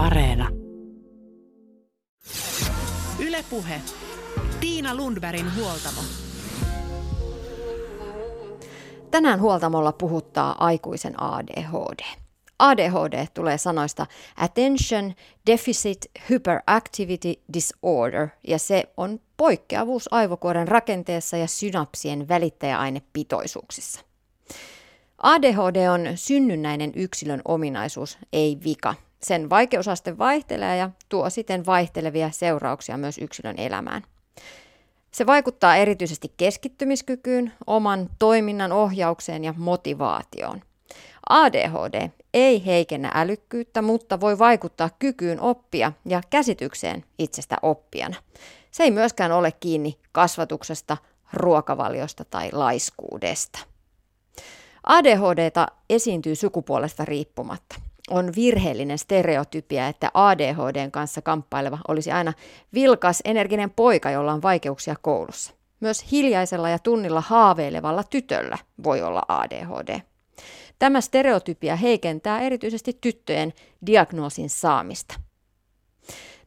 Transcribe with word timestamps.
Areena. 0.00 0.48
Ylepuhe. 3.18 3.80
Tiina 4.60 4.94
Lundbergin 4.94 5.56
huoltamo. 5.56 6.00
Tänään 9.10 9.40
huoltamolla 9.40 9.92
puhuttaa 9.92 10.64
aikuisen 10.64 11.22
ADHD. 11.22 12.04
ADHD 12.58 13.26
tulee 13.34 13.58
sanoista 13.58 14.06
Attention 14.36 15.12
Deficit 15.46 15.98
Hyperactivity 16.30 17.34
Disorder 17.52 18.28
ja 18.46 18.58
se 18.58 18.84
on 18.96 19.20
poikkeavuus 19.36 20.12
aivokuoren 20.12 20.68
rakenteessa 20.68 21.36
ja 21.36 21.46
synapsien 21.46 22.28
välittäjäainepitoisuuksissa. 22.28 24.00
ADHD 25.18 25.88
on 25.88 26.00
synnynnäinen 26.14 26.92
yksilön 26.96 27.42
ominaisuus, 27.44 28.18
ei 28.32 28.58
vika. 28.64 28.94
Sen 29.22 29.50
vaikeusaste 29.50 30.18
vaihtelee 30.18 30.76
ja 30.76 30.90
tuo 31.08 31.30
siten 31.30 31.66
vaihtelevia 31.66 32.30
seurauksia 32.30 32.96
myös 32.96 33.18
yksilön 33.18 33.58
elämään. 33.58 34.02
Se 35.10 35.26
vaikuttaa 35.26 35.76
erityisesti 35.76 36.34
keskittymiskykyyn, 36.36 37.52
oman 37.66 38.10
toiminnan 38.18 38.72
ohjaukseen 38.72 39.44
ja 39.44 39.54
motivaatioon. 39.56 40.62
ADHD 41.28 42.10
ei 42.34 42.66
heikennä 42.66 43.10
älykkyyttä, 43.14 43.82
mutta 43.82 44.20
voi 44.20 44.38
vaikuttaa 44.38 44.90
kykyyn 44.98 45.40
oppia 45.40 45.92
ja 46.06 46.22
käsitykseen 46.30 47.04
itsestä 47.18 47.56
oppijana. 47.62 48.16
Se 48.70 48.82
ei 48.82 48.90
myöskään 48.90 49.32
ole 49.32 49.52
kiinni 49.52 49.98
kasvatuksesta, 50.12 50.96
ruokavaliosta 51.32 52.24
tai 52.24 52.48
laiskuudesta. 52.52 53.58
ADHDta 54.84 55.66
esiintyy 55.90 56.34
sukupuolesta 56.34 57.04
riippumatta. 57.04 57.89
On 58.10 58.32
virheellinen 58.36 58.98
stereotypia, 58.98 59.88
että 59.88 60.10
ADHDn 60.14 60.90
kanssa 60.90 61.22
kamppaileva 61.22 61.78
olisi 61.88 62.12
aina 62.12 62.32
vilkas, 62.74 63.22
energinen 63.24 63.70
poika, 63.70 64.10
jolla 64.10 64.32
on 64.32 64.42
vaikeuksia 64.42 64.96
koulussa. 65.02 65.54
Myös 65.80 66.12
hiljaisella 66.12 66.68
ja 66.68 66.78
tunnilla 66.78 67.20
haaveilevalla 67.20 68.04
tytöllä 68.04 68.58
voi 68.84 69.02
olla 69.02 69.22
ADHD. 69.28 70.00
Tämä 70.78 71.00
stereotypia 71.00 71.76
heikentää 71.76 72.40
erityisesti 72.40 72.98
tyttöjen 73.00 73.52
diagnoosin 73.86 74.50
saamista. 74.50 75.14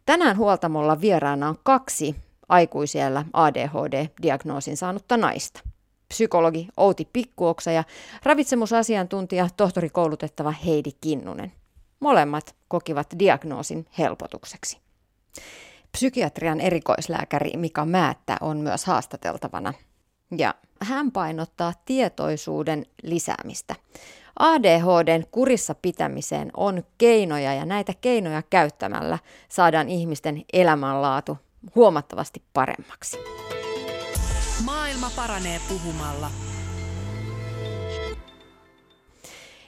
Tänään 0.06 0.38
huoltamolla 0.38 1.02
vieraana 1.02 1.50
on 1.50 1.56
kaksi 1.64 2.16
aikuisiellä 2.50 3.26
ADHD-diagnoosin 3.34 4.78
saanutta 4.78 5.18
naista. 5.18 5.62
Psykologi 6.08 6.68
Outi 6.78 7.08
Pikkuoksa 7.14 7.72
ja 7.72 7.84
ravitsemusasiantuntija 8.24 9.48
tohtorikoulutettava 9.58 10.52
Heidi 10.52 10.92
Kinnunen. 11.02 11.52
Molemmat 12.04 12.56
kokivat 12.68 13.08
diagnoosin 13.20 13.86
helpotukseksi. 13.98 14.78
Psykiatrian 15.92 16.62
erikoislääkäri 16.62 17.58
Mika 17.58 17.86
Määttä 17.86 18.38
on 18.42 18.58
myös 18.58 18.86
haastateltavana 18.86 19.74
ja 20.38 20.56
hän 20.82 21.12
painottaa 21.12 21.74
tietoisuuden 21.86 22.86
lisäämistä. 23.04 23.76
ADHDn 24.40 25.24
kurissa 25.32 25.76
pitämiseen 25.76 26.52
on 26.58 26.84
keinoja 26.98 27.54
ja 27.54 27.66
näitä 27.66 27.94
keinoja 28.02 28.42
käyttämällä 28.42 29.20
saadaan 29.50 29.90
ihmisten 29.90 30.46
elämänlaatu 30.54 31.38
huomattavasti 31.76 32.44
paremmaksi. 32.54 33.18
Maailma 34.66 35.12
paranee 35.16 35.60
puhumalla. 35.70 36.53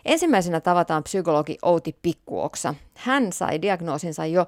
Ensimmäisenä 0.06 0.62
tavataan 0.62 1.04
psykologi 1.04 1.58
Outi 1.62 1.96
Pikkuoksa. 2.02 2.76
Hän 2.98 3.34
sai 3.34 3.62
diagnoosinsa 3.62 4.26
jo 4.26 4.48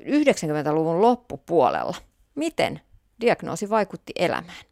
90-luvun 0.00 1.02
loppupuolella. 1.02 1.96
Miten 2.34 2.80
diagnoosi 3.20 3.70
vaikutti 3.70 4.12
elämään? 4.16 4.64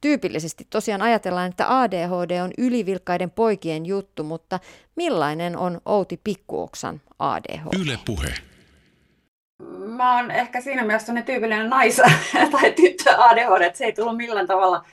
Tyypillisesti 0.00 0.66
tosiaan 0.70 1.02
ajatellaan, 1.02 1.50
että 1.50 1.80
ADHD 1.80 2.40
on 2.42 2.50
ylivilkkaiden 2.58 3.30
poikien 3.30 3.86
juttu, 3.86 4.24
mutta 4.24 4.60
millainen 4.96 5.56
on 5.56 5.80
Outi 5.84 6.20
Pikkuoksan 6.24 7.00
ADHD? 7.18 7.80
Yle 7.80 7.98
puhe. 8.06 8.34
Mä 9.96 10.16
oon 10.16 10.30
ehkä 10.30 10.60
siinä 10.60 10.84
mielessä 10.84 11.12
ne 11.12 11.22
tyypillinen 11.22 11.70
nais- 11.70 12.02
tai 12.60 12.72
tyttö 12.72 13.10
ADHD, 13.16 13.62
että 13.62 13.78
se 13.78 13.84
ei 13.84 13.92
tullut 13.92 14.16
millään 14.16 14.46
tavalla 14.46 14.84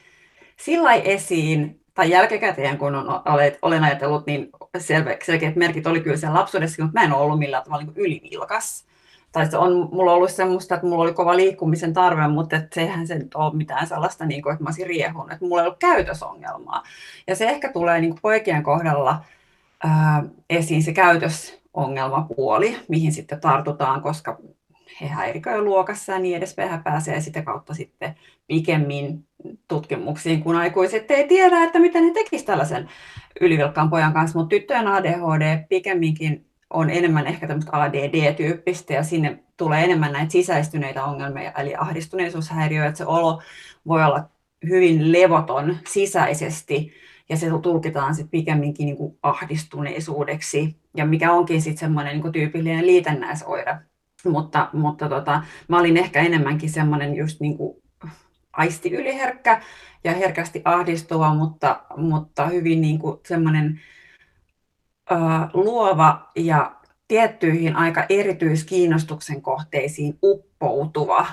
sillä 0.58 0.94
esiin, 0.94 1.85
tai 1.96 2.10
jälkikäteen, 2.10 2.78
kun 2.78 2.96
on, 2.96 3.22
olen 3.62 3.84
ajatellut, 3.84 4.26
niin 4.26 4.50
selkeät 5.22 5.56
merkit 5.56 5.88
oli 5.88 6.02
kyllä 6.02 6.18
siellä 6.18 6.40
lapsuudessa, 6.40 6.84
mutta 6.84 7.00
mä 7.00 7.06
en 7.06 7.14
ole 7.14 7.22
ollut 7.22 7.40
millään 7.40 7.64
tavalla 7.64 7.84
niin 7.84 7.94
ylivilkas 7.96 8.86
tai 9.36 9.52
se 9.52 9.58
on 9.58 9.90
mulla 9.92 10.14
ollut 10.14 10.32
semmoista, 10.32 10.76
että 10.76 10.88
mulla 10.88 11.04
oli 11.04 11.14
kova 11.14 11.36
liikkumisen 11.36 11.94
tarve, 11.94 12.28
mutta 12.28 12.56
et 12.56 12.74
sehän 12.74 13.08
se 13.08 13.16
nyt 13.16 13.36
ole 13.36 13.56
mitään 13.56 13.88
sellaista, 13.88 14.26
niin 14.26 14.42
kuin, 14.42 14.54
että 14.54 14.64
mä 14.64 14.68
olisin 14.68 14.88
riehunut, 14.88 15.32
että 15.32 15.46
mulla 15.46 15.62
ei 15.62 15.68
ollut 15.68 15.80
käytösongelmaa. 15.80 16.84
Ja 17.28 17.36
se 17.36 17.46
ehkä 17.50 17.72
tulee 17.72 18.02
niin 18.02 18.12
kuin 18.12 18.22
poikien 18.22 18.64
kohdalla 18.64 19.26
ää, 19.84 20.24
esiin 20.50 20.84
se 20.84 20.94
käytösongelmapuoli, 20.94 22.78
mihin 22.88 23.14
sitten 23.14 23.42
tartutaan, 23.42 24.02
koska 24.02 24.38
he 25.02 25.08
häiriköivät 25.08 25.64
luokassa 25.64 26.12
ja 26.12 26.20
niin 26.20 26.38
edespäin. 26.38 26.72
He 26.72 26.78
pääsee 26.84 27.22
sitä 27.22 27.42
kautta 27.42 27.74
sitten 27.74 28.16
pikemmin 28.48 29.28
tutkimuksiin, 29.68 30.44
kun 30.44 30.56
aikuiset 30.56 31.12
ei 31.12 31.28
tiedä, 31.28 31.64
että 31.64 31.80
miten 31.80 32.04
he 32.04 32.12
tekisivät 32.14 32.46
tällaisen 32.46 32.90
ylivilkkaan 33.42 33.90
pojan 33.90 34.14
kanssa, 34.14 34.40
mutta 34.40 34.50
tyttöjen 34.50 34.88
ADHD 34.88 35.66
pikemminkin 35.70 36.46
on 36.70 36.90
enemmän 36.90 37.28
ehkä 37.28 37.48
tämmöistä 37.48 37.72
ADD-tyyppistä 37.82 38.94
ja 38.94 39.04
sinne 39.04 39.40
tulee 39.58 39.84
enemmän 39.84 40.14
näitä 40.14 40.32
sisäistyneitä 40.32 41.04
ongelmia, 41.04 41.52
eli 41.52 41.76
ahdistuneisuushäiriö, 41.76 42.86
että 42.86 42.98
se 42.98 43.06
olo 43.06 43.42
voi 43.88 44.04
olla 44.04 44.30
hyvin 44.70 45.12
levoton 45.12 45.78
sisäisesti 45.88 46.94
ja 47.30 47.38
se 47.38 47.48
tulkitaan 47.62 48.16
sitten 48.16 48.32
pikemminkin 48.32 48.86
niin 48.86 48.98
kuin 48.98 49.18
ahdistuneisuudeksi, 49.24 50.76
ja 50.98 51.06
mikä 51.06 51.32
onkin 51.32 51.62
sitten 51.62 51.80
semmoinen 51.80 52.22
niin 52.22 52.34
tyypillinen 52.34 52.88
liitännäisoire. 52.88 53.76
Mutta, 54.26 54.70
mutta 54.74 55.10
tota, 55.10 55.44
mä 55.68 55.80
olin 55.80 55.98
ehkä 55.98 56.20
enemmänkin 56.20 56.70
semmoinen 56.70 57.16
just 57.16 57.40
niin 57.40 57.58
kuin 57.58 57.78
aisti 58.54 58.94
yliherkkä 58.94 59.62
ja 60.04 60.14
herkästi 60.14 60.62
ahdistuva, 60.66 61.34
mutta, 61.34 61.84
mutta 61.98 62.48
hyvin 62.48 62.82
niin 62.82 63.00
kuin 63.00 63.20
semmoinen 63.28 63.80
luova 65.54 66.32
ja 66.36 66.76
tiettyihin 67.08 67.76
aika 67.76 68.06
erityiskiinnostuksen 68.10 69.42
kohteisiin 69.42 70.18
uppoutuva. 70.24 71.28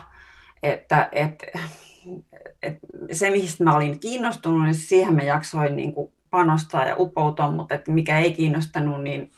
Että, 0.62 1.08
et, 1.12 1.42
et 2.62 2.78
se, 3.12 3.30
mistä 3.30 3.64
mä 3.64 3.76
olin 3.76 4.00
kiinnostunut, 4.00 4.62
niin 4.62 4.74
siihen 4.74 5.14
mä 5.14 5.22
jaksoin 5.22 5.76
niin 5.76 5.92
kuin 5.94 6.12
panostaa 6.30 6.84
ja 6.84 6.96
uppoutua, 6.98 7.50
mutta 7.50 7.74
että 7.74 7.90
mikä 7.90 8.18
ei 8.18 8.32
kiinnostanut, 8.32 9.02
niin 9.02 9.30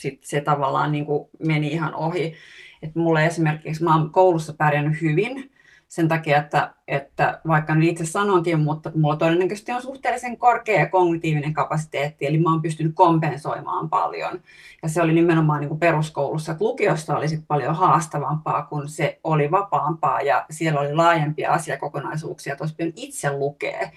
sit 0.00 0.24
se 0.24 0.40
tavallaan 0.40 0.92
niin 0.92 1.06
kuin 1.06 1.28
meni 1.46 1.68
ihan 1.68 1.94
ohi. 1.94 2.34
Et 2.82 2.94
mulle 2.94 3.26
esimerkiksi, 3.26 3.84
mä 3.84 3.96
oon 3.96 4.10
koulussa 4.10 4.54
pärjännyt 4.58 5.00
hyvin, 5.00 5.52
sen 5.92 6.08
takia, 6.08 6.36
että, 6.36 6.74
että 6.88 7.40
vaikka 7.46 7.74
nyt 7.74 7.88
itse 7.88 8.06
sanonkin, 8.06 8.60
mutta 8.60 8.90
mulla 8.94 9.16
todennäköisesti 9.16 9.72
on 9.72 9.82
suhteellisen 9.82 10.36
korkea 10.36 10.88
kognitiivinen 10.88 11.52
kapasiteetti, 11.52 12.26
eli 12.26 12.38
mä 12.38 12.50
oon 12.50 12.62
pystynyt 12.62 12.94
kompensoimaan 12.94 13.90
paljon. 13.90 14.40
Ja 14.82 14.88
se 14.88 15.02
oli 15.02 15.12
nimenomaan 15.12 15.60
niin 15.60 15.68
kuin 15.68 15.80
peruskoulussa. 15.80 16.52
Että 16.52 16.64
lukiossa 16.64 17.16
oli 17.16 17.28
sit 17.28 17.44
paljon 17.48 17.74
haastavampaa, 17.74 18.62
kun 18.62 18.88
se 18.88 19.20
oli 19.24 19.50
vapaampaa 19.50 20.20
ja 20.20 20.46
siellä 20.50 20.80
oli 20.80 20.94
laajempia 20.94 21.52
asiakokonaisuuksia, 21.52 22.52
että 22.52 22.64
olisi 22.64 22.92
itse 22.96 23.32
lukea. 23.32 23.90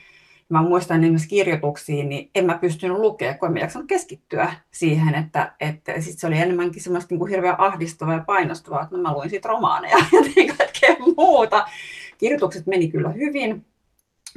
Mä 0.50 0.62
muistan 0.62 1.04
esimerkiksi 1.04 1.28
kirjoituksiin, 1.28 2.10
niin 2.10 2.30
en 2.36 2.46
mä 2.46 2.58
pystynyt 2.58 2.98
lukemaan, 2.98 3.40
kun 3.40 3.48
en 3.48 3.54
mä 3.54 3.60
jaksanut 3.60 3.88
keskittyä 3.88 4.54
siihen, 4.72 5.16
että, 5.16 5.54
että 5.60 6.02
sit 6.02 6.20
se 6.20 6.28
oli 6.28 6.38
enemmänkin 6.38 6.84
semmoista 6.84 7.14
niin 7.14 7.20
kuin 7.20 7.32
hirveän 7.32 7.60
ahdistavaa 7.60 8.14
ja 8.14 8.24
painostavaa, 8.28 8.84
että 8.84 8.98
mä 8.98 9.14
luin 9.14 9.30
siitä 9.30 9.50
romaaneja 9.50 9.98
ja 10.48 10.54
kaikkea 10.58 10.96
muuta. 11.16 11.66
Kirjoitukset 12.18 12.68
meni 12.68 12.92
kyllä 12.92 13.10
hyvin, 13.10 13.66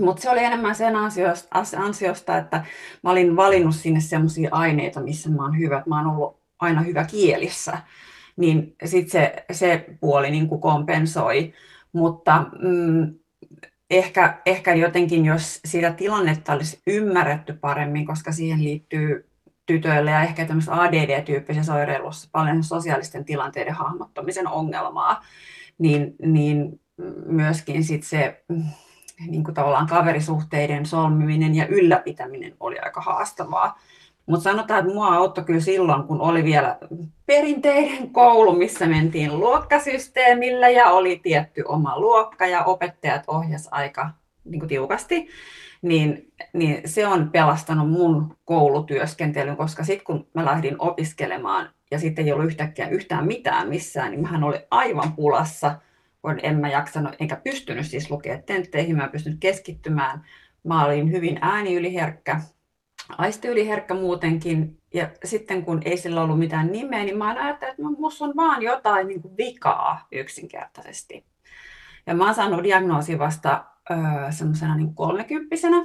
mutta 0.00 0.22
se 0.22 0.31
oli 0.31 0.44
enemmän 0.44 0.75
sen 0.75 0.96
ansiosta, 0.96 1.49
ansiosta, 1.76 2.37
että 2.37 2.64
mä 3.02 3.10
olin 3.10 3.37
valinnut 3.37 3.75
sinne 3.75 4.00
semmoisia 4.00 4.49
aineita, 4.52 5.00
missä 5.00 5.31
mä 5.31 5.43
oon 5.43 5.58
hyvä, 5.58 5.82
mä 5.87 5.96
oon 5.96 6.16
ollut 6.16 6.40
aina 6.58 6.82
hyvä 6.82 7.05
kielissä, 7.05 7.78
niin 8.37 8.76
sitten 8.84 9.10
se, 9.10 9.44
se 9.52 9.87
puoli 10.00 10.31
niin 10.31 10.49
kuin 10.49 10.60
kompensoi. 10.60 11.52
Mutta 11.93 12.44
mm, 12.62 13.14
ehkä, 13.90 14.38
ehkä 14.46 14.75
jotenkin, 14.75 15.25
jos 15.25 15.61
sitä 15.64 15.93
tilannetta 15.93 16.52
olisi 16.52 16.82
ymmärretty 16.87 17.52
paremmin, 17.52 18.06
koska 18.06 18.32
siihen 18.32 18.64
liittyy 18.64 19.31
tytöille 19.67 20.11
ja 20.11 20.23
ehkä 20.23 20.44
tämmöisessä 20.44 20.82
ADD-tyyppisessä 20.82 21.75
oireilussa 21.75 22.29
paljon 22.32 22.64
sosiaalisten 22.64 23.25
tilanteiden 23.25 23.75
hahmottamisen 23.75 24.49
ongelmaa, 24.49 25.25
niin, 25.79 26.14
niin 26.26 26.81
myöskin 27.26 27.85
sit 27.85 28.05
se 28.05 28.44
niin 29.26 29.44
kuin 29.44 29.55
tavallaan 29.55 29.87
kaverisuhteiden 29.87 30.87
solmiminen 30.87 31.55
ja 31.55 31.67
ylläpitäminen 31.67 32.55
oli 32.61 32.79
aika 32.79 33.00
haastavaa. 33.00 33.79
Mutta 34.28 34.44
sanotaan, 34.44 34.80
että 34.80 34.94
mua 34.94 35.14
auttoi 35.14 35.44
kyllä 35.44 35.60
silloin, 35.60 36.02
kun 36.02 36.20
oli 36.20 36.44
vielä 36.44 36.78
perinteinen 37.26 38.10
koulu, 38.10 38.52
missä 38.52 38.86
mentiin 38.86 39.38
luokkasysteemillä 39.40 40.69
ja 40.69 40.90
oli 40.90 41.20
tietty 41.22 41.62
oma 41.69 42.00
luokka 42.00 42.46
ja 42.46 42.64
opettajat 42.64 43.22
ohjas 43.26 43.69
aika 43.70 44.10
niin 44.44 44.60
kuin 44.60 44.69
tiukasti, 44.69 45.28
niin, 45.82 46.32
niin 46.52 46.80
se 46.84 47.06
on 47.06 47.30
pelastanut 47.30 47.90
mun 47.90 48.36
koulutyöskentelyn, 48.44 49.56
koska 49.56 49.84
sitten 49.84 50.04
kun 50.04 50.26
mä 50.34 50.44
lähdin 50.44 50.76
opiskelemaan 50.78 51.70
ja 51.90 51.98
sitten 51.98 52.26
ei 52.26 52.32
ollut 52.32 52.46
yhtäkkiä 52.46 52.88
yhtään 52.88 53.26
mitään 53.26 53.69
missään, 53.69 54.10
niin 54.10 54.22
mähän 54.22 54.44
oli 54.44 54.58
aivan 54.70 55.12
pulassa, 55.12 55.78
kun 56.22 56.40
en 56.42 56.56
mä 56.56 56.69
jaksanut, 56.69 57.14
enkä 57.20 57.36
pystynyt 57.36 57.86
siis 57.86 58.10
lukea 58.10 58.38
tentteihin, 58.46 58.96
mä 58.96 59.04
en 59.04 59.10
pystynyt 59.10 59.40
keskittymään. 59.40 60.24
Mä 60.64 60.84
olin 60.84 61.12
hyvin 61.12 61.38
ääniyliherkkä, 61.40 62.40
aistiyliherkkä 63.19 63.94
muutenkin, 63.94 64.78
ja 64.94 65.08
sitten 65.25 65.64
kun 65.64 65.82
ei 65.84 65.96
sillä 65.96 66.22
ollut 66.22 66.38
mitään 66.38 66.72
nimeä, 66.72 67.05
niin 67.05 67.19
mä 67.19 67.28
ajattelin, 67.28 67.70
että 67.70 67.82
minussa 67.82 68.25
on 68.25 68.32
vaan 68.37 68.62
jotain 68.62 69.08
niin 69.08 69.22
kuin 69.22 69.37
vikaa 69.37 70.06
yksinkertaisesti. 70.12 71.26
Ja 72.06 72.14
mä 72.14 72.25
oon 72.25 72.34
saanut 72.34 72.62
diagnoosi 72.62 73.19
vasta 73.19 73.64
semmoisena 74.31 74.76
niin 74.76 74.94
kolmekymppisenä. 74.94 75.76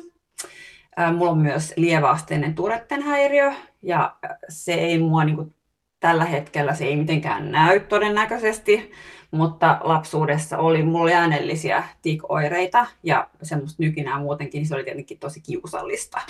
Mulla 1.17 1.31
on 1.31 1.37
myös 1.37 1.73
lieväasteinen 1.77 2.55
Turetten 2.55 3.01
häiriö, 3.01 3.51
ja 3.81 4.15
se 4.49 4.73
ei 4.73 4.99
mua 4.99 5.23
niin 5.23 5.35
kuin, 5.35 5.55
tällä 5.99 6.25
hetkellä 6.25 6.75
se 6.75 6.85
ei 6.85 6.95
mitenkään 6.95 7.51
näy 7.51 7.79
todennäköisesti, 7.79 8.91
mutta 9.31 9.79
lapsuudessa 9.83 10.57
oli, 10.57 10.83
mulla 10.83 11.03
oli 11.03 11.13
äänellisiä 11.13 11.83
tikoireita 12.01 12.85
ja 13.03 13.29
semmoista 13.43 13.83
nykinää 13.83 14.19
muutenkin, 14.19 14.59
niin 14.59 14.67
se 14.67 14.75
oli 14.75 14.83
tietenkin 14.83 15.19
tosi 15.19 15.41
kiusallista. 15.41 16.21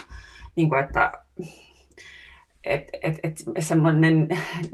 Niin 0.55 0.69
kuin, 0.69 0.83
että 0.83 1.11
et, 2.63 2.89
et, 3.01 3.19
et 3.23 3.37
semmoinen, 3.59 4.27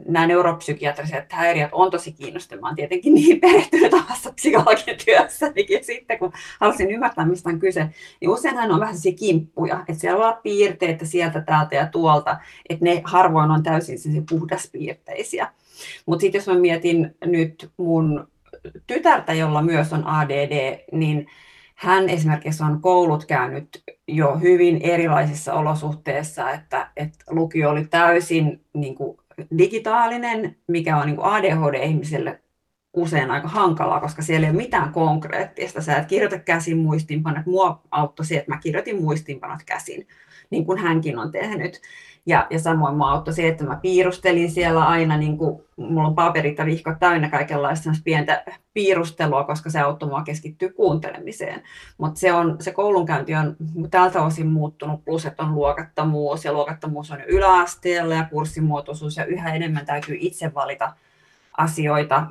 nämä 0.08 0.28
neuropsykiatriset 0.28 1.32
häiriöt 1.32 1.70
on 1.72 1.92
tosi 1.92 2.12
kiinnostavaa. 2.12 2.68
Olen 2.68 2.76
tietenkin 2.76 3.14
niin 3.14 3.40
perehtynyt 3.40 3.94
omassa 3.94 4.34
psykologian 4.34 4.98
työssä, 5.06 5.46
ja 5.70 5.84
sitten 5.84 6.20
kun 6.20 6.34
halusin 6.60 6.92
ymmärtää, 6.92 7.26
mistä 7.26 7.50
on 7.50 7.60
kyse, 7.60 7.90
niin 8.20 8.30
useinhan 8.30 8.72
on 8.72 8.80
vähän 8.80 8.98
sellaisia 8.98 9.28
kimppuja, 9.28 9.80
että 9.80 10.02
siellä 10.02 10.28
on 10.28 10.38
piirteitä 10.44 11.06
sieltä, 11.06 11.42
täältä 11.42 11.76
ja 11.76 11.88
tuolta, 11.88 12.38
että 12.70 12.86
ne 12.86 13.02
harvoin 13.04 13.52
on 13.52 13.64
täysin 13.64 14.26
puhdaspiirteisiä. 14.30 15.48
Mutta 16.06 16.22
sitten 16.22 16.40
jos 16.40 16.48
mä 16.48 16.56
mietin 16.56 17.16
nyt 17.26 17.72
mun 17.78 18.28
tytärtä, 18.88 19.34
jolla 19.34 19.62
myös 19.62 19.94
on 19.94 20.08
ADD, 20.08 20.80
niin 20.92 21.28
hän 21.80 22.10
esimerkiksi 22.10 22.64
on 22.64 22.82
koulut 22.82 23.26
käynyt 23.26 23.84
jo 24.08 24.38
hyvin 24.38 24.82
erilaisissa 24.82 25.54
olosuhteissa, 25.54 26.52
että, 26.52 26.92
että 26.96 27.26
lukio 27.30 27.70
oli 27.70 27.86
täysin 27.86 28.66
niin 28.74 28.96
kuin 28.96 29.18
digitaalinen, 29.58 30.56
mikä 30.68 30.98
on 30.98 31.06
niin 31.06 31.16
kuin 31.16 31.28
ADHD-ihmiselle 31.28 32.42
usein 32.94 33.32
aika 33.32 33.48
hankalaa, 33.48 34.00
koska 34.00 34.22
siellä 34.22 34.48
ei 34.48 34.52
ole 34.52 34.58
mitään 34.58 34.94
konkreettista. 34.94 35.82
Sä 35.82 35.98
et 35.98 36.06
kirjoita 36.06 36.40
käsin 36.40 36.78
muistiinpanot. 36.78 37.46
Mua 37.46 37.82
auttoi 37.92 38.26
se, 38.26 38.38
että 38.38 38.52
mä 38.52 38.60
kirjoitin 38.60 39.02
muistiinpanot 39.02 39.64
käsin, 39.66 40.08
niin 40.50 40.66
kuin 40.66 40.78
hänkin 40.78 41.18
on 41.18 41.32
tehnyt. 41.32 41.82
Ja, 42.26 42.48
ja 42.50 42.60
samoin 42.60 42.98
mua 42.98 43.12
auttoi 43.12 43.34
se, 43.34 43.48
että 43.48 43.64
mä 43.64 43.80
piirustelin 43.82 44.52
siellä 44.52 44.88
aina, 44.88 45.18
niin 45.18 45.38
kuin, 45.38 45.64
mulla 45.78 46.08
on 46.08 46.16
paperit 46.16 46.58
ja 46.58 46.66
vihkot 46.66 47.00
täynnä 47.00 47.30
kaikenlaista 47.30 47.90
pientä 48.04 48.44
piirustelua, 48.74 49.44
koska 49.44 49.70
se 49.70 49.80
auttoi 49.80 50.10
mua 50.10 50.24
keskittyä 50.24 50.70
kuuntelemiseen. 50.74 51.64
Mutta 51.98 52.20
se, 52.20 52.34
on, 52.34 52.56
se 52.60 52.72
koulunkäynti 52.72 53.36
on 53.36 53.56
tältä 53.92 54.22
osin 54.22 54.48
muuttunut, 54.48 55.06
plus 55.06 55.26
että 55.26 55.44
on 55.44 55.56
luokattomuus, 55.56 56.46
ja 56.46 56.54
luokattomuus 56.54 57.12
on 57.12 57.22
yläasteella 57.22 58.14
ja 58.14 58.28
kurssimuotoisuus, 58.30 59.18
ja 59.18 59.26
yhä 59.26 59.54
enemmän 59.54 59.86
täytyy 59.86 60.18
itse 60.20 60.54
valita 60.54 60.94
asioita 61.58 62.28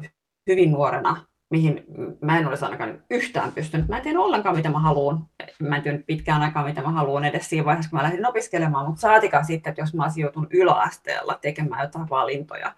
hyvin 0.47 0.73
nuorena 0.73 1.28
mihin 1.51 1.85
mä 2.21 2.39
en 2.39 2.47
olisi 2.47 2.65
ainakaan 2.65 3.03
yhtään 3.11 3.53
pystynyt. 3.53 3.89
Mä 3.89 3.97
en 3.97 4.03
tiedä 4.03 4.21
ollenkaan, 4.21 4.57
mitä 4.57 4.71
mä 4.71 4.79
haluan. 4.79 5.27
Mä 5.59 5.77
en 5.77 5.83
tiedä 5.83 5.99
pitkään 6.07 6.43
aikaa, 6.43 6.65
mitä 6.65 6.83
mä 6.83 6.91
haluan 6.91 7.25
edes 7.25 7.49
siinä 7.49 7.65
vaiheessa, 7.65 7.91
kun 7.91 7.99
mä 7.99 8.03
lähdin 8.03 8.27
opiskelemaan, 8.27 8.87
mutta 8.87 9.01
saatikaan 9.01 9.45
sitten, 9.45 9.71
että 9.71 9.83
jos 9.83 9.95
mä 9.95 10.03
olisin 10.03 10.23
joutunut 10.23 10.55
yläasteella 10.55 11.39
tekemään 11.43 11.83
jotain 11.83 12.11
valintoja, 12.11 12.73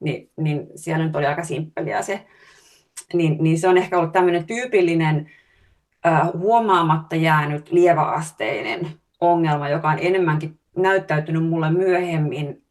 niin, 0.00 0.30
niin 0.36 0.66
siellä 0.76 1.04
nyt 1.04 1.16
oli 1.16 1.26
aika 1.26 1.44
simppeliä 1.44 2.02
se. 2.02 2.26
Niin, 3.14 3.36
niin 3.40 3.58
se 3.58 3.68
on 3.68 3.78
ehkä 3.78 3.98
ollut 3.98 4.12
tämmöinen 4.12 4.46
tyypillinen 4.46 5.30
äh, 6.06 6.32
huomaamatta 6.38 7.16
jäänyt 7.16 7.72
lieväasteinen 7.72 8.88
ongelma, 9.20 9.68
joka 9.68 9.90
on 9.90 9.98
enemmänkin 10.00 10.58
näyttäytynyt 10.76 11.48
mulle 11.48 11.70
myöhemmin 11.70 12.62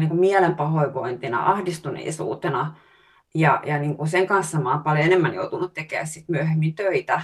niin 0.00 0.16
mielenpahoinvointina, 0.16 1.50
ahdistuneisuutena, 1.50 2.76
ja, 3.34 3.62
ja 3.66 3.78
niin 3.78 3.96
kuin 3.96 4.08
sen 4.08 4.26
kanssa 4.26 4.60
mä 4.60 4.70
olen 4.70 4.82
paljon 4.82 5.04
enemmän 5.04 5.34
joutunut 5.34 5.74
tekemään 5.74 6.06
sit 6.06 6.28
myöhemmin 6.28 6.74
töitä 6.74 7.22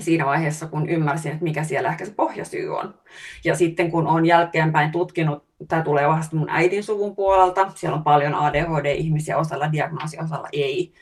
siinä 0.00 0.26
vaiheessa, 0.26 0.66
kun 0.66 0.88
ymmärsin, 0.88 1.32
että 1.32 1.44
mikä 1.44 1.64
siellä 1.64 1.88
ehkä 1.88 2.04
se 2.04 2.12
pohjasyy 2.12 2.76
on. 2.76 2.94
Ja 3.44 3.56
sitten 3.56 3.90
kun 3.90 4.06
olen 4.06 4.26
jälkeenpäin 4.26 4.92
tutkinut, 4.92 5.44
tämä 5.68 5.82
tulee 5.82 6.08
vasta 6.08 6.36
mun 6.36 6.50
äidin 6.50 6.84
suvun 6.84 7.16
puolelta, 7.16 7.72
siellä 7.74 7.96
on 7.96 8.04
paljon 8.04 8.34
ADHD-ihmisiä, 8.34 9.38
osalla 9.38 9.72
diagnoosi, 9.72 10.18
osalla 10.24 10.48
ei, 10.52 10.92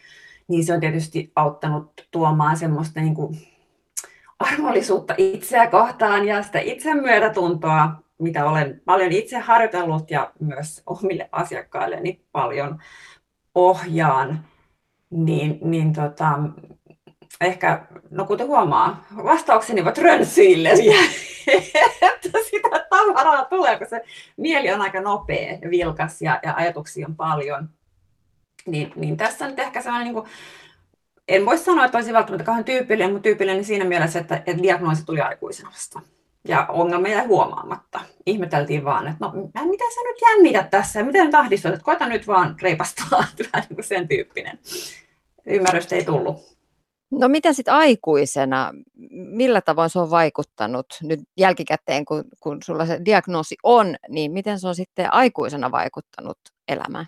niin 0.49 0.65
se 0.65 0.75
on 0.75 0.81
tietysti 0.81 1.33
auttanut 1.37 2.09
tuomaan 2.11 2.57
semmoista 2.57 3.01
niin 3.01 3.15
kuin 3.15 3.39
armollisuutta 4.39 5.15
itseä 5.19 5.67
kohtaan 5.67 6.27
ja 6.29 6.43
sitä 6.43 6.59
itsemyötätuntoa, 6.61 7.91
mitä 8.19 8.45
olen 8.47 8.83
paljon 8.85 9.13
itse 9.13 9.39
harjoitellut 9.39 10.11
ja 10.11 10.33
myös 10.41 10.83
omille 10.87 11.29
asiakkailleni 11.33 12.25
paljon 12.33 12.79
ohjaan, 13.55 14.45
niin, 15.11 15.59
niin 15.63 15.93
tota, 15.93 16.39
ehkä, 17.41 17.87
no 18.11 18.25
kuten 18.25 18.47
huomaa, 18.47 19.05
vastaukseni 19.17 19.81
ovat 19.81 19.99
rönsyille, 19.99 20.71
että 22.03 22.39
sitä 22.51 22.87
tavaraa 22.91 23.45
tulee, 23.45 23.79
kun 23.79 23.87
se 23.91 24.03
mieli 24.37 24.73
on 24.73 24.81
aika 24.81 25.01
nopea 25.01 25.59
ja 25.63 25.71
vilkas 25.71 26.23
ja, 26.23 26.41
ja 26.43 26.55
ajatuksia 26.57 27.07
on 27.07 27.17
paljon. 27.17 27.69
Niin, 28.67 28.93
niin 28.97 29.17
tässä 29.17 29.49
nyt 29.49 29.59
ehkä 29.59 29.83
sellainen, 29.83 30.05
niin 30.05 30.15
kuin, 30.15 30.27
en 31.29 31.47
voi 31.47 31.59
sanoa, 31.59 31.85
että 31.85 31.99
olisi 31.99 32.13
välttämättä 32.13 32.45
kauhean 32.45 32.65
tyypillinen, 32.65 33.13
mutta 33.13 33.23
tyypillinen 33.23 33.65
siinä 33.65 33.85
mielessä, 33.85 34.19
että, 34.19 34.37
että 34.47 34.63
diagnoosi 34.63 35.07
tuli 35.07 35.21
aikuisena 35.21 35.71
vasta 35.71 36.01
ja 36.49 36.67
ongelma 36.69 37.09
jäi 37.09 37.27
huomaamatta. 37.27 38.01
Ihmeteltiin 38.27 38.85
vaan, 38.85 39.09
että 39.09 39.25
no 39.25 39.33
mitä 39.65 39.85
sä 39.95 40.01
nyt 40.05 40.17
jännität 40.23 40.71
tässä 40.71 40.99
ja 40.99 41.05
miten 41.05 41.25
nyt 41.25 41.35
ahdistut, 41.35 41.73
että 41.73 41.85
koeta 41.85 42.09
nyt 42.09 42.27
vaan 42.27 42.57
reipastaa, 42.63 43.09
vähän 43.53 43.67
niin 43.69 43.75
kuin 43.75 43.85
sen 43.85 44.09
tyyppinen. 44.09 44.59
Ymmärrystä 45.47 45.97
ei 45.97 46.05
tullut. 46.05 46.53
No 47.11 47.29
miten 47.29 47.55
sitten 47.55 47.75
aikuisena, 47.75 48.73
millä 49.11 49.61
tavoin 49.61 49.91
se 49.91 49.99
on 49.99 50.11
vaikuttanut 50.11 50.87
nyt 51.03 51.21
jälkikäteen, 51.37 52.05
kun, 52.05 52.25
kun 52.41 52.59
sulla 52.65 52.87
se 52.87 53.01
diagnoosi 53.05 53.57
on, 53.63 53.97
niin 54.09 54.33
miten 54.33 54.61
se 54.61 54.69
on 54.69 54.75
sitten 54.75 55.13
aikuisena 55.13 55.71
vaikuttanut 55.71 56.39
elämään? 56.69 57.07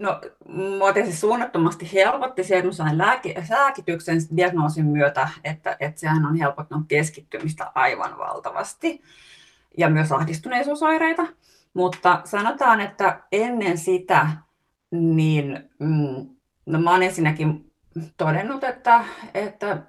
No, 0.00 0.20
mua 0.48 0.92
tietysti 0.92 1.20
suunnattomasti 1.20 1.92
helpotti 1.92 2.44
se, 2.44 2.56
että 2.56 2.66
mä 2.66 2.72
sain 2.72 2.98
lääki- 2.98 3.34
lääkityksen 3.50 4.18
diagnoosin 4.36 4.86
myötä, 4.86 5.28
että, 5.44 5.76
että 5.80 6.00
sehän 6.00 6.26
on 6.26 6.36
helpottanut 6.36 6.84
keskittymistä 6.88 7.72
aivan 7.74 8.18
valtavasti 8.18 9.02
ja 9.78 9.90
myös 9.90 10.12
ahdistuneisuusoireita. 10.12 11.26
Mutta 11.74 12.20
sanotaan, 12.24 12.80
että 12.80 13.20
ennen 13.32 13.78
sitä, 13.78 14.28
niin 14.90 15.70
mm, 15.78 16.26
no 16.66 16.80
mä 16.80 16.90
olen 16.90 17.02
ensinnäkin 17.02 17.72
todennut, 18.16 18.64
että, 18.64 19.04
että 19.34 19.82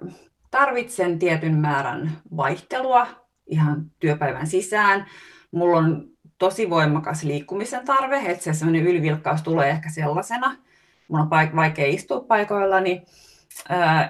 tarvitsen 0.50 1.18
tietyn 1.18 1.54
määrän 1.54 2.12
vaihtelua 2.36 3.06
ihan 3.46 3.90
työpäivän 3.98 4.46
sisään. 4.46 5.06
Mulla 5.50 5.78
on 5.78 6.08
tosi 6.42 6.70
voimakas 6.70 7.22
liikkumisen 7.22 7.84
tarve, 7.84 8.22
että 8.26 8.44
se 8.44 8.52
sellainen 8.52 8.86
ylivilkkaus 8.86 9.42
tulee 9.42 9.70
ehkä 9.70 9.90
sellaisena. 9.90 10.56
Mun 11.08 11.20
on 11.20 11.30
vaikea 11.30 11.86
istua 11.86 12.20
paikoillani. 12.20 13.02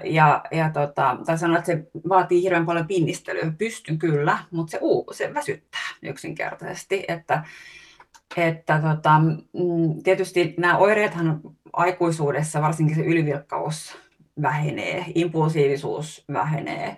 Ja, 0.03 0.43
ja 0.51 0.69
tota, 0.69 1.17
tai 1.25 1.37
sanoa, 1.37 1.57
että 1.57 1.65
se 1.65 1.83
vaatii 2.09 2.43
hirveän 2.43 2.65
paljon 2.65 2.87
pinnistelyä. 2.87 3.53
Pystyn 3.57 3.99
kyllä, 3.99 4.37
mutta 4.51 4.71
se, 4.71 4.79
uu, 4.81 5.07
se 5.11 5.33
väsyttää 5.33 5.89
yksinkertaisesti. 6.01 7.03
Että, 7.07 7.43
että 8.37 8.81
tota, 8.81 9.19
mm, 9.19 10.03
tietysti 10.03 10.53
nämä 10.57 10.77
oireethan 10.77 11.41
aikuisuudessa, 11.73 12.61
varsinkin 12.61 12.95
se 12.95 13.01
ylivilkkaus 13.01 13.97
vähenee, 14.41 15.05
impulsiivisuus 15.15 16.25
vähenee, 16.33 16.97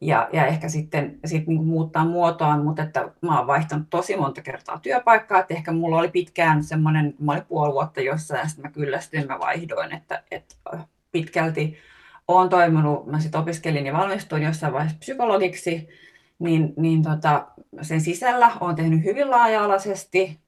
ja, 0.00 0.28
ja 0.32 0.46
ehkä 0.46 0.68
sitten 0.68 1.18
sit 1.24 1.46
niin 1.46 1.64
muuttaa 1.64 2.04
muotoaan, 2.04 2.64
mutta 2.64 2.82
että 2.82 3.08
mä 3.20 3.38
oon 3.38 3.46
vaihtanut 3.46 3.90
tosi 3.90 4.16
monta 4.16 4.42
kertaa 4.42 4.78
työpaikkaa, 4.78 5.40
että 5.40 5.54
ehkä 5.54 5.72
mulla 5.72 5.98
oli 5.98 6.08
pitkään 6.08 6.64
semmoinen, 6.64 7.14
mä 7.18 7.32
olin 7.32 7.44
puoli 7.44 7.72
vuotta 7.72 8.00
jossain, 8.00 8.40
ja 8.40 8.46
sitten 8.46 8.62
mä 8.62 8.72
kyllästyin, 8.72 9.26
mä 9.26 9.38
vaihdoin, 9.38 9.94
että, 9.94 10.22
että 10.30 10.54
pitkälti 11.12 11.76
olen 12.28 12.48
toiminut, 12.48 13.06
mä 13.06 13.20
sitten 13.20 13.40
opiskelin 13.40 13.86
ja 13.86 13.92
valmistuin 13.92 14.42
jossain 14.42 14.72
vaiheessa 14.72 14.98
psykologiksi, 14.98 15.88
niin, 16.38 16.74
niin 16.76 17.02
tota, 17.02 17.46
sen 17.82 18.00
sisällä 18.00 18.52
olen 18.60 18.76
tehnyt 18.76 19.04
hyvin 19.04 19.30
laaja-alaisesti 19.30 20.40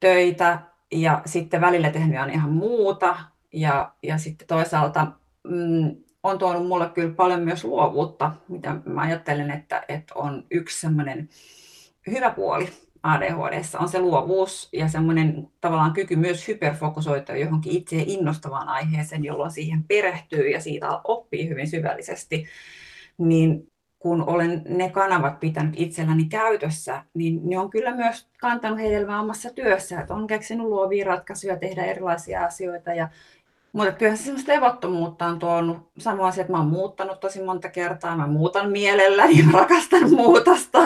töitä 0.00 0.58
ja 0.92 1.22
sitten 1.26 1.60
välillä 1.60 1.90
tehnyt 1.90 2.34
ihan 2.34 2.52
muuta. 2.52 3.16
Ja, 3.52 3.92
ja 4.02 4.18
sitten 4.18 4.48
toisaalta 4.48 5.06
mm, 5.44 5.96
on 6.22 6.38
tuonut 6.38 6.66
mulle 6.66 6.88
kyllä 6.88 7.14
paljon 7.14 7.40
myös 7.40 7.64
luovuutta, 7.64 8.32
mitä 8.48 8.76
mä 8.84 9.00
ajattelen, 9.00 9.50
että, 9.50 9.84
että 9.88 10.14
on 10.14 10.44
yksi 10.50 10.80
semmoinen 10.80 11.28
hyvä 12.06 12.30
puoli 12.30 12.68
ADHD 13.02 13.62
on 13.80 13.88
se 13.88 14.00
luovuus 14.00 14.68
ja 14.72 14.88
semmoinen 14.88 15.48
tavallaan 15.60 15.92
kyky 15.92 16.16
myös 16.16 16.48
hyperfokusoitua 16.48 17.36
johonkin 17.36 17.72
itse 17.72 18.04
innostavaan 18.06 18.68
aiheeseen, 18.68 19.24
jolloin 19.24 19.50
siihen 19.50 19.84
perehtyy 19.84 20.48
ja 20.48 20.60
siitä 20.60 21.00
oppii 21.04 21.48
hyvin 21.48 21.68
syvällisesti. 21.68 22.46
Niin 23.18 23.70
kun 23.98 24.28
olen 24.28 24.62
ne 24.68 24.90
kanavat 24.90 25.40
pitänyt 25.40 25.74
itselläni 25.76 26.24
käytössä, 26.24 27.04
niin 27.14 27.40
ne 27.44 27.58
on 27.58 27.70
kyllä 27.70 27.96
myös 27.96 28.28
kantanut 28.40 28.78
hedelmää 28.78 29.20
omassa 29.20 29.54
työssä. 29.54 30.00
Että 30.00 30.14
on 30.14 30.26
keksinyt 30.26 30.66
luovia 30.66 31.06
ratkaisuja, 31.06 31.58
tehdä 31.58 31.84
erilaisia 31.84 32.44
asioita 32.44 32.94
ja 32.94 33.08
mutta 33.72 33.92
kyllä 33.92 34.16
se 34.16 34.22
semmoista 34.22 34.52
levottomuutta 34.52 35.26
on 35.26 35.38
tuonut. 35.38 35.90
Samoin 35.98 36.28
asia, 36.28 36.40
että 36.40 36.52
mä 36.52 36.58
oon 36.58 36.68
muuttanut 36.68 37.20
tosi 37.20 37.42
monta 37.42 37.68
kertaa. 37.68 38.16
Mä 38.16 38.26
muutan 38.26 38.70
mielelläni, 38.70 39.42
mä 39.42 39.58
rakastan 39.58 40.10
muutosta. 40.14 40.78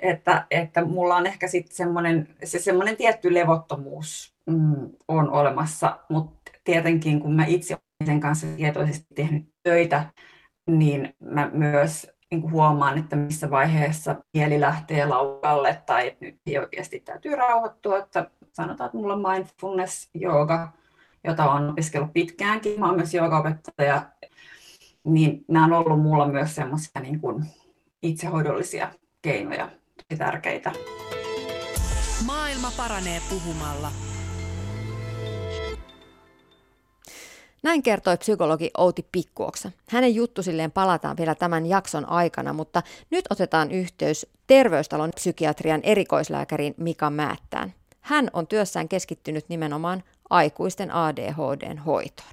Että, 0.00 0.46
että 0.50 0.84
mulla 0.84 1.16
on 1.16 1.26
ehkä 1.26 1.48
sitten 1.48 1.76
semmoinen, 1.76 2.28
se 2.44 2.58
semmoinen 2.58 2.96
tietty 2.96 3.34
levottomuus 3.34 4.34
mm, 4.46 4.90
on 5.08 5.30
olemassa. 5.30 5.98
Mutta 6.08 6.50
tietenkin 6.64 7.20
kun 7.20 7.34
mä 7.34 7.44
itse 7.46 7.74
olen 7.74 8.06
sen 8.06 8.20
kanssa 8.20 8.46
tietoisesti 8.56 9.14
tehnyt 9.14 9.48
töitä, 9.62 10.04
niin 10.70 11.14
mä 11.20 11.50
myös 11.52 12.14
niin 12.30 12.50
huomaan, 12.50 12.98
että 12.98 13.16
missä 13.16 13.50
vaiheessa 13.50 14.16
mieli 14.34 14.60
lähtee 14.60 15.06
laukalle 15.06 15.82
tai 15.86 16.08
että 16.08 16.24
nyt 16.24 16.36
oikeasti 16.60 17.00
täytyy 17.00 17.36
rauhoittua. 17.36 17.98
Että 17.98 18.30
sanotaan, 18.52 18.86
että 18.86 18.98
mulla 18.98 19.14
on 19.14 19.24
mindfulness, 19.32 20.10
jooga, 20.14 20.72
jota 21.24 21.52
olen 21.52 21.70
opiskellut 21.70 22.12
pitkäänkin. 22.12 22.80
Mä 22.80 22.86
olen 22.86 22.96
myös 22.96 23.14
joogaopettaja, 23.14 24.10
niin 25.04 25.44
nämä 25.48 25.64
on 25.64 25.72
ollut 25.72 26.02
mulla 26.02 26.28
myös 26.28 26.54
semmoisia 26.54 27.00
niin 27.00 27.20
kuin 27.20 27.44
itsehoidollisia 28.02 28.92
keinoja, 29.22 29.66
tosi 29.68 30.18
tärkeitä. 30.18 30.72
Maailma 32.26 32.72
paranee 32.76 33.20
puhumalla. 33.30 33.90
Näin 37.62 37.82
kertoi 37.82 38.16
psykologi 38.16 38.70
Outi 38.78 39.06
Pikkuoksa. 39.12 39.70
Hänen 39.90 40.14
juttusilleen 40.14 40.72
palataan 40.72 41.16
vielä 41.16 41.34
tämän 41.34 41.66
jakson 41.66 42.08
aikana, 42.08 42.52
mutta 42.52 42.82
nyt 43.10 43.24
otetaan 43.30 43.70
yhteys 43.70 44.26
terveystalon 44.46 45.10
psykiatrian 45.14 45.80
erikoislääkäriin 45.82 46.74
Mika 46.76 47.10
Määttään. 47.10 47.74
Hän 48.00 48.30
on 48.32 48.46
työssään 48.46 48.88
keskittynyt 48.88 49.48
nimenomaan 49.48 50.02
aikuisten 50.34 50.94
ADHDn 50.94 51.78
hoitoon. 51.78 52.32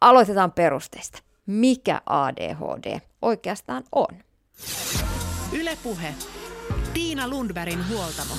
Aloitetaan 0.00 0.52
perusteista. 0.52 1.18
Mikä 1.46 2.00
ADHD 2.06 3.00
oikeastaan 3.22 3.84
on? 3.92 4.08
Ylepuhe. 5.52 6.14
Tiina 6.94 7.28
Lundbergin 7.28 7.88
huoltamo. 7.88 8.34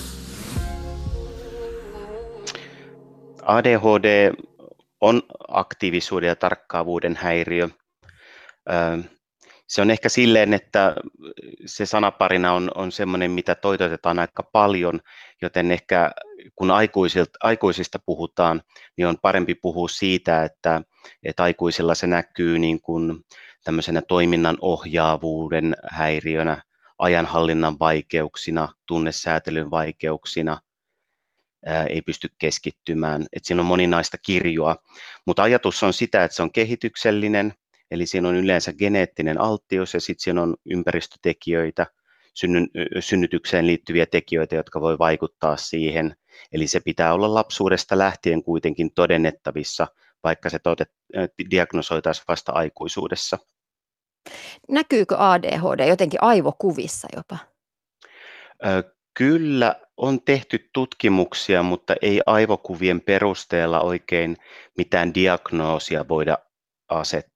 ADHD 3.41 4.33
on 5.01 5.21
aktiivisuuden 5.47 6.27
ja 6.27 6.35
tarkkaavuuden 6.35 7.15
häiriö. 7.21 7.69
Se 9.67 9.81
on 9.81 9.91
ehkä 9.91 10.10
silleen, 10.10 10.53
että 10.53 10.95
se 11.65 11.86
sanaparina 11.86 12.53
on, 12.53 12.72
on 12.75 12.91
semmoinen, 12.91 13.31
mitä 13.31 13.55
toitotetaan 13.55 14.19
aika 14.19 14.43
paljon, 14.43 15.00
joten 15.41 15.72
ehkä 15.72 16.12
kun 16.55 16.72
aikuisista 17.43 18.00
puhutaan, 18.05 18.62
niin 18.98 19.07
on 19.07 19.17
parempi 19.22 19.55
puhua 19.55 19.88
siitä, 19.88 20.43
että, 20.43 20.81
että 21.24 21.43
aikuisilla 21.43 21.95
se 21.95 22.07
näkyy 22.07 22.60
niin 22.60 22.81
kuin 22.81 23.25
tämmöisenä 23.63 24.01
toiminnan 24.01 24.57
ohjaavuuden 24.62 25.75
häiriönä, 25.91 26.63
ajanhallinnan 27.00 27.79
vaikeuksina, 27.79 28.69
tunnesäätelyn 28.86 29.72
vaikeuksina, 29.72 30.60
ää, 31.65 31.86
ei 31.86 32.01
pysty 32.01 32.29
keskittymään. 32.38 33.25
Et 33.34 33.45
siinä 33.45 33.62
on 33.62 33.65
moninaista 33.65 34.17
kirjoa, 34.17 34.75
mutta 35.25 35.43
ajatus 35.43 35.84
on 35.84 35.93
sitä, 35.93 36.24
että 36.24 36.36
se 36.36 36.43
on 36.43 36.51
kehityksellinen, 36.51 37.53
eli 37.92 38.06
siinä 38.06 38.27
on 38.27 38.36
yleensä 38.36 38.74
geneettinen 38.74 39.42
alttius 39.42 39.94
ja 39.94 40.00
sitten 40.00 40.24
siinä 40.24 40.42
on 40.42 40.56
ympäristötekijöitä, 40.65 41.88
synnytykseen 43.00 43.68
liittyviä 43.68 44.06
tekijöitä, 44.06 44.56
jotka 44.56 44.82
voi 44.82 44.98
vaikuttaa 44.98 45.58
siihen. 45.58 46.15
Eli 46.51 46.68
se 46.68 46.80
pitää 46.80 47.13
olla 47.13 47.34
lapsuudesta 47.34 47.98
lähtien 47.98 48.44
kuitenkin 48.44 48.94
todennettavissa, 48.94 49.88
vaikka 50.24 50.50
se 50.50 50.60
todet, 50.60 50.92
diagnosoitaisiin 51.51 52.25
vasta 52.27 52.51
aikuisuudessa. 52.51 53.38
Näkyykö 54.70 55.15
ADHD 55.18 55.88
jotenkin 55.88 56.24
aivokuvissa 56.24 57.08
jopa? 57.15 57.38
Kyllä 59.13 59.75
on 59.98 60.22
tehty 60.22 60.70
tutkimuksia, 60.74 61.63
mutta 61.63 61.96
ei 62.01 62.22
aivokuvien 62.25 63.01
perusteella 63.01 63.82
oikein 63.82 64.38
mitään 64.77 65.13
diagnoosia 65.13 66.08
voida 66.08 66.38
asettaa. 66.89 67.35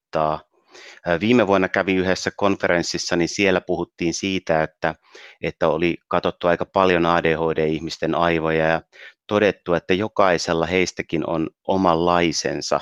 Viime 1.20 1.48
vuonna 1.48 1.70
kävin 1.70 1.98
yhdessä 1.98 2.32
konferenssissa, 2.38 3.16
niin 3.16 3.30
siellä 3.30 3.62
puhuttiin 3.62 4.14
siitä, 4.14 4.64
että, 4.64 4.96
että 5.42 5.68
oli 5.68 5.98
katsottu 6.08 6.48
aika 6.48 6.66
paljon 6.66 7.06
ADHD-ihmisten 7.06 8.16
aivoja 8.16 8.68
ja 8.68 8.82
todettu, 9.28 9.74
että 9.74 9.94
jokaisella 9.94 10.66
heistäkin 10.66 11.30
on 11.30 11.50
omanlaisensa 11.68 12.80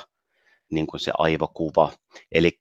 niin 0.70 0.86
kuin 0.86 1.00
se 1.00 1.12
aivokuva. 1.18 1.92
Eli 2.32 2.60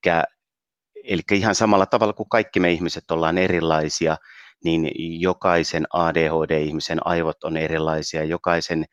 Eli 1.04 1.22
ihan 1.32 1.56
samalla 1.56 1.86
tavalla 1.86 2.14
kuin 2.14 2.30
kaikki 2.30 2.60
me 2.60 2.72
ihmiset 2.72 3.12
ollaan 3.12 3.38
erilaisia, 3.38 4.18
niin 4.64 4.92
jokaisen 5.22 5.86
ADHD-ihmisen 5.94 7.08
aivot 7.08 7.44
on 7.44 7.58
erilaisia, 7.58 8.24
jokaisen 8.24 8.86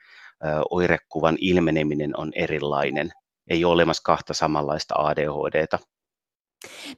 oirekuvan 0.71 1.37
ilmeneminen 1.41 2.17
on 2.17 2.33
erilainen. 2.35 3.13
Ei 3.51 3.65
ole 3.65 3.73
olemassa 3.73 4.03
kahta 4.05 4.35
samanlaista 4.35 4.95
ADHDta. 4.99 5.79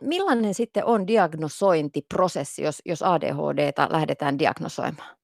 Millainen 0.00 0.54
sitten 0.54 0.84
on 0.84 1.06
diagnosointiprosessi, 1.06 2.62
jos, 2.62 2.82
jos 2.84 3.02
ADHDta 3.02 3.88
lähdetään 3.90 4.38
diagnosoimaan? 4.38 5.16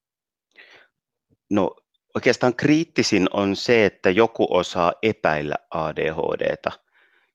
No 1.51 1.77
oikeastaan 2.15 2.55
kriittisin 2.55 3.29
on 3.33 3.57
se, 3.57 3.87
että 3.87 4.11
joku 4.11 4.47
osaa 4.51 4.93
epäillä 5.03 5.55
ADHDta. 5.71 6.73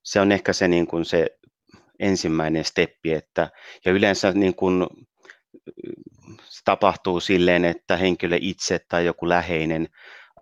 Se 0.04 0.20
on 0.20 0.32
ehkä 0.32 0.54
se, 0.54 0.68
niin 0.68 0.88
kuin 0.88 1.06
se 1.06 1.28
ensimmäinen 2.00 2.66
steppi, 2.66 3.14
että, 3.14 3.50
ja 3.86 3.92
yleensä 3.92 4.32
niin 4.32 4.56
kuin, 4.56 4.88
se 6.44 6.62
tapahtuu 6.66 7.20
silleen, 7.20 7.66
että 7.66 7.98
henkilö 7.98 8.38
itse 8.42 8.80
tai 8.90 9.06
joku 9.06 9.30
läheinen 9.30 9.88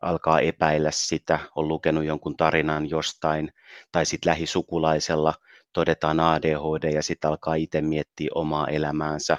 alkaa 0.02 0.40
epäillä 0.40 0.92
sitä, 0.92 1.40
on 1.56 1.68
lukenut 1.68 2.04
jonkun 2.04 2.38
tarinan 2.38 2.90
jostain, 2.90 3.52
tai 3.92 4.06
sitten 4.06 4.30
lähisukulaisella 4.30 5.34
todetaan 5.74 6.20
ADHD 6.20 6.92
ja 6.94 7.04
sitten 7.04 7.30
alkaa 7.30 7.56
itse 7.56 7.82
miettiä 7.82 8.30
omaa 8.36 8.68
elämäänsä. 8.68 9.38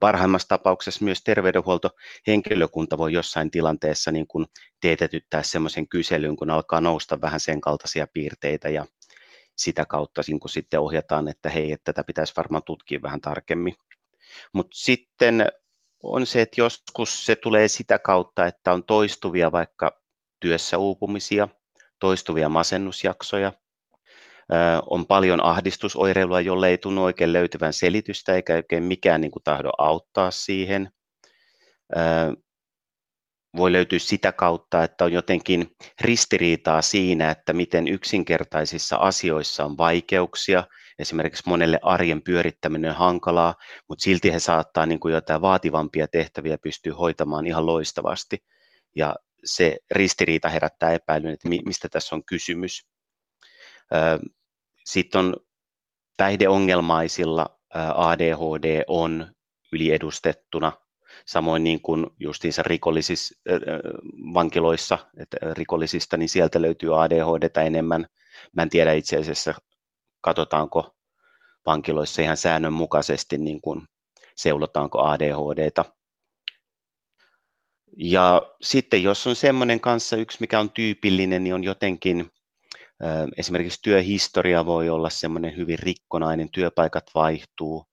Parhaimmassa 0.00 0.48
tapauksessa 0.48 1.04
myös 1.04 1.22
terveydenhuoltohenkilökunta 1.24 2.98
voi 2.98 3.12
jossain 3.12 3.50
tilanteessa 3.50 4.12
niin 4.12 4.26
kuin 4.26 4.46
teetetyttää 4.80 5.42
semmoisen 5.42 5.88
kyselyn, 5.88 6.36
kun 6.36 6.50
alkaa 6.50 6.80
nousta 6.80 7.20
vähän 7.20 7.40
sen 7.40 7.60
kaltaisia 7.60 8.06
piirteitä 8.12 8.68
ja 8.68 8.86
sitä 9.56 9.86
kautta 9.86 10.22
niin 10.28 10.40
kun 10.40 10.50
sitten 10.50 10.80
ohjataan, 10.80 11.28
että 11.28 11.50
hei, 11.50 11.72
että 11.72 11.92
tätä 11.92 12.04
pitäisi 12.04 12.32
varmaan 12.36 12.62
tutkia 12.62 13.02
vähän 13.02 13.20
tarkemmin. 13.20 13.74
Mutta 14.52 14.76
sitten 14.76 15.48
on 16.02 16.26
se, 16.26 16.40
että 16.40 16.60
joskus 16.60 17.26
se 17.26 17.36
tulee 17.36 17.68
sitä 17.68 17.98
kautta, 17.98 18.46
että 18.46 18.72
on 18.72 18.84
toistuvia 18.84 19.52
vaikka 19.52 20.00
työssä 20.40 20.78
uupumisia, 20.78 21.48
toistuvia 22.00 22.48
masennusjaksoja, 22.48 23.52
on 24.90 25.06
paljon 25.06 25.44
ahdistusoireilua, 25.44 26.40
jolle 26.40 26.68
ei 26.68 26.78
tunnu 26.78 27.04
oikein 27.04 27.32
löytyvän 27.32 27.72
selitystä 27.72 28.34
eikä 28.34 28.54
oikein 28.54 28.82
mikään 28.82 29.20
niin 29.20 29.30
kuin 29.30 29.42
tahdo 29.42 29.70
auttaa 29.78 30.30
siihen. 30.30 30.90
Voi 33.56 33.72
löytyä 33.72 33.98
sitä 33.98 34.32
kautta, 34.32 34.84
että 34.84 35.04
on 35.04 35.12
jotenkin 35.12 35.76
ristiriitaa 36.00 36.82
siinä, 36.82 37.30
että 37.30 37.52
miten 37.52 37.88
yksinkertaisissa 37.88 38.96
asioissa 38.96 39.64
on 39.64 39.76
vaikeuksia. 39.76 40.64
Esimerkiksi 40.98 41.42
monelle 41.46 41.78
arjen 41.82 42.22
pyörittäminen 42.22 42.90
on 42.90 42.96
hankalaa, 42.96 43.54
mutta 43.88 44.02
silti 44.02 44.32
he 44.32 44.38
saattaa 44.38 44.86
niin 44.86 45.00
kuin 45.00 45.14
jotain 45.14 45.40
vaativampia 45.40 46.08
tehtäviä 46.08 46.58
pystyä 46.58 46.94
hoitamaan 46.94 47.46
ihan 47.46 47.66
loistavasti. 47.66 48.44
Ja 48.96 49.16
se 49.44 49.76
ristiriita 49.90 50.48
herättää 50.48 50.92
epäilyn, 50.92 51.32
että 51.32 51.48
mistä 51.48 51.88
tässä 51.88 52.16
on 52.16 52.24
kysymys. 52.24 52.86
Sitten 54.84 55.18
on 55.18 55.36
päihdeongelmaisilla 56.16 57.58
ADHD 57.94 58.82
on 58.86 59.32
yliedustettuna. 59.72 60.72
Samoin 61.26 61.64
niin 61.64 61.82
kuin 61.82 62.06
justiinsa 62.20 62.62
rikollisissa 62.62 63.34
vankiloissa, 64.34 64.98
että 65.16 65.36
rikollisista, 65.52 66.16
niin 66.16 66.28
sieltä 66.28 66.62
löytyy 66.62 67.02
ADHD 67.02 67.66
enemmän. 67.66 68.06
Mä 68.52 68.62
en 68.62 68.70
tiedä 68.70 68.92
itse 68.92 69.16
asiassa, 69.16 69.54
katsotaanko 70.20 70.94
vankiloissa 71.66 72.22
ihan 72.22 72.36
säännönmukaisesti, 72.36 73.38
niin 73.38 73.60
kuin 73.60 73.82
seulotaanko 74.36 75.02
ADHDta. 75.02 75.84
Ja 77.96 78.42
sitten 78.62 79.02
jos 79.02 79.26
on 79.26 79.36
semmoinen 79.36 79.80
kanssa 79.80 80.16
yksi, 80.16 80.38
mikä 80.40 80.60
on 80.60 80.70
tyypillinen, 80.70 81.44
niin 81.44 81.54
on 81.54 81.64
jotenkin 81.64 82.30
esimerkiksi 83.36 83.82
työhistoria 83.82 84.66
voi 84.66 84.88
olla 84.88 85.10
semmoinen 85.10 85.56
hyvin 85.56 85.78
rikkonainen, 85.78 86.50
työpaikat 86.50 87.04
vaihtuu, 87.14 87.84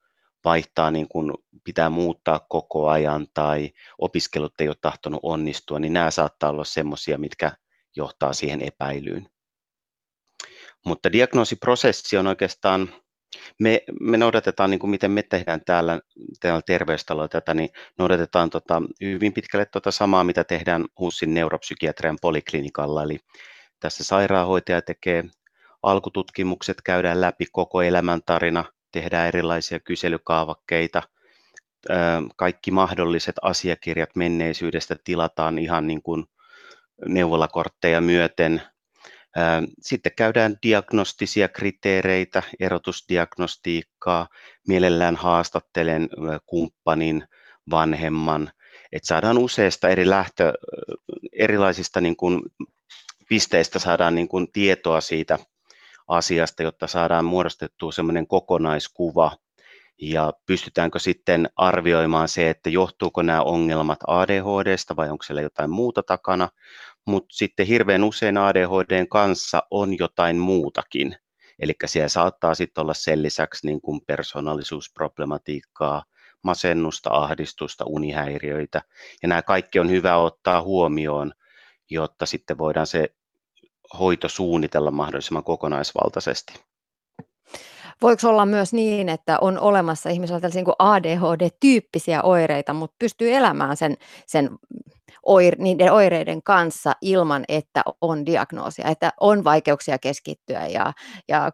vaihtaa 0.45 0.91
niin 0.91 1.07
kuin 1.07 1.33
pitää 1.63 1.89
muuttaa 1.89 2.45
koko 2.49 2.89
ajan 2.89 3.27
tai 3.33 3.71
opiskelut 3.97 4.61
ei 4.61 4.67
ole 4.67 4.75
tahtonut 4.81 5.19
onnistua, 5.23 5.79
niin 5.79 5.93
nämä 5.93 6.11
saattaa 6.11 6.49
olla 6.49 6.63
semmoisia, 6.63 7.17
mitkä 7.17 7.51
johtaa 7.95 8.33
siihen 8.33 8.61
epäilyyn. 8.61 9.27
Mutta 10.85 11.11
diagnoosiprosessi 11.11 12.17
on 12.17 12.27
oikeastaan, 12.27 12.89
me, 13.59 13.81
me 14.01 14.17
noudatetaan, 14.17 14.71
niin 14.71 14.79
kuin 14.79 14.91
miten 14.91 15.11
me 15.11 15.23
tehdään 15.23 15.61
täällä, 15.65 15.99
täällä 16.39 16.61
terveystalolla 16.65 17.27
tätä, 17.27 17.53
niin 17.53 17.69
noudatetaan 17.99 18.49
tota, 18.49 18.81
hyvin 19.01 19.33
pitkälle 19.33 19.65
tota 19.65 19.91
samaa, 19.91 20.23
mitä 20.23 20.43
tehdään 20.43 20.85
HUSin 20.99 21.33
neuropsykiatrian 21.33 22.17
poliklinikalla, 22.21 23.03
eli 23.03 23.17
tässä 23.79 24.03
sairaanhoitaja 24.03 24.81
tekee 24.81 25.23
alkututkimukset, 25.83 26.81
käydään 26.81 27.21
läpi 27.21 27.45
koko 27.51 27.81
elämäntarina, 27.81 28.65
tehdään 28.91 29.27
erilaisia 29.27 29.79
kyselykaavakkeita, 29.79 31.01
kaikki 32.35 32.71
mahdolliset 32.71 33.35
asiakirjat 33.41 34.09
menneisyydestä 34.15 34.95
tilataan 35.03 35.59
ihan 35.59 35.87
niin 35.87 36.01
kuin 36.01 36.25
neuvolakortteja 37.07 38.01
myöten. 38.01 38.61
Sitten 39.81 40.11
käydään 40.15 40.55
diagnostisia 40.63 41.47
kriteereitä, 41.47 42.43
erotusdiagnostiikkaa, 42.59 44.27
mielellään 44.67 45.15
haastattelen 45.15 46.09
kumppanin, 46.45 47.23
vanhemman, 47.71 48.51
että 48.91 49.07
saadaan 49.07 49.37
useista 49.37 49.89
eri 49.89 50.09
lähtö, 50.09 50.53
erilaisista 51.33 52.01
niin 52.01 52.15
kuin 52.15 52.41
pisteistä 53.29 53.79
saadaan 53.79 54.15
niin 54.15 54.27
kuin 54.27 54.51
tietoa 54.51 55.01
siitä 55.01 55.39
asiasta, 56.07 56.63
jotta 56.63 56.87
saadaan 56.87 57.25
muodostettua 57.25 57.91
semmoinen 57.91 58.27
kokonaiskuva. 58.27 59.31
Ja 60.01 60.33
pystytäänkö 60.45 60.99
sitten 60.99 61.49
arvioimaan 61.55 62.27
se, 62.27 62.49
että 62.49 62.69
johtuuko 62.69 63.21
nämä 63.21 63.41
ongelmat 63.41 63.99
ADHDsta 64.07 64.95
vai 64.95 65.09
onko 65.09 65.23
siellä 65.23 65.41
jotain 65.41 65.69
muuta 65.69 66.03
takana, 66.03 66.49
mutta 67.05 67.35
sitten 67.35 67.67
hirveän 67.67 68.03
usein 68.03 68.37
ADHDn 68.37 69.07
kanssa 69.07 69.63
on 69.71 69.97
jotain 69.97 70.37
muutakin. 70.37 71.15
Eli 71.59 71.73
siellä 71.85 72.09
saattaa 72.09 72.55
sitten 72.55 72.81
olla 72.81 72.93
sen 72.93 73.23
lisäksi 73.23 73.67
niin 73.67 73.81
kuin 73.81 74.01
persoonallisuusproblematiikkaa, 74.07 76.03
masennusta, 76.43 77.09
ahdistusta, 77.09 77.85
unihäiriöitä. 77.87 78.81
Ja 79.21 79.27
nämä 79.27 79.41
kaikki 79.41 79.79
on 79.79 79.89
hyvä 79.89 80.17
ottaa 80.17 80.61
huomioon, 80.61 81.33
jotta 81.89 82.25
sitten 82.25 82.57
voidaan 82.57 82.87
se 82.87 83.15
hoito 83.99 84.29
suunnitella 84.29 84.91
mahdollisimman 84.91 85.43
kokonaisvaltaisesti. 85.43 86.53
Voiko 88.01 88.29
olla 88.29 88.45
myös 88.45 88.73
niin, 88.73 89.09
että 89.09 89.37
on 89.39 89.59
olemassa 89.59 90.09
ihmisillä 90.09 90.39
tällaisia 90.39 90.63
niin 90.63 90.75
ADHD-tyyppisiä 90.79 92.21
oireita, 92.23 92.73
mutta 92.73 92.95
pystyy 92.99 93.33
elämään 93.33 93.77
sen, 93.77 93.97
sen 94.27 94.49
oire, 95.23 95.57
niiden 95.59 95.93
oireiden 95.93 96.43
kanssa 96.43 96.93
ilman, 97.01 97.45
että 97.47 97.81
on 98.01 98.25
diagnoosia, 98.25 98.87
että 98.87 99.11
on 99.19 99.43
vaikeuksia 99.43 99.99
keskittyä 99.99 100.67
ja, 100.67 100.93
ja 101.27 101.51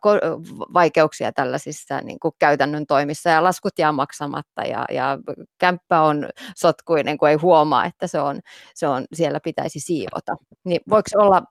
vaikeuksia 0.74 1.32
tällaisissa 1.32 2.02
niin 2.02 2.20
kuin 2.20 2.34
käytännön 2.40 2.86
toimissa 2.86 3.30
ja 3.30 3.44
laskut 3.44 3.80
jää 3.80 3.92
maksamatta 3.92 4.62
ja, 4.62 4.86
ja 4.92 5.18
kämppä 5.58 6.02
on 6.02 6.30
sotkuinen, 6.56 7.18
kun 7.18 7.30
ei 7.30 7.36
huomaa, 7.36 7.86
että 7.86 8.08
se 8.08 8.20
on, 8.20 8.40
se 8.76 8.88
on 8.88 9.06
siellä 9.14 9.40
pitäisi 9.44 9.80
siivota. 9.80 10.36
Niin 10.64 10.82
voiko 10.90 11.10
olla 11.16 11.44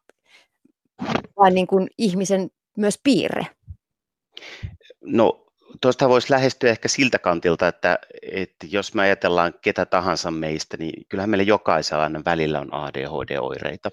vain 1.37 1.55
niin 1.55 1.67
kuin 1.67 1.89
ihmisen 1.99 2.51
myös 2.77 2.99
piirre? 3.05 3.47
No 5.03 5.47
tuosta 5.81 6.09
voisi 6.09 6.31
lähestyä 6.31 6.71
ehkä 6.71 6.89
siltä 6.89 7.19
kantilta, 7.19 7.69
että, 7.69 7.99
että 8.33 8.67
jos 8.71 8.95
me 8.95 9.03
ajatellaan 9.03 9.55
ketä 9.63 9.87
tahansa 9.87 10.31
meistä, 10.31 10.77
niin 10.77 11.05
kyllähän 11.09 11.31
meillä 11.31 11.45
jokaisella 11.45 12.03
aina 12.03 12.23
välillä 12.25 12.61
on 12.61 12.75
ADHD-oireita. 12.75 13.91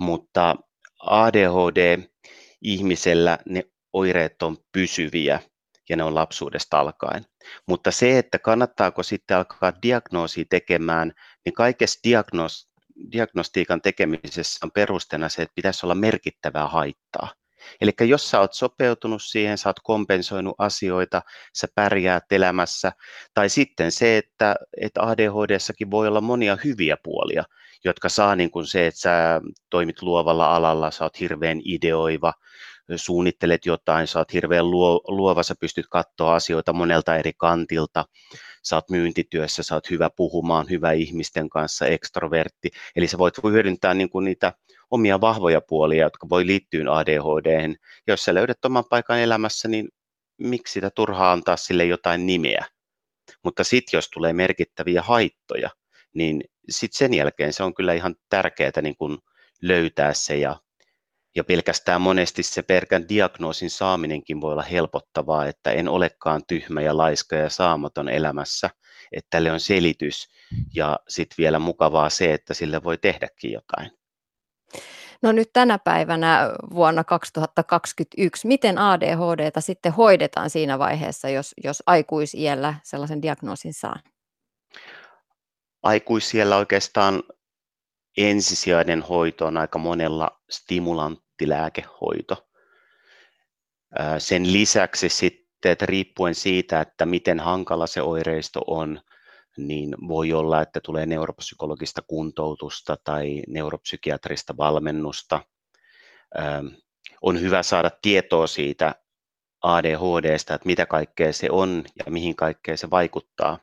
Mutta 0.00 0.56
ADHD-ihmisellä 1.00 3.38
ne 3.46 3.64
oireet 3.92 4.42
on 4.42 4.56
pysyviä 4.72 5.40
ja 5.88 5.96
ne 5.96 6.02
on 6.02 6.14
lapsuudesta 6.14 6.80
alkaen. 6.80 7.24
Mutta 7.66 7.90
se, 7.90 8.18
että 8.18 8.38
kannattaako 8.38 9.02
sitten 9.02 9.36
alkaa 9.36 9.72
diagnoosia 9.82 10.44
tekemään, 10.50 11.12
niin 11.44 11.52
kaikessa 11.52 12.00
diagnoos, 12.04 12.68
diagnostiikan 13.12 13.82
tekemisessä 13.82 14.66
on 14.66 14.70
perusteena 14.70 15.28
se, 15.28 15.42
että 15.42 15.54
pitäisi 15.54 15.86
olla 15.86 15.94
merkittävää 15.94 16.66
haittaa. 16.66 17.28
Eli 17.80 17.92
jos 18.00 18.30
sä 18.30 18.40
oot 18.40 18.52
sopeutunut 18.52 19.22
siihen, 19.22 19.58
sä 19.58 19.68
oot 19.68 19.80
kompensoinut 19.82 20.54
asioita, 20.58 21.22
sä 21.54 21.66
pärjäät 21.74 22.24
elämässä, 22.30 22.92
tai 23.34 23.48
sitten 23.48 23.92
se, 23.92 24.16
että, 24.16 24.56
että 24.80 25.02
ADHDssakin 25.02 25.90
voi 25.90 26.08
olla 26.08 26.20
monia 26.20 26.58
hyviä 26.64 26.96
puolia, 27.02 27.44
jotka 27.84 28.08
saa 28.08 28.36
niin 28.36 28.50
kuin 28.50 28.66
se, 28.66 28.86
että 28.86 29.00
sä 29.00 29.40
toimit 29.70 30.02
luovalla 30.02 30.56
alalla, 30.56 30.90
sä 30.90 31.04
oot 31.04 31.20
hirveän 31.20 31.60
ideoiva, 31.64 32.32
suunnittelet 32.96 33.66
jotain, 33.66 34.06
sä 34.06 34.18
oot 34.18 34.32
hirveän 34.32 34.70
luo, 34.70 35.00
luova, 35.08 35.42
sä 35.42 35.54
pystyt 35.60 35.86
katsoa 35.90 36.34
asioita 36.34 36.72
monelta 36.72 37.16
eri 37.16 37.32
kantilta, 37.36 38.04
sä 38.62 38.76
oot 38.76 38.90
myyntityössä, 38.90 39.62
sä 39.62 39.74
oot 39.74 39.90
hyvä 39.90 40.10
puhumaan, 40.16 40.70
hyvä 40.70 40.92
ihmisten 40.92 41.48
kanssa, 41.48 41.86
ekstrovertti, 41.86 42.68
eli 42.96 43.06
sä 43.06 43.18
voit 43.18 43.34
hyödyntää 43.42 43.94
niin 43.94 44.10
kuin 44.10 44.24
niitä 44.24 44.52
omia 44.90 45.20
vahvoja 45.20 45.60
puolia, 45.60 46.04
jotka 46.04 46.28
voi 46.28 46.46
liittyä 46.46 46.96
ADHD. 46.96 47.74
Jos 48.06 48.24
sä 48.24 48.34
löydät 48.34 48.64
oman 48.64 48.84
paikan 48.90 49.18
elämässä, 49.18 49.68
niin 49.68 49.88
miksi 50.38 50.72
sitä 50.72 50.90
turhaa 50.90 51.32
antaa 51.32 51.56
sille 51.56 51.84
jotain 51.84 52.26
nimeä? 52.26 52.64
Mutta 53.44 53.64
sitten 53.64 53.98
jos 53.98 54.10
tulee 54.10 54.32
merkittäviä 54.32 55.02
haittoja, 55.02 55.70
niin 56.14 56.40
sitten 56.68 56.98
sen 56.98 57.14
jälkeen 57.14 57.52
se 57.52 57.62
on 57.62 57.74
kyllä 57.74 57.94
ihan 57.94 58.14
tärkeää 58.28 58.82
niin 58.82 58.96
kun 58.96 59.18
löytää 59.62 60.14
se 60.14 60.36
ja, 60.36 60.56
ja 61.36 61.44
pelkästään 61.44 62.00
monesti 62.00 62.42
se 62.42 62.62
pelkän 62.62 63.08
diagnoosin 63.08 63.70
saaminenkin 63.70 64.40
voi 64.40 64.52
olla 64.52 64.62
helpottavaa, 64.62 65.46
että 65.46 65.70
en 65.70 65.88
olekaan 65.88 66.42
tyhmä 66.48 66.80
ja 66.80 66.96
laiska 66.96 67.36
ja 67.36 67.50
saamaton 67.50 68.08
elämässä, 68.08 68.70
että 69.12 69.28
tälle 69.30 69.52
on 69.52 69.60
selitys 69.60 70.28
ja 70.74 70.98
sitten 71.08 71.34
vielä 71.38 71.58
mukavaa 71.58 72.10
se, 72.10 72.34
että 72.34 72.54
sille 72.54 72.82
voi 72.82 72.98
tehdäkin 72.98 73.52
jotain. 73.52 73.97
No 75.22 75.32
nyt 75.32 75.50
tänä 75.52 75.78
päivänä 75.78 76.50
vuonna 76.74 77.04
2021, 77.04 78.46
miten 78.48 78.78
ADHDta 78.78 79.60
sitten 79.60 79.92
hoidetaan 79.92 80.50
siinä 80.50 80.78
vaiheessa, 80.78 81.28
jos, 81.28 81.54
jos 81.64 81.82
aikuisiellä 81.86 82.74
sellaisen 82.82 83.22
diagnoosin 83.22 83.74
saa? 83.74 83.96
Aikuisiellä 85.82 86.56
oikeastaan 86.56 87.22
ensisijainen 88.16 89.02
hoito 89.02 89.46
on 89.46 89.56
aika 89.56 89.78
monella 89.78 90.40
stimulanttilääkehoito. 90.50 92.48
Sen 94.18 94.52
lisäksi 94.52 95.08
sitten, 95.08 95.72
että 95.72 95.86
riippuen 95.86 96.34
siitä, 96.34 96.80
että 96.80 97.06
miten 97.06 97.40
hankala 97.40 97.86
se 97.86 98.02
oireisto 98.02 98.60
on, 98.66 99.00
niin 99.58 99.94
voi 100.08 100.32
olla, 100.32 100.62
että 100.62 100.80
tulee 100.80 101.06
neuropsykologista 101.06 102.02
kuntoutusta 102.06 102.96
tai 103.04 103.42
neuropsykiatrista 103.48 104.56
valmennusta. 104.56 105.40
On 107.22 107.40
hyvä 107.40 107.62
saada 107.62 107.90
tietoa 108.02 108.46
siitä 108.46 108.94
ADHDstä, 109.62 110.54
että 110.54 110.66
mitä 110.66 110.86
kaikkea 110.86 111.32
se 111.32 111.48
on 111.50 111.84
ja 112.06 112.12
mihin 112.12 112.36
kaikkea 112.36 112.76
se 112.76 112.90
vaikuttaa. 112.90 113.58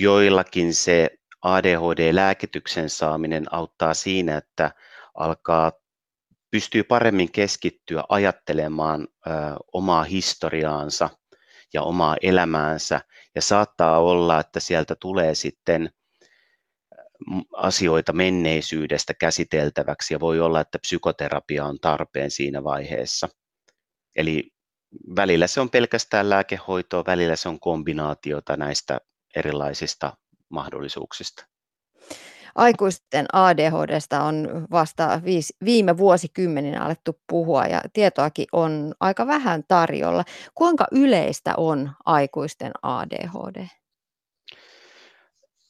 Joillakin 0.00 0.74
se 0.74 1.10
ADHD-lääkityksen 1.42 2.88
saaminen 2.90 3.54
auttaa 3.54 3.94
siinä, 3.94 4.36
että 4.36 4.70
alkaa 5.14 5.72
pystyy 6.50 6.84
paremmin 6.84 7.32
keskittyä 7.32 8.04
ajattelemaan 8.08 9.08
ö, 9.26 9.30
omaa 9.72 10.04
historiaansa 10.04 11.10
ja 11.74 11.82
omaa 11.82 12.16
elämäänsä 12.22 13.00
ja 13.34 13.42
saattaa 13.42 13.98
olla, 13.98 14.40
että 14.40 14.60
sieltä 14.60 14.96
tulee 15.00 15.34
sitten 15.34 15.90
asioita 17.52 18.12
menneisyydestä 18.12 19.14
käsiteltäväksi 19.14 20.14
ja 20.14 20.20
voi 20.20 20.40
olla, 20.40 20.60
että 20.60 20.78
psykoterapia 20.78 21.64
on 21.64 21.78
tarpeen 21.80 22.30
siinä 22.30 22.64
vaiheessa. 22.64 23.28
Eli 24.16 24.50
välillä 25.16 25.46
se 25.46 25.60
on 25.60 25.70
pelkästään 25.70 26.30
lääkehoitoa, 26.30 27.04
välillä 27.06 27.36
se 27.36 27.48
on 27.48 27.60
kombinaatiota 27.60 28.56
näistä 28.56 29.00
erilaisista 29.36 30.12
mahdollisuuksista. 30.48 31.46
Aikuisten 32.58 33.26
ADHDsta 33.32 34.22
on 34.22 34.66
vasta 34.70 35.20
viisi, 35.24 35.56
viime 35.64 35.96
vuosikymmeninä 35.96 36.84
alettu 36.84 37.20
puhua 37.28 37.64
ja 37.64 37.80
tietoakin 37.92 38.46
on 38.52 38.94
aika 39.00 39.26
vähän 39.26 39.64
tarjolla. 39.68 40.24
Kuinka 40.54 40.86
yleistä 40.92 41.54
on 41.56 41.90
aikuisten 42.04 42.72
ADHD? 42.82 43.66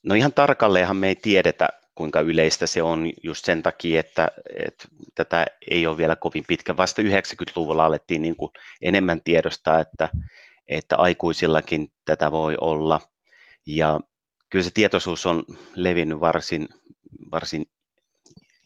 No 0.03 0.15
ihan 0.15 0.33
tarkalleenhan 0.33 0.97
me 0.97 1.09
ei 1.09 1.17
tiedetä, 1.17 1.69
kuinka 1.95 2.21
yleistä 2.21 2.67
se 2.67 2.83
on 2.83 3.13
just 3.23 3.45
sen 3.45 3.63
takia, 3.63 4.01
että, 4.01 4.29
että 4.67 4.89
tätä 5.15 5.47
ei 5.71 5.87
ole 5.87 5.97
vielä 5.97 6.17
kovin 6.17 6.45
pitkä. 6.49 6.77
Vasta 6.77 7.03
90-luvulla 7.03 7.85
alettiin 7.85 8.23
niin 8.23 8.37
kuin 8.37 8.51
enemmän 8.83 9.21
tiedostaa, 9.25 9.81
että, 9.81 10.09
että 10.69 10.97
aikuisillakin 10.97 11.93
tätä 12.05 12.31
voi 12.31 12.57
olla. 12.61 13.01
Ja 13.67 14.01
kyllä 14.51 14.63
se 14.63 14.71
tietoisuus 14.75 15.27
on 15.27 15.45
levinnyt 15.75 16.21
varsin, 16.21 16.69
varsin 17.33 17.67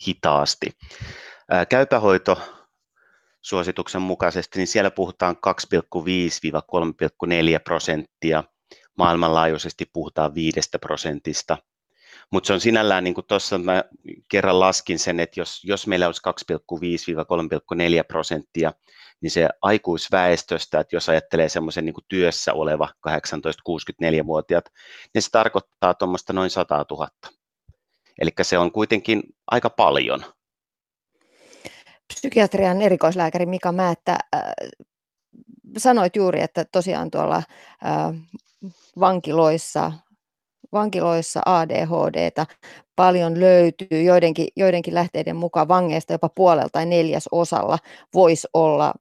hitaasti. 0.07 0.71
Käypähoito 1.69 2.41
suosituksen 3.41 4.03
mukaisesti, 4.03 4.59
niin 4.59 4.67
siellä 4.67 4.91
puhutaan 4.91 5.37
2,5-3,4 5.37 5.41
prosenttia. 7.65 8.45
Maailmanlaajuisesti 8.99 9.91
puhutaan 9.93 10.35
5 10.35 10.61
prosentista. 10.81 11.59
Mutta 12.33 12.47
se 12.47 12.53
on 12.53 12.61
sinällään, 12.61 13.05
niin 13.05 13.15
kuin 13.15 13.27
tuossa 13.27 13.59
mä 13.59 13.85
kerran 14.29 14.61
laskin 14.61 14.99
sen, 14.99 15.21
että 15.21 15.41
jos, 15.41 15.65
jos 15.65 15.87
meillä 15.87 16.07
olisi 16.07 16.23
2,5-3,4 18.03 18.05
prosenttia, 18.09 18.73
niin 19.21 19.31
se 19.31 19.49
aikuisväestöstä, 19.63 20.81
että 20.81 20.97
jos 20.97 21.09
ajattelee 21.09 21.49
semmoisen 21.49 21.85
niin 21.85 21.95
työssä 22.09 22.53
oleva 22.53 22.89
18-64-vuotiaat, 23.09 24.65
niin 25.15 25.23
se 25.23 25.31
tarkoittaa 25.31 25.95
tuommoista 25.95 26.33
noin 26.33 26.51
100 26.51 26.85
000. 26.91 27.09
Eli 28.21 28.31
se 28.43 28.59
on 28.59 28.73
kuitenkin 28.73 29.23
aika 29.47 29.71
paljon. 29.71 30.25
Psykiatrian 32.15 32.83
erikoislääkäri 32.83 33.47
Mika 33.47 33.73
Määttä, 33.73 34.19
äh, 34.35 34.43
sanoit 35.79 36.17
juuri, 36.17 36.43
että 36.43 36.65
tosiaan 36.73 37.11
tuolla 37.11 37.37
äh, 37.37 37.45
vankiloissa 39.01 39.93
vankiloissa 40.73 41.41
ADHDta 41.47 42.47
paljon 42.97 43.41
löytyy. 43.41 44.03
Joidenkin, 44.03 44.49
joidenkin 44.57 44.95
lähteiden 44.95 45.37
mukaan 45.37 45.69
vangeista 45.69 46.13
jopa 46.13 46.29
puolelta 46.29 46.73
tai 46.73 46.87
neljäs 46.87 47.29
osalla 47.33 47.79
voisi 48.15 48.49
olla 48.55 48.95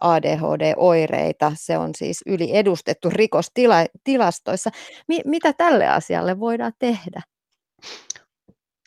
ADHD-oireita. 0.00 1.52
Se 1.54 1.78
on 1.78 1.90
siis 1.94 2.22
yliedustettu 2.26 3.10
rikostilastoissa. 3.10 4.70
Mi- 5.08 5.22
mitä 5.24 5.52
tälle 5.52 5.88
asialle 5.88 6.40
voidaan 6.40 6.72
tehdä? 6.78 7.22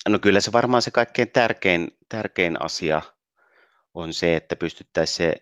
No 0.09 0.19
kyllä 0.19 0.39
se 0.39 0.51
varmaan 0.51 0.81
se 0.81 0.91
kaikkein 0.91 1.31
tärkein, 1.31 1.87
tärkein 2.09 2.61
asia 2.61 3.01
on 3.93 4.13
se, 4.13 4.35
että 4.35 4.55
pystyttäisiin 4.55 5.15
se 5.17 5.35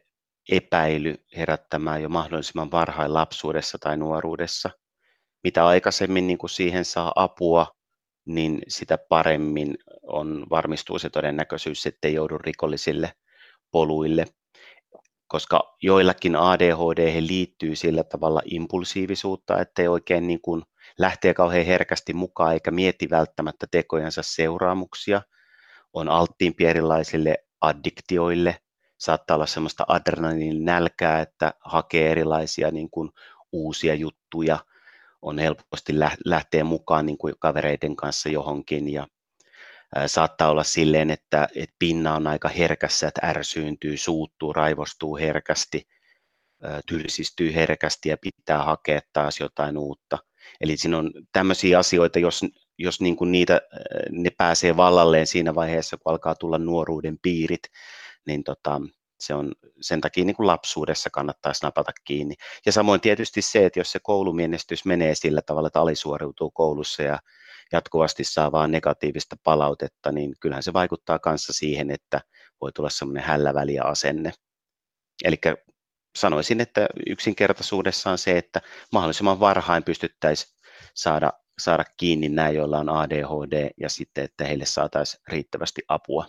epäily 0.52 1.16
herättämään 1.38 2.02
jo 2.02 2.10
mahdollisimman 2.10 2.72
varhain 2.72 3.14
lapsuudessa 3.14 3.78
tai 3.78 3.98
nuoruudessa 3.98 4.70
mitä 5.43 5.67
aikaisemmin 5.67 6.28
niin 6.28 6.38
kuin 6.38 6.49
siihen 6.49 6.86
saa 6.86 7.12
apua, 7.15 7.67
niin 8.25 8.62
sitä 8.67 8.97
paremmin 8.97 9.78
on, 10.04 10.45
varmistuu 10.49 10.99
se 10.99 11.10
todennäköisyys, 11.10 11.86
ettei 11.86 12.13
joudu 12.13 12.38
rikollisille 12.38 13.13
poluille, 13.71 14.25
koska 15.28 15.75
joillakin 15.82 16.36
ADHD 16.36 17.21
liittyy 17.28 17.75
sillä 17.75 18.04
tavalla 18.04 18.41
impulsiivisuutta, 18.45 19.62
ettei 19.62 19.88
oikein 19.88 20.28
niin 20.28 20.41
kuin 20.41 20.63
lähtee 20.97 21.34
kauhean 21.34 21.65
herkästi 21.65 22.13
mukaan 22.13 22.54
eikä 22.54 22.71
mieti 22.71 23.10
välttämättä 23.10 23.67
tekojensa 23.71 24.21
seuraamuksia, 24.23 25.21
on 25.93 26.10
alttiimpi 26.10 26.65
erilaisille 26.65 27.38
addiktioille, 27.62 28.58
saattaa 28.97 29.36
olla 29.36 29.45
semmoista 29.45 29.86
adrenaliinin 29.88 30.65
nälkää, 30.65 31.21
että 31.21 31.54
hakee 31.60 32.12
erilaisia 32.12 32.71
niin 32.71 32.89
kuin 32.89 33.10
uusia 33.52 33.95
juttuja, 33.95 34.60
on 35.22 35.40
helposti 35.40 35.94
lähteä 36.26 36.64
mukaan 36.64 37.06
niin 37.06 37.18
kuin 37.18 37.34
kavereiden 37.40 37.96
kanssa 37.96 38.30
johonkin 38.30 38.90
ja 38.90 39.08
saattaa 40.08 40.50
olla 40.50 40.64
silleen, 40.64 41.10
että, 41.10 41.48
että 41.56 41.76
pinna 41.80 42.16
on 42.16 42.28
aika 42.28 42.50
herkässä, 42.50 43.08
että 43.08 43.22
ärsyyntyy, 43.28 43.98
suuttuu, 43.98 44.54
raivostuu 44.54 45.18
herkästi, 45.18 45.88
tylsistyy 46.88 47.54
herkästi 47.54 48.10
ja 48.10 48.18
pitää 48.18 48.64
hakea 48.64 49.00
taas 49.14 49.40
jotain 49.40 49.78
uutta. 49.78 50.18
Eli 50.62 50.78
siinä 50.78 50.98
on 50.98 51.12
tämmöisiä 51.34 51.80
asioita, 51.80 52.20
jos, 52.20 52.42
jos 52.78 53.02
niin 53.02 53.16
kuin 53.16 53.32
niitä, 53.32 53.62
ne 54.12 54.30
pääsee 54.38 54.78
vallalleen 54.78 55.28
siinä 55.28 55.56
vaiheessa, 55.56 55.98
kun 55.98 56.12
alkaa 56.12 56.36
tulla 56.36 56.58
nuoruuden 56.58 57.18
piirit, 57.22 57.64
niin 58.26 58.44
tota, 58.44 58.82
se 59.20 59.34
on 59.34 59.52
sen 59.82 60.02
takia 60.02 60.26
niin 60.26 60.36
kuin 60.36 60.48
lapsuudessa 60.48 61.10
kannattaisi 61.10 61.66
napata 61.66 61.92
kiinni. 62.04 62.36
Ja 62.66 62.72
samoin 62.72 63.02
tietysti 63.02 63.42
se, 63.42 63.66
että 63.66 63.80
jos 63.80 63.92
se 63.92 64.00
koulumienestys 64.04 64.86
menee 64.86 65.16
sillä 65.16 65.42
tavalla, 65.42 65.68
että 65.68 65.82
alisuoriutuu 65.82 66.52
koulussa 66.52 67.04
ja 67.04 67.20
jatkuvasti 67.72 68.24
saa 68.24 68.52
vaan 68.52 68.72
negatiivista 68.72 69.36
palautetta, 69.44 70.12
niin 70.12 70.34
kyllähän 70.40 70.64
se 70.64 70.74
vaikuttaa 70.74 71.20
kanssa 71.20 71.54
siihen, 71.54 71.92
että 71.92 72.22
voi 72.62 72.72
tulla 72.72 72.90
semmoinen 72.90 73.24
hälläväliä 73.24 73.84
asenne. 73.84 74.32
Eli 75.24 75.38
sanoisin, 76.18 76.62
että 76.62 76.88
yksinkertaisuudessaan 77.08 78.18
se, 78.18 78.38
että 78.38 78.62
mahdollisimman 78.92 79.40
varhain 79.40 79.84
pystyttäisiin 79.84 80.54
saada, 80.94 81.34
saada 81.60 81.84
kiinni 81.98 82.30
nämä, 82.30 82.50
joilla 82.50 82.80
on 82.80 82.90
ADHD, 82.90 83.70
ja 83.78 83.90
sitten, 83.90 84.24
että 84.24 84.46
heille 84.46 84.66
saataisiin 84.66 85.24
riittävästi 85.28 85.82
apua. 85.88 86.26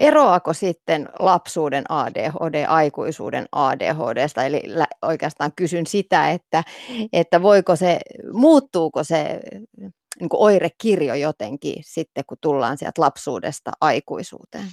Eroako 0.00 0.52
sitten 0.52 1.08
lapsuuden 1.18 1.84
ADHD 1.88 2.64
aikuisuuden 2.68 3.48
ADHDsta? 3.52 4.44
Eli 4.44 4.62
oikeastaan 5.02 5.52
kysyn 5.56 5.86
sitä, 5.86 6.30
että, 6.30 6.64
että 7.12 7.42
voiko 7.42 7.76
se, 7.76 7.98
muuttuuko 8.32 9.04
se 9.04 9.40
niin 10.20 10.28
kuin 10.28 10.40
oirekirjo 10.40 11.14
jotenkin 11.14 11.74
sitten, 11.80 12.24
kun 12.26 12.36
tullaan 12.40 12.78
sieltä 12.78 13.02
lapsuudesta 13.02 13.70
aikuisuuteen? 13.80 14.68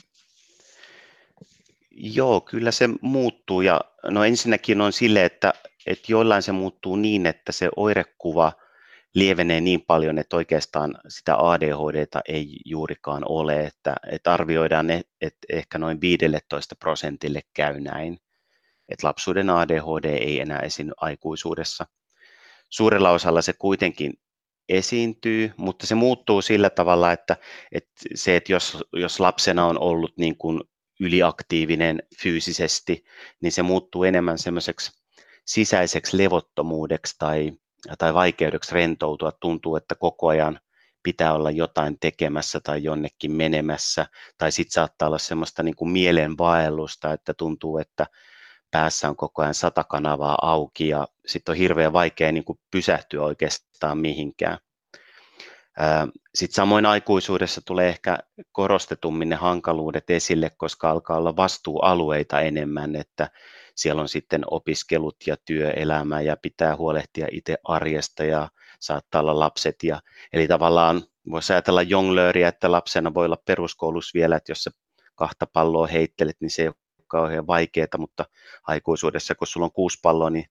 Joo, 1.91 2.41
kyllä 2.41 2.71
se 2.71 2.89
muuttuu 3.01 3.61
ja 3.61 3.81
no 4.03 4.23
ensinnäkin 4.23 4.81
on 4.81 4.93
sille, 4.93 5.25
että, 5.25 5.53
että 5.85 6.11
joillain 6.11 6.43
se 6.43 6.51
muuttuu 6.51 6.95
niin, 6.95 7.25
että 7.25 7.51
se 7.51 7.69
oirekuva– 7.75 8.51
lievenee 9.17 9.61
niin 9.61 9.81
paljon, 9.81 10.17
että 10.17 10.35
oikeastaan 10.35 10.97
sitä 11.07 11.35
ADHDta 11.37 12.21
ei 12.27 12.59
juurikaan 12.65 13.23
ole, 13.25 13.65
että, 13.65 13.95
että 14.11 14.33
arvioidaan, 14.33 14.89
että 14.91 15.47
ehkä 15.49 15.77
noin 15.77 16.01
15 16.01 16.75
prosentille 16.75 17.41
käy 17.53 17.79
näin, 17.79 18.17
että 18.89 19.07
lapsuuden 19.07 19.49
ADHD 19.49 20.05
ei 20.05 20.39
enää 20.39 20.59
esiinny 20.59 20.93
aikuisuudessa. 20.97 21.85
Suurella 22.69 23.11
osalla 23.11 23.41
se 23.41 23.53
kuitenkin 23.53 24.13
esiintyy, 24.69 25.51
mutta 25.57 25.87
se 25.87 25.95
muuttuu 25.95 26.41
sillä 26.41 26.69
tavalla, 26.69 27.11
että, 27.11 27.37
että 27.71 27.91
se, 28.15 28.35
että 28.35 28.51
jos, 28.51 28.77
jos 28.93 29.19
lapsena 29.19 29.65
on 29.65 29.79
ollut 29.79 30.17
niin 30.17 30.37
kuin 30.37 30.61
yliaktiivinen 30.99 32.03
fyysisesti, 32.21 33.03
niin 33.41 33.51
se 33.51 33.61
muuttuu 33.61 34.03
enemmän 34.03 34.37
semmoiseksi 34.37 34.91
sisäiseksi 35.45 36.17
levottomuudeksi 36.17 37.15
tai 37.19 37.51
tai 37.97 38.13
vaikeudeksi 38.13 38.75
rentoutua. 38.75 39.31
Tuntuu, 39.31 39.75
että 39.75 39.95
koko 39.95 40.27
ajan 40.27 40.59
pitää 41.03 41.33
olla 41.33 41.51
jotain 41.51 41.99
tekemässä 41.99 42.59
tai 42.59 42.83
jonnekin 42.83 43.31
menemässä. 43.31 44.05
Tai 44.37 44.51
sitten 44.51 44.71
saattaa 44.71 45.07
olla 45.07 45.17
semmoista 45.17 45.63
niin 45.63 45.75
kuin 45.75 45.91
mielenvaellusta, 45.91 47.13
että 47.13 47.33
tuntuu, 47.33 47.77
että 47.77 48.07
päässä 48.71 49.09
on 49.09 49.15
koko 49.15 49.41
ajan 49.41 49.53
sata 49.53 49.83
kanavaa 49.83 50.37
auki 50.41 50.87
ja 50.87 51.07
sitten 51.25 51.53
on 51.53 51.57
hirveän 51.57 51.93
vaikea 51.93 52.31
niin 52.31 52.43
kuin 52.43 52.59
pysähtyä 52.71 53.23
oikeastaan 53.23 53.97
mihinkään. 53.97 54.57
Sitten 56.35 56.55
samoin 56.55 56.85
aikuisuudessa 56.85 57.61
tulee 57.65 57.89
ehkä 57.89 58.17
korostetummin 58.51 59.29
ne 59.29 59.35
hankaluudet 59.35 60.09
esille, 60.09 60.49
koska 60.57 60.89
alkaa 60.89 61.17
olla 61.17 61.35
vastuualueita 61.35 62.41
enemmän, 62.41 62.95
että 62.95 63.29
siellä 63.77 64.01
on 64.01 64.09
sitten 64.09 64.41
opiskelut 64.51 65.15
ja 65.27 65.35
työelämä 65.45 66.21
ja 66.21 66.37
pitää 66.41 66.75
huolehtia 66.75 67.27
itse 67.31 67.57
arjesta 67.63 68.23
ja 68.23 68.49
saattaa 68.79 69.21
olla 69.21 69.39
lapset. 69.39 69.83
Ja, 69.83 70.01
eli 70.33 70.47
tavallaan 70.47 71.01
voisi 71.29 71.53
ajatella 71.53 71.81
jonglööriä, 71.81 72.47
että 72.47 72.71
lapsena 72.71 73.13
voi 73.13 73.25
olla 73.25 73.41
peruskoulussa 73.45 74.11
vielä, 74.13 74.35
että 74.35 74.51
jos 74.51 74.63
se 74.63 74.71
kahta 75.15 75.47
palloa 75.53 75.87
heittelet, 75.87 76.37
niin 76.39 76.49
se 76.49 76.61
ei 76.61 76.67
ole 76.67 76.75
kauhean 77.07 77.47
vaikeaa, 77.47 77.87
mutta 77.97 78.25
aikuisuudessa, 78.63 79.35
kun 79.35 79.47
sulla 79.47 79.65
on 79.65 79.71
kuusi 79.71 79.99
palloa, 80.01 80.29
niin 80.29 80.45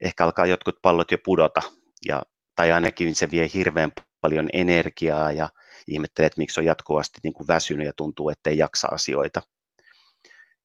ehkä 0.00 0.24
alkaa 0.24 0.46
jotkut 0.46 0.82
pallot 0.82 1.10
jo 1.10 1.18
pudota, 1.24 1.62
ja, 2.06 2.22
tai 2.56 2.72
ainakin 2.72 3.14
se 3.14 3.30
vie 3.30 3.50
hirveän 3.54 3.92
paljon 4.20 4.48
energiaa 4.52 5.32
ja 5.32 5.48
ihmettelee, 5.86 6.26
että 6.26 6.40
miksi 6.40 6.60
on 6.60 6.64
jatkuvasti 6.64 7.18
niin 7.22 7.32
kuin 7.32 7.48
väsynyt 7.48 7.86
ja 7.86 7.92
tuntuu, 7.96 8.30
että 8.30 8.50
ei 8.50 8.58
jaksa 8.58 8.88
asioita. 8.90 9.42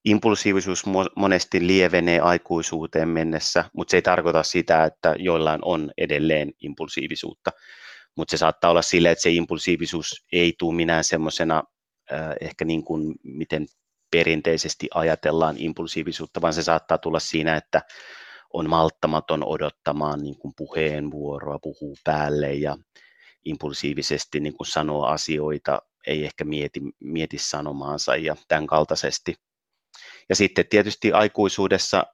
Impulsiivisuus 0.05 0.83
monesti 1.15 1.67
lievenee 1.67 2.19
aikuisuuteen 2.19 3.09
mennessä, 3.09 3.65
mutta 3.73 3.91
se 3.91 3.97
ei 3.97 4.01
tarkoita 4.01 4.43
sitä, 4.43 4.83
että 4.83 5.15
joillain 5.19 5.59
on 5.63 5.91
edelleen 5.97 6.51
impulsiivisuutta. 6.61 7.51
Mutta 8.17 8.31
se 8.31 8.37
saattaa 8.37 8.71
olla 8.71 8.81
sille, 8.81 9.11
että 9.11 9.21
se 9.21 9.29
impulsiivisuus 9.29 10.25
ei 10.31 10.53
tule 10.59 10.75
minään 10.75 11.03
semmoisena 11.03 11.63
ehkä 12.41 12.65
niin 12.65 12.83
kuin 12.83 13.15
miten 13.23 13.65
perinteisesti 14.11 14.87
ajatellaan 14.93 15.55
impulsiivisuutta, 15.57 16.41
vaan 16.41 16.53
se 16.53 16.63
saattaa 16.63 16.97
tulla 16.97 17.19
siinä, 17.19 17.55
että 17.55 17.81
on 18.53 18.69
malttamaton 18.69 19.43
odottamaan 19.45 20.23
niin 20.23 20.37
kuin 20.37 20.53
puheenvuoroa, 20.57 21.59
puhuu 21.59 21.97
päälle 22.03 22.53
ja 22.53 22.77
impulsiivisesti 23.45 24.39
niin 24.39 24.57
kuin 24.57 24.67
sanoo 24.67 25.05
asioita, 25.05 25.79
ei 26.07 26.25
ehkä 26.25 26.43
mieti, 26.43 26.81
mieti 26.99 27.37
sanomaansa 27.37 28.15
ja 28.15 28.35
tämän 28.47 28.67
kaltaisesti. 28.67 29.35
Ja 30.29 30.35
sitten 30.35 30.65
tietysti 30.69 31.11
aikuisuudessa 31.11 32.05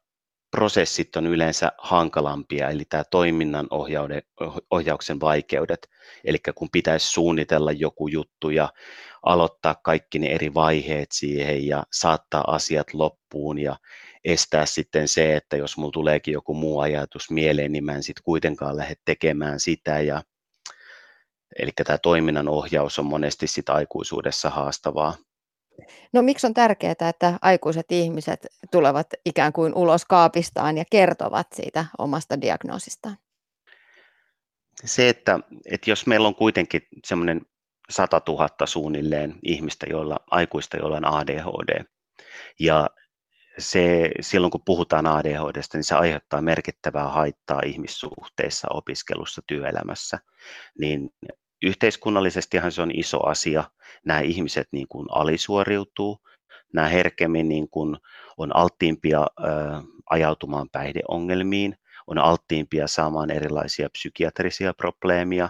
prosessit 0.51 1.15
on 1.15 1.27
yleensä 1.27 1.71
hankalampia, 1.77 2.69
eli 2.69 2.85
tämä 2.85 3.03
toiminnan 3.11 3.67
ohjauksen 4.71 5.19
vaikeudet, 5.19 5.87
eli 6.23 6.37
kun 6.55 6.69
pitäisi 6.71 7.09
suunnitella 7.09 7.71
joku 7.71 8.07
juttu 8.07 8.49
ja 8.49 8.69
aloittaa 9.23 9.75
kaikki 9.83 10.19
ne 10.19 10.27
eri 10.27 10.53
vaiheet 10.53 11.07
siihen 11.11 11.67
ja 11.67 11.83
saattaa 11.93 12.43
asiat 12.47 12.93
loppuun 12.93 13.59
ja 13.59 13.75
estää 14.23 14.65
sitten 14.65 15.07
se, 15.07 15.35
että 15.35 15.57
jos 15.57 15.77
mulla 15.77 15.91
tuleekin 15.91 16.31
joku 16.31 16.53
muu 16.53 16.79
ajatus 16.79 17.31
mieleen, 17.31 17.71
niin 17.71 17.85
mä 17.85 17.95
en 17.95 18.03
sitten 18.03 18.23
kuitenkaan 18.23 18.77
lähde 18.77 18.95
tekemään 19.05 19.59
sitä 19.59 19.99
ja 19.99 20.21
Eli 21.59 21.71
tämä 21.85 21.97
toiminnan 21.97 22.47
ohjaus 22.49 22.99
on 22.99 23.05
monesti 23.05 23.47
sit 23.47 23.69
aikuisuudessa 23.69 24.49
haastavaa. 24.49 25.15
No 26.13 26.21
miksi 26.21 26.47
on 26.47 26.53
tärkeää, 26.53 26.91
että 27.09 27.39
aikuiset 27.41 27.91
ihmiset 27.91 28.47
tulevat 28.71 29.07
ikään 29.25 29.53
kuin 29.53 29.73
ulos 29.73 30.05
kaapistaan 30.05 30.77
ja 30.77 30.83
kertovat 30.91 31.47
siitä 31.55 31.85
omasta 31.97 32.41
diagnoosistaan? 32.41 33.17
Se, 34.83 35.09
että, 35.09 35.39
että 35.71 35.89
jos 35.89 36.07
meillä 36.07 36.27
on 36.27 36.35
kuitenkin 36.35 36.81
semmoinen 37.05 37.41
100 37.89 38.21
000 38.27 38.47
suunnilleen 38.65 39.35
ihmistä, 39.43 39.85
joilla, 39.89 40.19
aikuista, 40.31 40.77
joilla 40.77 40.97
on 40.97 41.05
ADHD, 41.05 41.83
ja 42.59 42.89
se, 43.57 44.11
silloin 44.21 44.51
kun 44.51 44.65
puhutaan 44.65 45.07
ADHDsta, 45.07 45.77
niin 45.77 45.83
se 45.83 45.95
aiheuttaa 45.95 46.41
merkittävää 46.41 47.07
haittaa 47.07 47.61
ihmissuhteissa, 47.65 48.67
opiskelussa, 48.73 49.41
työelämässä, 49.47 50.19
niin 50.79 51.09
yhteiskunnallisestihan 51.61 52.71
se 52.71 52.81
on 52.81 52.91
iso 52.93 53.25
asia. 53.25 53.63
Nämä 54.05 54.19
ihmiset 54.19 54.67
niin 54.71 54.87
kuin 54.87 55.07
alisuoriutuu, 55.11 56.19
nämä 56.73 56.87
herkemmin 56.87 57.49
niin 57.49 57.69
kuin 57.69 57.97
on 58.37 58.55
alttiimpia 58.55 59.27
ajautumaan 60.09 60.69
päihdeongelmiin, 60.71 61.75
on 62.07 62.17
alttiimpia 62.17 62.87
saamaan 62.87 63.31
erilaisia 63.31 63.89
psykiatrisia 63.89 64.73
probleemia, 64.73 65.49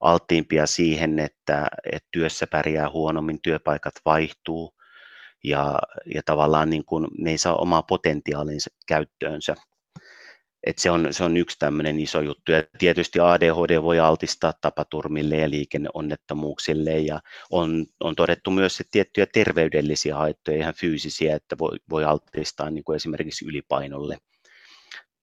alttiimpia 0.00 0.66
siihen, 0.66 1.18
että, 1.18 1.66
että 1.92 2.08
työssä 2.10 2.46
pärjää 2.46 2.90
huonommin, 2.90 3.42
työpaikat 3.42 3.94
vaihtuu 4.04 4.74
ja, 5.44 5.78
ja 6.14 6.22
tavallaan 6.24 6.70
niin 6.70 6.84
kuin 6.84 7.06
ne 7.18 7.30
ei 7.30 7.38
saa 7.38 7.56
omaa 7.56 7.82
potentiaalinsa 7.82 8.70
käyttöönsä. 8.86 9.54
Et 10.66 10.78
se, 10.78 10.90
on, 10.90 11.08
se 11.10 11.24
on 11.24 11.36
yksi 11.36 11.56
tämmöinen 11.58 12.00
iso 12.00 12.20
juttu. 12.20 12.52
Ja 12.52 12.64
tietysti 12.78 13.20
ADHD 13.20 13.82
voi 13.82 14.00
altistaa 14.00 14.52
tapaturmille 14.60 15.36
ja 15.36 15.50
liikenneonnettomuuksille. 15.50 16.98
Ja 16.98 17.20
on, 17.50 17.86
on 18.00 18.14
todettu 18.16 18.50
myös 18.50 18.80
että 18.80 18.90
tiettyjä 18.90 19.26
terveydellisiä 19.32 20.16
haittoja, 20.16 20.58
ihan 20.58 20.74
fyysisiä, 20.74 21.36
että 21.36 21.58
voi, 21.58 21.76
voi 21.90 22.04
altistaa 22.04 22.70
niin 22.70 22.84
kuin 22.84 22.96
esimerkiksi 22.96 23.46
ylipainolle. 23.46 24.18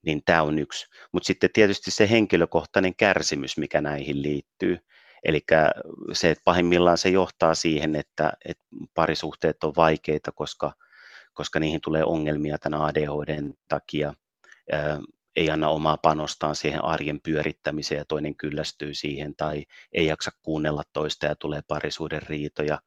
Niin 0.06 0.22
tämä 0.26 0.44
on 0.44 0.60
yksi. 0.60 0.86
Mutta 1.12 1.28
sitten 1.28 1.50
tietysti 1.54 1.92
se 1.92 2.10
henkilökohtainen 2.10 2.96
kärsimys, 2.96 3.58
mikä 3.58 3.82
näihin 3.82 4.22
liittyy. 4.22 4.78
Eli 5.24 5.42
se, 6.14 6.32
että 6.32 6.42
pahimmillaan 6.46 6.98
se 6.98 7.10
johtaa 7.10 7.56
siihen, 7.56 7.96
että, 7.96 8.34
että 8.46 8.64
parisuhteet 8.94 9.64
on 9.64 9.74
vaikeita, 9.76 10.32
koska, 10.32 10.74
koska 11.34 11.60
niihin 11.60 11.82
tulee 11.82 12.04
ongelmia 12.04 12.58
tämän 12.58 12.82
ADHDn 12.82 13.54
takia 13.68 14.14
anna 15.52 15.70
omaa 15.70 15.98
panostaan 15.98 16.56
siihen 16.56 16.84
arjen 16.84 17.22
pyörittämiseen 17.22 18.00
ja 18.00 18.06
toinen 18.06 18.36
kyllästyy 18.36 18.94
siihen 18.94 19.36
tai 19.36 19.66
ei 19.94 20.06
jaksa 20.06 20.32
kuunnella 20.42 20.84
toista 20.94 21.26
ja 21.26 21.36
tulee 21.36 21.62
parisuuden 21.68 22.22
riitoja, 22.22 22.80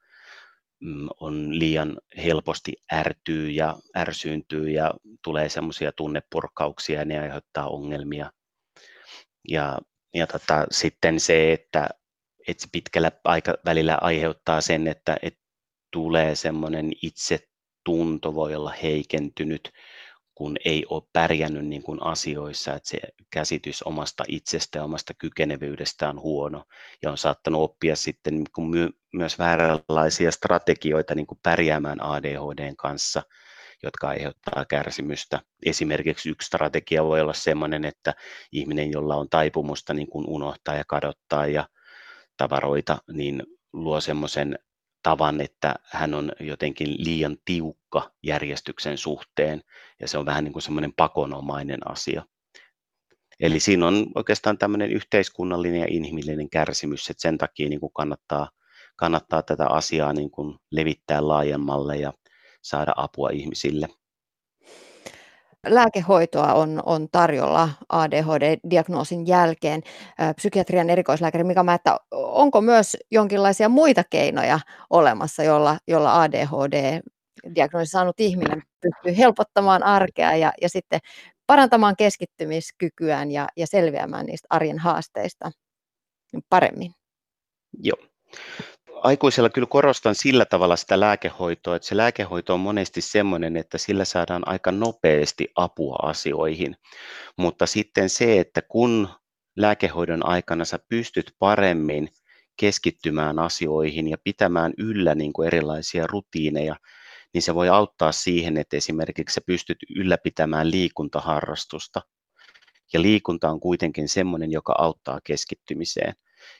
mm, 0.80 1.08
on 1.20 1.58
liian 1.58 1.98
helposti 2.16 2.72
ärtyy 2.92 3.50
ja 3.50 3.76
ärsyyntyy 3.96 4.70
ja 4.70 4.94
tulee 5.24 5.48
semmoisia 5.48 5.92
tunnepurkauksia 5.92 6.98
ja 6.98 7.04
ne 7.04 7.18
aiheuttaa 7.18 7.68
ongelmia. 7.68 8.32
Ja, 9.48 9.78
ja 10.14 10.26
tota, 10.26 10.66
sitten 10.70 11.20
se, 11.20 11.52
että, 11.52 11.88
että 12.48 12.62
se 12.62 12.68
pitkällä 12.72 13.12
aikavälillä 13.24 13.98
aiheuttaa 14.00 14.60
sen, 14.60 14.86
että, 14.86 15.16
että 15.22 15.40
tulee 15.92 16.34
semmoinen 16.34 16.92
itsetunto 17.02 18.34
voi 18.34 18.54
olla 18.54 18.74
heikentynyt, 18.82 19.70
kun 20.38 20.56
ei 20.64 20.86
ole 20.90 21.02
pärjännyt 21.12 21.66
niin 21.66 21.82
kuin 21.82 22.02
asioissa, 22.02 22.74
että 22.74 22.88
se 22.88 22.98
käsitys 23.30 23.82
omasta 23.82 24.24
itsestä 24.28 24.78
ja 24.78 24.84
omasta 24.84 25.14
kykenevyydestä 25.14 26.08
on 26.08 26.20
huono 26.20 26.64
ja 27.02 27.10
on 27.10 27.18
saattanut 27.18 27.62
oppia 27.62 27.96
sitten 27.96 28.34
niin 28.34 28.46
kuin 28.54 28.68
my- 28.68 28.90
myös 29.12 29.38
vääränlaisia 29.38 30.32
strategioita 30.32 31.14
niin 31.14 31.26
kuin 31.26 31.38
pärjäämään 31.42 32.02
ADHDn 32.02 32.76
kanssa, 32.76 33.22
jotka 33.82 34.08
aiheuttaa 34.08 34.64
kärsimystä. 34.64 35.40
Esimerkiksi 35.66 36.30
yksi 36.30 36.46
strategia 36.46 37.04
voi 37.04 37.20
olla 37.20 37.34
sellainen, 37.34 37.84
että 37.84 38.14
ihminen, 38.52 38.92
jolla 38.92 39.16
on 39.16 39.28
taipumusta 39.28 39.94
niin 39.94 40.08
kuin 40.08 40.24
unohtaa 40.28 40.74
ja 40.74 40.84
kadottaa 40.88 41.46
ja 41.46 41.68
tavaroita, 42.36 42.98
niin 43.12 43.42
luo 43.72 44.00
semmoisen 44.00 44.58
tavan, 45.02 45.40
että 45.40 45.74
hän 45.84 46.14
on 46.14 46.32
jotenkin 46.40 46.94
liian 46.98 47.36
tiukka 47.44 48.10
järjestyksen 48.22 48.98
suhteen 48.98 49.62
ja 50.00 50.08
se 50.08 50.18
on 50.18 50.26
vähän 50.26 50.44
niin 50.44 50.52
kuin 50.52 50.62
semmoinen 50.62 50.92
pakonomainen 50.96 51.90
asia. 51.90 52.24
Eli 53.40 53.60
siinä 53.60 53.86
on 53.86 54.06
oikeastaan 54.14 54.58
tämmöinen 54.58 54.90
yhteiskunnallinen 54.90 55.80
ja 55.80 55.86
inhimillinen 55.90 56.50
kärsimys, 56.50 57.10
että 57.10 57.20
sen 57.20 57.38
takia 57.38 57.68
niin 57.68 57.80
kuin 57.80 57.92
kannattaa, 57.92 58.50
kannattaa 58.96 59.42
tätä 59.42 59.66
asiaa 59.66 60.12
niin 60.12 60.30
kuin 60.30 60.58
levittää 60.70 61.28
laajemmalle 61.28 61.96
ja 61.96 62.12
saada 62.62 62.92
apua 62.96 63.30
ihmisille 63.30 63.88
lääkehoitoa 65.66 66.54
on, 66.54 66.82
on 66.86 67.08
tarjolla 67.12 67.70
ADHD-diagnoosin 67.88 69.26
jälkeen. 69.26 69.82
Psykiatrian 70.36 70.90
erikoislääkäri 70.90 71.44
Mika 71.44 71.62
Määttä, 71.62 71.96
onko 72.10 72.60
myös 72.60 72.96
jonkinlaisia 73.10 73.68
muita 73.68 74.04
keinoja 74.10 74.60
olemassa, 74.90 75.42
jolla, 75.42 75.78
jolla 75.88 76.22
ADHD-diagnoosin 76.22 77.90
saanut 77.90 78.20
ihminen 78.20 78.62
pystyy 78.80 79.18
helpottamaan 79.18 79.82
arkea 79.82 80.36
ja, 80.36 80.52
ja 80.62 80.68
sitten 80.68 81.00
parantamaan 81.46 81.96
keskittymiskykyään 81.96 83.30
ja, 83.30 83.48
ja 83.56 83.66
selviämään 83.66 84.26
niistä 84.26 84.46
arjen 84.50 84.78
haasteista 84.78 85.50
paremmin? 86.48 86.92
Joo 87.82 88.08
aikuisella 89.02 89.50
kyllä 89.50 89.66
korostan 89.70 90.14
sillä 90.14 90.44
tavalla 90.44 90.76
sitä 90.76 91.00
lääkehoitoa, 91.00 91.76
että 91.76 91.88
se 91.88 91.96
lääkehoito 91.96 92.54
on 92.54 92.60
monesti 92.60 93.00
semmoinen, 93.00 93.56
että 93.56 93.78
sillä 93.78 94.04
saadaan 94.04 94.48
aika 94.48 94.72
nopeasti 94.72 95.48
apua 95.54 95.96
asioihin. 96.02 96.76
Mutta 97.36 97.66
sitten 97.66 98.08
se, 98.08 98.40
että 98.40 98.62
kun 98.62 99.08
lääkehoidon 99.56 100.26
aikana 100.26 100.64
sä 100.64 100.78
pystyt 100.88 101.32
paremmin 101.38 102.08
keskittymään 102.56 103.38
asioihin 103.38 104.08
ja 104.08 104.16
pitämään 104.24 104.72
yllä 104.78 105.14
niin 105.14 105.32
kuin 105.32 105.46
erilaisia 105.46 106.06
rutiineja, 106.06 106.76
niin 107.34 107.42
se 107.42 107.54
voi 107.54 107.68
auttaa 107.68 108.12
siihen, 108.12 108.56
että 108.56 108.76
esimerkiksi 108.76 109.34
sä 109.34 109.40
pystyt 109.46 109.78
ylläpitämään 109.96 110.70
liikuntaharrastusta. 110.70 112.02
Ja 112.92 113.02
liikunta 113.02 113.50
on 113.50 113.60
kuitenkin 113.60 114.08
semmoinen, 114.08 114.52
joka 114.52 114.74
auttaa 114.78 115.20
keskittymiseen 115.24 116.14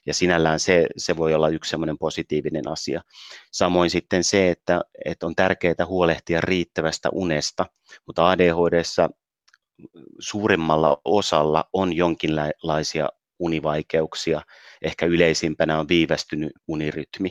ja 0.07 0.15
sinällään 0.15 0.61
se, 0.61 0.87
se 0.97 1.17
voi 1.17 1.35
olla 1.35 1.49
yksi 1.49 1.71
semmoinen 1.71 1.99
positiivinen 1.99 2.69
asia. 2.69 3.03
Samoin 3.53 3.91
sitten 3.91 4.25
se, 4.25 4.51
että, 4.51 4.81
että 5.05 5.27
on 5.27 5.35
tärkeää 5.35 5.87
huolehtia 5.87 6.41
riittävästä 6.41 7.09
unesta, 7.13 7.67
mutta 8.07 8.31
ADHDssa 8.31 9.09
suurimmalla 10.19 11.01
osalla 11.05 11.65
on 11.73 11.93
jonkinlaisia 11.93 13.09
univaikeuksia. 13.39 14.43
Ehkä 14.83 15.07
yleisimpänä 15.07 15.79
on 15.79 15.89
viivästynyt 15.89 16.53
unirytmi. 16.69 17.31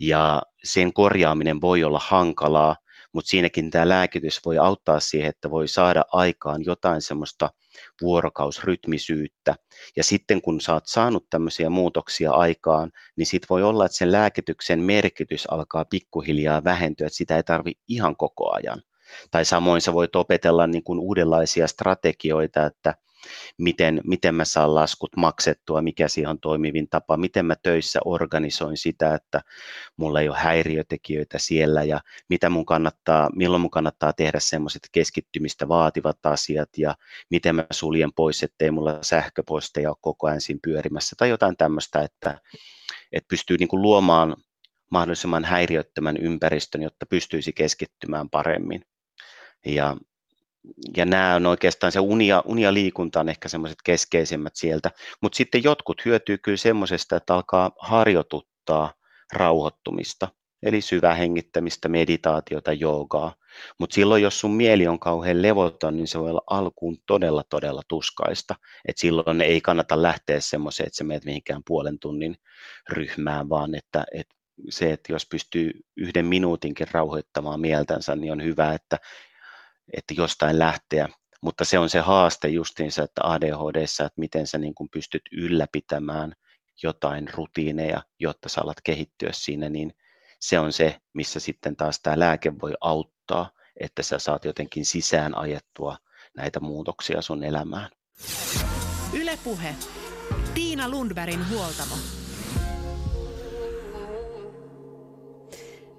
Ja 0.00 0.42
sen 0.64 0.92
korjaaminen 0.92 1.60
voi 1.60 1.84
olla 1.84 2.00
hankalaa, 2.02 2.76
mutta 3.16 3.28
siinäkin 3.28 3.70
tämä 3.70 3.88
lääkitys 3.88 4.40
voi 4.44 4.58
auttaa 4.58 5.00
siihen, 5.00 5.28
että 5.28 5.50
voi 5.50 5.68
saada 5.68 6.04
aikaan 6.12 6.64
jotain 6.64 7.02
semmoista 7.02 7.50
vuorokausrytmisyyttä. 8.02 9.54
Ja 9.96 10.04
sitten 10.04 10.42
kun 10.42 10.60
sä 10.60 10.74
oot 10.74 10.86
saanut 10.86 11.26
tämmöisiä 11.30 11.70
muutoksia 11.70 12.32
aikaan, 12.32 12.92
niin 13.16 13.26
sitten 13.26 13.46
voi 13.50 13.62
olla, 13.62 13.86
että 13.86 13.98
sen 13.98 14.12
lääkityksen 14.12 14.80
merkitys 14.80 15.46
alkaa 15.50 15.84
pikkuhiljaa 15.84 16.64
vähentyä, 16.64 17.06
että 17.06 17.16
sitä 17.16 17.36
ei 17.36 17.42
tarvi 17.42 17.72
ihan 17.88 18.16
koko 18.16 18.52
ajan. 18.52 18.82
Tai 19.30 19.44
samoin 19.44 19.80
sä 19.80 19.92
voit 19.92 20.16
opetella 20.16 20.66
niin 20.66 20.84
kuin 20.84 20.98
uudenlaisia 20.98 21.68
strategioita, 21.68 22.66
että 22.66 22.94
miten, 23.58 24.00
miten 24.04 24.34
mä 24.34 24.44
saan 24.44 24.74
laskut 24.74 25.16
maksettua, 25.16 25.82
mikä 25.82 26.08
siihen 26.08 26.30
on 26.30 26.40
toimivin 26.40 26.88
tapa, 26.88 27.16
miten 27.16 27.46
mä 27.46 27.54
töissä 27.62 28.00
organisoin 28.04 28.76
sitä, 28.76 29.14
että 29.14 29.40
mulla 29.96 30.20
ei 30.20 30.28
ole 30.28 30.38
häiriötekijöitä 30.38 31.38
siellä 31.38 31.82
ja 31.82 32.00
mitä 32.28 32.50
mun 32.50 32.66
kannattaa, 32.66 33.30
milloin 33.36 33.60
mun 33.60 33.70
kannattaa 33.70 34.12
tehdä 34.12 34.40
semmoiset 34.40 34.82
keskittymistä 34.92 35.68
vaativat 35.68 36.26
asiat 36.26 36.68
ja 36.78 36.94
miten 37.30 37.54
mä 37.54 37.66
suljen 37.72 38.12
pois, 38.12 38.42
ettei 38.42 38.70
mulla 38.70 38.98
sähköposteja 39.02 39.90
ole 39.90 39.96
koko 40.00 40.26
ajan 40.26 40.40
siinä 40.40 40.60
pyörimässä 40.62 41.16
tai 41.18 41.28
jotain 41.28 41.56
tämmöistä, 41.56 42.02
että, 42.02 42.40
että 43.12 43.28
pystyy 43.28 43.56
niin 43.56 43.68
kuin 43.68 43.82
luomaan 43.82 44.36
mahdollisimman 44.90 45.44
häiriöttömän 45.44 46.16
ympäristön, 46.16 46.82
jotta 46.82 47.06
pystyisi 47.06 47.52
keskittymään 47.52 48.30
paremmin. 48.30 48.82
Ja 49.66 49.96
ja 50.96 51.04
nämä 51.04 51.34
on 51.34 51.46
oikeastaan 51.46 51.92
se 51.92 52.00
uni 52.00 52.26
ja, 52.26 52.42
uni 52.46 52.62
ja 52.62 52.74
liikunta 52.74 53.20
on 53.20 53.28
ehkä 53.28 53.48
semmoiset 53.48 53.78
keskeisimmät 53.84 54.56
sieltä, 54.56 54.90
mutta 55.22 55.36
sitten 55.36 55.64
jotkut 55.64 56.04
hyötyy 56.04 56.38
kyllä 56.38 56.56
semmoisesta, 56.56 57.16
että 57.16 57.34
alkaa 57.34 57.70
harjoituttaa 57.78 58.92
rauhoittumista, 59.32 60.28
eli 60.62 60.80
syvää 60.80 61.14
hengittämistä, 61.14 61.88
meditaatiota, 61.88 62.72
joogaa. 62.72 63.34
Mutta 63.80 63.94
silloin, 63.94 64.22
jos 64.22 64.40
sun 64.40 64.50
mieli 64.50 64.86
on 64.86 64.98
kauhean 64.98 65.42
levoton, 65.42 65.96
niin 65.96 66.08
se 66.08 66.18
voi 66.18 66.30
olla 66.30 66.42
alkuun 66.50 66.96
todella, 67.06 67.42
todella 67.50 67.82
tuskaista. 67.88 68.54
Et 68.88 68.98
silloin 68.98 69.40
ei 69.40 69.60
kannata 69.60 70.02
lähteä 70.02 70.40
semmoiseen, 70.40 70.86
että 70.86 70.96
sä 70.96 71.04
menet 71.04 71.24
mihinkään 71.24 71.62
puolen 71.66 71.98
tunnin 71.98 72.36
ryhmään, 72.90 73.48
vaan 73.48 73.74
että, 73.74 74.04
että 74.14 74.34
se, 74.70 74.92
että 74.92 75.12
jos 75.12 75.26
pystyy 75.30 75.70
yhden 75.96 76.26
minuutinkin 76.26 76.86
rauhoittamaan 76.92 77.60
mieltänsä, 77.60 78.16
niin 78.16 78.32
on 78.32 78.44
hyvä, 78.44 78.74
että 78.74 78.98
että 79.92 80.14
jostain 80.14 80.58
lähteä, 80.58 81.08
mutta 81.42 81.64
se 81.64 81.78
on 81.78 81.90
se 81.90 82.00
haaste 82.00 82.48
justiinsa, 82.48 83.02
että 83.02 83.20
ADHDssa, 83.24 84.04
että 84.04 84.20
miten 84.20 84.46
sä 84.46 84.58
niin 84.58 84.74
kuin 84.74 84.88
pystyt 84.92 85.22
ylläpitämään 85.32 86.32
jotain 86.82 87.34
rutiineja, 87.34 88.02
jotta 88.20 88.48
sä 88.48 88.60
alat 88.60 88.80
kehittyä 88.84 89.30
siinä, 89.32 89.68
niin 89.68 89.92
se 90.40 90.58
on 90.58 90.72
se, 90.72 91.00
missä 91.14 91.40
sitten 91.40 91.76
taas 91.76 92.00
tämä 92.00 92.18
lääke 92.18 92.52
voi 92.62 92.72
auttaa, 92.80 93.50
että 93.80 94.02
sä 94.02 94.18
saat 94.18 94.44
jotenkin 94.44 94.84
sisään 94.84 95.38
ajettua 95.38 95.96
näitä 96.36 96.60
muutoksia 96.60 97.22
sun 97.22 97.44
elämään. 97.44 97.90
Ylepuhe. 99.12 99.74
Tiina 100.54 100.88
Lundbergin 100.88 101.48
huoltamo. 101.50 101.94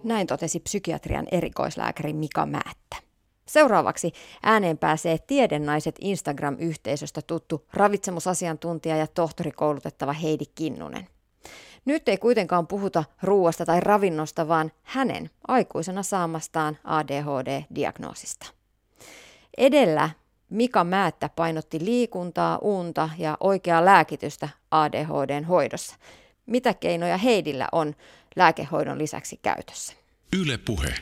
Näin 0.04 0.28
totesi 0.28 0.60
psykiatrian 0.60 1.28
erikoislääkäri 1.32 2.14
Mika 2.14 2.46
Määttä. 2.46 3.07
Seuraavaksi 3.48 4.12
ääneen 4.44 4.78
pääsee 4.78 5.18
Tiedennaiset 5.18 5.96
Instagram-yhteisöstä 6.02 7.22
tuttu 7.22 7.66
ravitsemusasiantuntija 7.74 8.98
ja 8.98 9.08
tohtorikoulutettava 9.08 10.14
Heidi 10.14 10.46
Kinnunen. 10.56 11.08
Nyt 11.86 12.10
ei 12.10 12.18
kuitenkaan 12.18 12.68
puhuta 12.68 13.04
ruuasta 13.24 13.66
tai 13.66 13.80
ravinnosta, 13.80 14.48
vaan 14.48 14.72
hänen 14.84 15.30
aikuisena 15.48 16.04
saamastaan 16.04 16.78
ADHD-diagnoosista. 16.84 18.46
Edellä 19.58 20.10
Mika 20.50 20.84
Määttä 20.84 21.30
painotti 21.36 21.86
liikuntaa, 21.86 22.58
unta 22.62 23.10
ja 23.18 23.38
oikeaa 23.40 23.86
lääkitystä 23.86 24.50
ADHDn 24.72 25.44
hoidossa. 25.44 25.96
Mitä 26.46 26.74
keinoja 26.74 27.18
Heidillä 27.18 27.68
on 27.72 27.96
lääkehoidon 28.36 28.98
lisäksi 28.98 29.40
käytössä? 29.42 29.94
Yle 30.40 30.58
puhe. 30.58 30.94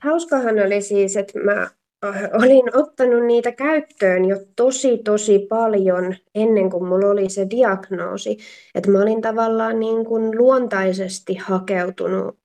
Hauskahan 0.00 0.58
oli 0.66 0.82
siis, 0.82 1.16
että 1.16 1.38
mä 1.38 1.62
äh, 2.04 2.22
olin 2.42 2.76
ottanut 2.76 3.26
niitä 3.26 3.52
käyttöön 3.52 4.24
jo 4.24 4.36
tosi 4.56 4.98
tosi 4.98 5.38
paljon 5.48 6.14
ennen 6.34 6.70
kuin 6.70 6.84
mulla 6.84 7.08
oli 7.08 7.28
se 7.28 7.46
diagnoosi. 7.50 8.38
Että 8.74 8.90
mä 8.90 9.02
olin 9.02 9.20
tavallaan 9.20 9.80
niin 9.80 10.04
kuin 10.04 10.38
luontaisesti 10.38 11.34
hakeutunut 11.34 12.38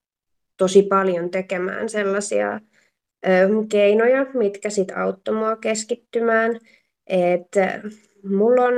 tosi 0.58 0.84
paljon 0.84 1.30
tekemään 1.32 1.90
sellaisia 1.90 2.60
ö, 3.28 3.30
keinoja, 3.70 4.26
mitkä 4.34 4.70
sitten 4.70 4.98
auttoi 4.98 5.36
mua 5.36 5.56
keskittymään. 5.56 6.60
että 7.08 7.82
mulla 8.24 8.62
on 8.64 8.74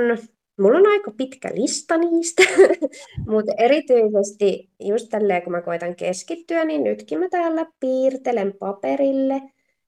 Mulla 0.60 0.78
on 0.78 0.88
aika 0.88 1.12
pitkä 1.12 1.50
lista 1.54 1.98
niistä, 1.98 2.44
mutta 3.32 3.52
erityisesti 3.58 4.70
just 4.80 5.10
tälleen, 5.10 5.42
kun 5.44 5.52
mä 5.52 5.62
koitan 5.62 5.96
keskittyä, 5.96 6.66
niin 6.66 6.84
nytkin 6.84 7.20
mä 7.20 7.30
täällä 7.30 7.66
piirtelen 7.80 8.54
paperille, 8.60 9.42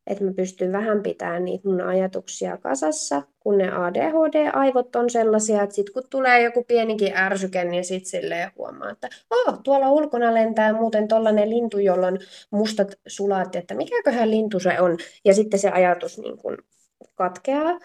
että 0.07 0.23
mä 0.23 0.33
pystyn 0.33 0.71
vähän 0.71 1.03
pitämään 1.03 1.45
niitä 1.45 1.69
mun 1.69 1.81
ajatuksia 1.81 2.57
kasassa, 2.57 3.21
kun 3.39 3.57
ne 3.57 3.71
ADHD-aivot 3.71 4.95
on 4.95 5.09
sellaisia, 5.09 5.63
että 5.63 5.75
sit 5.75 5.89
kun 5.89 6.03
tulee 6.09 6.41
joku 6.41 6.63
pienikin 6.63 7.17
ärsyke, 7.17 7.63
niin 7.63 7.85
sit 7.85 8.05
silleen 8.05 8.51
huomaa, 8.57 8.89
että 8.91 9.09
oh, 9.29 9.59
tuolla 9.63 9.91
ulkona 9.91 10.33
lentää 10.33 10.73
muuten 10.73 11.07
tollainen 11.07 11.49
lintu, 11.49 11.79
jolla 11.79 12.07
on 12.07 12.19
mustat 12.51 12.99
sulat, 13.07 13.55
että 13.55 13.75
mikäköhän 13.75 14.31
lintu 14.31 14.59
se 14.59 14.81
on, 14.81 14.97
ja 15.25 15.33
sitten 15.33 15.59
se 15.59 15.69
ajatus 15.69 16.17
niin 16.17 16.37
kun 16.37 16.57
katkeaa 17.15 17.79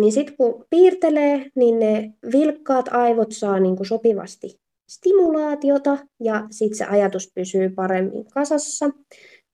niin 0.00 0.12
sitten 0.12 0.36
kun 0.36 0.64
piirtelee, 0.70 1.50
niin 1.54 1.78
ne 1.78 2.12
vilkkaat 2.32 2.88
aivot 2.88 3.32
saa 3.32 3.60
niin 3.60 3.76
kuin 3.76 3.86
sopivasti 3.86 4.60
stimulaatiota 4.88 5.98
ja 6.20 6.46
sitten 6.50 6.78
se 6.78 6.84
ajatus 6.84 7.32
pysyy 7.34 7.70
paremmin 7.70 8.30
kasassa. 8.30 8.90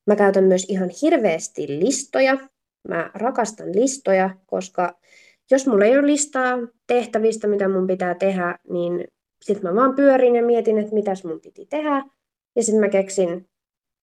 Mä 0.07 0.17
käytän 0.17 0.45
myös 0.45 0.65
ihan 0.69 0.91
hirveästi 1.03 1.69
listoja. 1.69 2.39
Mä 2.89 3.11
rakastan 3.15 3.75
listoja, 3.75 4.31
koska 4.47 4.99
jos 5.51 5.67
mulla 5.67 5.85
ei 5.85 5.99
ole 5.99 6.07
listaa 6.07 6.59
tehtävistä, 6.87 7.49
mitä 7.49 7.69
mun 7.69 7.87
pitää 7.87 8.15
tehdä, 8.15 8.59
niin 8.71 9.05
sitten 9.45 9.71
mä 9.71 9.81
vaan 9.81 9.95
pyörin 9.95 10.37
ja 10.37 10.43
mietin, 10.43 10.79
että 10.79 10.95
mitäs 10.95 11.25
mun 11.25 11.41
piti 11.41 11.67
tehdä. 11.67 12.05
Ja 12.57 12.63
sitten 12.63 12.81
mä 12.81 12.89
keksin, 12.89 13.49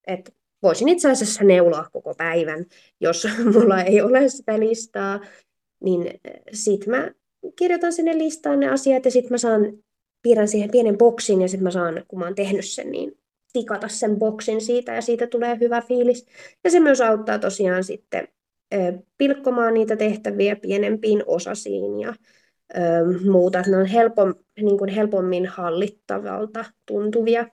että 0.08 0.32
voisin 0.63 0.89
itse 0.89 1.12
asiassa 1.12 1.43
neuloa 1.43 1.89
koko 1.93 2.13
päivän, 2.17 2.65
jos 3.00 3.28
mulla 3.54 3.82
ei 3.82 4.02
ole 4.02 4.30
sitä 4.30 4.60
listaa 4.60 5.19
niin 5.83 6.07
eh, 6.07 6.41
sitten 6.53 6.89
mä 6.89 7.11
kirjoitan 7.55 7.93
sinne 7.93 8.17
listaan 8.17 8.59
ne 8.59 8.69
asiat 8.69 9.05
ja 9.05 9.11
sitten 9.11 9.33
mä 9.33 9.37
saan, 9.37 9.61
piirrän 10.21 10.47
siihen 10.47 10.71
pienen 10.71 10.97
boksin 10.97 11.41
ja 11.41 11.47
sitten 11.47 11.63
mä 11.63 11.71
saan, 11.71 12.03
kun 12.07 12.19
mä 12.19 12.25
oon 12.25 12.35
tehnyt 12.35 12.65
sen, 12.65 12.91
niin 12.91 13.19
tikata 13.53 13.87
sen 13.87 14.19
boksin 14.19 14.61
siitä 14.61 14.95
ja 14.95 15.01
siitä 15.01 15.27
tulee 15.27 15.57
hyvä 15.59 15.81
fiilis. 15.81 16.25
Ja 16.63 16.71
se 16.71 16.79
myös 16.79 17.01
auttaa 17.01 17.39
tosiaan 17.39 17.83
sitten 17.83 18.27
ö, 18.73 18.77
pilkkomaan 19.17 19.73
niitä 19.73 19.95
tehtäviä 19.95 20.55
pienempiin 20.55 21.23
osasiin 21.25 21.99
ja 21.99 22.13
ö, 22.77 22.79
muuta. 23.29 23.61
Ne 23.67 23.77
on 23.77 23.85
helpom, 23.85 24.35
niin 24.61 24.77
kuin 24.77 24.89
helpommin 24.89 25.45
hallittavalta 25.45 26.65
tuntuvia. 26.85 27.47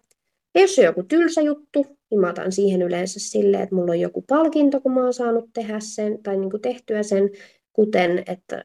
Ja 0.54 0.60
jos 0.60 0.78
on 0.78 0.84
joku 0.84 1.02
tylsä 1.02 1.40
juttu, 1.40 1.86
niin 2.10 2.20
mä 2.20 2.30
otan 2.30 2.52
siihen 2.52 2.82
yleensä 2.82 3.20
silleen, 3.20 3.62
että 3.62 3.74
mulla 3.74 3.92
on 3.92 4.00
joku 4.00 4.22
palkinto, 4.22 4.80
kun 4.80 4.92
mä 4.92 5.02
oon 5.02 5.14
saanut 5.14 5.50
tehdä 5.52 5.80
sen 5.80 6.22
tai 6.22 6.36
niin 6.36 6.50
kuin 6.50 6.62
tehtyä 6.62 7.02
sen 7.02 7.30
kuten 7.76 8.22
että 8.26 8.64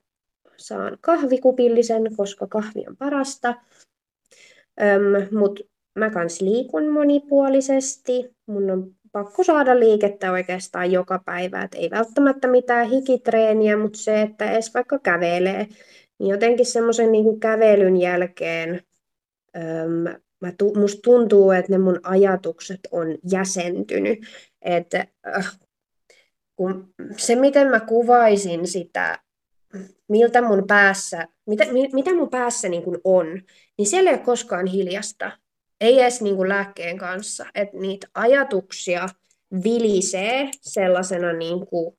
saan 0.58 0.98
kahvikupillisen, 1.02 2.16
koska 2.18 2.48
kahvi 2.48 2.84
on 2.88 2.98
parasta. 2.98 3.56
Mutta 5.32 5.64
mä 5.96 6.10
kans 6.10 6.42
liikun 6.42 6.90
monipuolisesti. 6.90 8.36
Mun 8.46 8.72
on 8.72 8.92
pakko 9.12 9.44
saada 9.44 9.80
liikettä 9.80 10.32
oikeastaan 10.32 10.92
joka 10.92 11.22
päivä. 11.26 11.62
Et 11.64 11.76
ei 11.76 11.90
välttämättä 11.90 12.48
mitään 12.48 12.90
hikitreeniä, 12.90 13.78
mutta 13.78 14.00
se, 14.00 14.22
että 14.22 14.52
edes 14.52 14.74
vaikka 14.74 15.00
kävelee, 15.00 15.68
niin 16.20 16.30
jotenkin 16.30 16.66
semmoisen 16.66 17.12
niin 17.12 17.40
kävelyn 17.40 17.98
jälkeen 17.98 18.82
öm, 19.56 20.22
mä 20.42 20.52
tu, 20.58 20.74
musta 20.76 21.02
tuntuu, 21.04 21.52
että 21.52 21.72
ne 21.72 21.78
mun 21.78 22.00
ajatukset 22.04 22.80
on 22.92 23.08
jäsentynyt. 23.32 24.20
Että 24.62 25.08
äh, 25.38 25.60
kun 26.62 26.94
se, 27.18 27.36
miten 27.36 27.68
mä 27.68 27.80
kuvaisin 27.80 28.68
sitä, 28.68 29.20
miltä 30.08 30.42
mun 30.42 30.64
päässä, 30.68 31.28
mitä, 31.46 31.66
mitä 31.94 32.16
mun 32.16 32.30
päässä 32.30 32.70
niin 32.70 32.84
kuin 32.84 32.98
on, 33.04 33.42
niin 33.78 33.88
siellä 33.88 34.10
ei 34.10 34.16
ole 34.16 34.26
koskaan 34.26 34.66
hiljasta. 34.66 35.32
Ei 35.82 36.02
edes 36.02 36.22
niin 36.22 36.36
kuin 36.36 36.50
lääkkeen 36.50 36.98
kanssa. 36.98 37.46
Että 37.56 37.78
niitä 37.78 38.08
ajatuksia 38.14 39.06
vilisee 39.64 40.50
sellaisena 40.62 41.34
niin 41.34 41.66
kuin, 41.68 41.98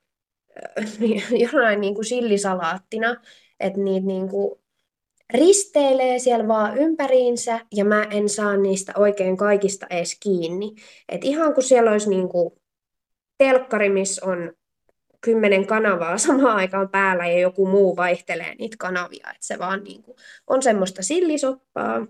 jonain 1.53 1.81
niin 1.81 1.95
kuin 1.95 2.05
sillisalaattina, 2.05 3.17
että 3.61 3.81
niitä 3.81 4.07
niin 4.07 4.29
kuin 4.29 4.61
risteilee 5.35 6.19
siellä 6.19 6.49
vaan 6.49 6.79
ympäriinsä 6.79 7.61
ja 7.75 7.85
mä 7.85 8.03
en 8.11 8.29
saa 8.29 8.57
niistä 8.57 8.93
oikein 8.97 9.37
kaikista 9.37 9.87
edes 9.91 10.17
kiinni. 10.21 10.75
Et 11.09 11.25
ihan 11.25 11.55
kun 11.55 11.63
siellä 11.63 11.91
olisi 11.91 12.11
niin 12.11 12.29
kuin 12.29 12.62
telkkari, 13.43 13.89
missä 13.89 14.27
on 14.27 14.53
kymmenen 15.21 15.67
kanavaa 15.67 16.19
samaan 16.19 16.57
aikaan 16.57 16.89
päällä 16.89 17.27
ja 17.27 17.39
joku 17.39 17.67
muu 17.67 17.97
vaihtelee 17.97 18.55
niitä 18.55 18.77
kanavia, 18.79 19.31
että 19.31 19.47
se 19.47 19.59
vaan 19.59 19.85
niin 19.85 20.03
kuin 20.03 20.17
on 20.47 20.63
semmoista 20.63 21.03
sillisoppaa, 21.03 22.07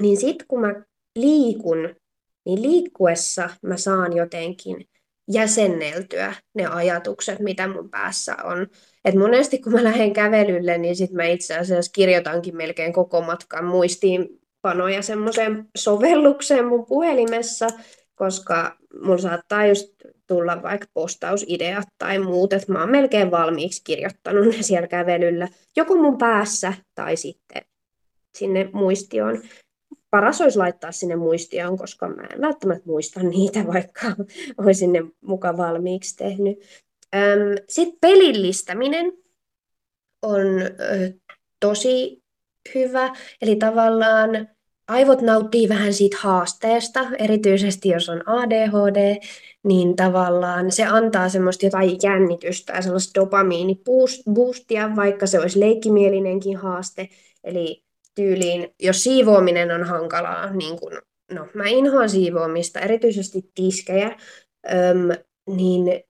niin 0.00 0.16
sitten 0.16 0.46
kun 0.48 0.60
mä 0.60 0.74
liikun, 1.16 1.96
niin 2.44 2.62
liikkuessa 2.62 3.50
mä 3.62 3.76
saan 3.76 4.16
jotenkin 4.16 4.88
jäsenneltyä 5.30 6.34
ne 6.54 6.66
ajatukset, 6.66 7.38
mitä 7.38 7.68
mun 7.68 7.90
päässä 7.90 8.36
on. 8.44 8.66
Et 9.04 9.14
monesti 9.14 9.58
kun 9.58 9.72
mä 9.72 9.84
lähden 9.84 10.12
kävelylle, 10.12 10.78
niin 10.78 10.96
sit 10.96 11.12
mä 11.12 11.24
itse 11.24 11.58
asiassa 11.58 11.92
kirjoitankin 11.94 12.56
melkein 12.56 12.92
koko 12.92 13.20
matkan 13.20 13.64
muistiinpanoja 13.64 15.02
semmoiseen 15.02 15.64
sovellukseen 15.76 16.66
mun 16.66 16.86
puhelimessa, 16.86 17.66
koska 18.14 18.76
mulla 19.02 19.18
saattaa 19.18 19.66
just 19.66 19.94
tulla 20.28 20.62
vaikka 20.62 20.86
postausideat 20.94 21.88
tai 21.98 22.18
muut, 22.18 22.52
että 22.52 22.72
mä 22.72 22.80
oon 22.80 22.90
melkein 22.90 23.30
valmiiksi 23.30 23.84
kirjoittanut 23.84 24.46
ne 24.46 24.62
siellä 24.62 24.88
kävelyllä, 24.88 25.48
joko 25.76 25.96
mun 25.96 26.18
päässä 26.18 26.72
tai 26.94 27.16
sitten 27.16 27.62
sinne 28.38 28.70
muistioon. 28.72 29.42
Paras 30.10 30.40
olisi 30.40 30.58
laittaa 30.58 30.92
sinne 30.92 31.16
muistioon, 31.16 31.78
koska 31.78 32.08
mä 32.08 32.22
en 32.22 32.40
välttämättä 32.40 32.86
muista 32.86 33.22
niitä, 33.22 33.66
vaikka 33.66 34.02
olisin 34.58 34.92
ne 34.92 35.04
muka 35.20 35.56
valmiiksi 35.56 36.16
tehnyt. 36.16 36.58
Sitten 37.68 37.98
pelillistäminen 38.00 39.12
on 40.22 40.46
tosi 41.60 42.22
hyvä, 42.74 43.14
eli 43.42 43.56
tavallaan 43.56 44.48
aivot 44.88 45.22
nauttii 45.22 45.68
vähän 45.68 45.94
siitä 45.94 46.16
haasteesta, 46.20 47.06
erityisesti 47.18 47.88
jos 47.88 48.08
on 48.08 48.28
ADHD, 48.28 49.20
niin 49.64 49.96
tavallaan 49.96 50.72
se 50.72 50.84
antaa 50.84 51.28
semmoista 51.28 51.66
jotain 51.66 51.98
jännitystä 52.02 52.72
ja 52.72 52.82
sellaista 52.82 53.20
dopamiiniboostia, 53.20 54.96
vaikka 54.96 55.26
se 55.26 55.40
olisi 55.40 55.60
leikkimielinenkin 55.60 56.56
haaste. 56.56 57.08
Eli 57.44 57.84
tyyliin, 58.14 58.74
jos 58.80 59.04
siivoaminen 59.04 59.70
on 59.70 59.84
hankalaa, 59.84 60.52
niin 60.52 60.80
kun, 60.80 60.92
no 61.32 61.46
mä 61.54 61.64
inhoan 61.66 62.10
siivoamista, 62.10 62.80
erityisesti 62.80 63.50
tiskejä, 63.54 64.16
öm, 64.72 65.08
niin 65.56 66.04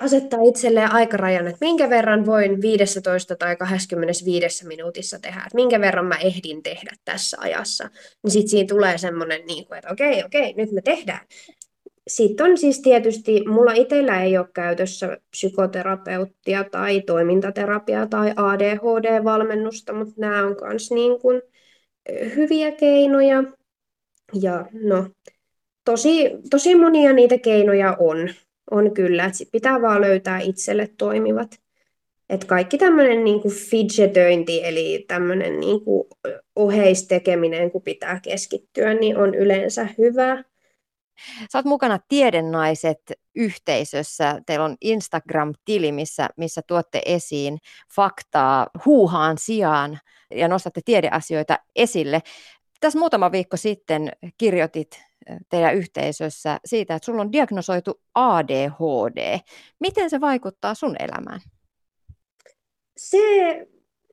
asettaa 0.00 0.40
itselleen 0.42 0.92
aikarajan, 0.92 1.46
että 1.46 1.66
minkä 1.66 1.90
verran 1.90 2.26
voin 2.26 2.62
15 2.62 3.36
tai 3.36 3.56
25 3.56 4.66
minuutissa 4.66 5.18
tehdä, 5.18 5.38
että 5.38 5.54
minkä 5.54 5.80
verran 5.80 6.06
mä 6.06 6.16
ehdin 6.16 6.62
tehdä 6.62 6.90
tässä 7.04 7.36
ajassa. 7.40 7.90
Niin 8.22 8.30
sitten 8.30 8.48
siinä 8.48 8.68
tulee 8.68 8.98
semmoinen, 8.98 9.46
niin 9.46 9.66
että 9.74 9.92
okei, 9.92 10.24
okei, 10.24 10.54
nyt 10.56 10.72
me 10.72 10.82
tehdään. 10.82 11.26
Sitten 12.08 12.46
on 12.46 12.58
siis 12.58 12.80
tietysti, 12.80 13.44
mulla 13.48 13.72
itsellä 13.72 14.22
ei 14.22 14.38
ole 14.38 14.48
käytössä 14.54 15.18
psykoterapeuttia 15.30 16.64
tai 16.64 17.00
toimintaterapiaa 17.00 18.06
tai 18.06 18.32
ADHD-valmennusta, 18.36 19.92
mutta 19.92 20.14
nämä 20.16 20.46
on 20.46 20.56
myös 20.62 20.90
niin 20.90 21.20
kuin 21.20 21.42
hyviä 22.36 22.72
keinoja. 22.72 23.44
Ja 24.42 24.66
no, 24.72 25.06
tosi, 25.84 26.30
tosi 26.50 26.74
monia 26.74 27.12
niitä 27.12 27.38
keinoja 27.38 27.96
on 27.98 28.30
on 28.70 28.94
kyllä, 28.94 29.24
että 29.24 29.38
pitää 29.52 29.82
vaan 29.82 30.00
löytää 30.00 30.40
itselle 30.40 30.88
toimivat. 30.98 31.60
Et 32.28 32.44
kaikki 32.44 32.78
tämmöinen 32.78 33.24
niinku 33.24 33.50
fidgetöinti, 33.50 34.64
eli 34.64 35.04
tämmöinen 35.08 35.60
niinku 35.60 36.08
oheistekeminen, 36.56 37.70
kun 37.70 37.82
pitää 37.82 38.20
keskittyä, 38.22 38.94
niin 38.94 39.16
on 39.16 39.34
yleensä 39.34 39.88
hyvä. 39.98 40.44
Sä 41.52 41.58
oot 41.58 41.64
mukana 41.64 41.98
Tiedennaiset 42.08 42.98
yhteisössä. 43.34 44.40
Teillä 44.46 44.64
on 44.64 44.76
Instagram-tili, 44.80 45.92
missä, 45.92 46.28
missä 46.36 46.60
tuotte 46.66 47.02
esiin 47.06 47.58
faktaa 47.94 48.66
huuhaan 48.86 49.36
sijaan 49.38 49.98
ja 50.34 50.48
nostatte 50.48 50.80
tiedeasioita 50.84 51.58
esille. 51.76 52.20
Tässä 52.80 52.98
muutama 52.98 53.32
viikko 53.32 53.56
sitten 53.56 54.12
kirjoitit 54.38 55.02
teidän 55.48 55.74
yhteisössä 55.74 56.60
siitä, 56.64 56.94
että 56.94 57.06
sulla 57.06 57.20
on 57.20 57.32
diagnosoitu 57.32 58.00
ADHD. 58.14 59.38
Miten 59.80 60.10
se 60.10 60.20
vaikuttaa 60.20 60.74
sun 60.74 60.96
elämään? 60.98 61.40
Se 62.96 63.18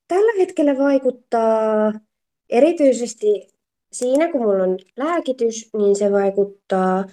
tällä 0.08 0.32
hetkellä 0.38 0.78
vaikuttaa 0.78 1.94
erityisesti 2.50 3.48
siinä, 3.92 4.32
kun 4.32 4.42
mulla 4.42 4.64
on 4.64 4.78
lääkitys, 4.98 5.70
niin 5.78 5.96
se 5.96 6.12
vaikuttaa 6.12 7.06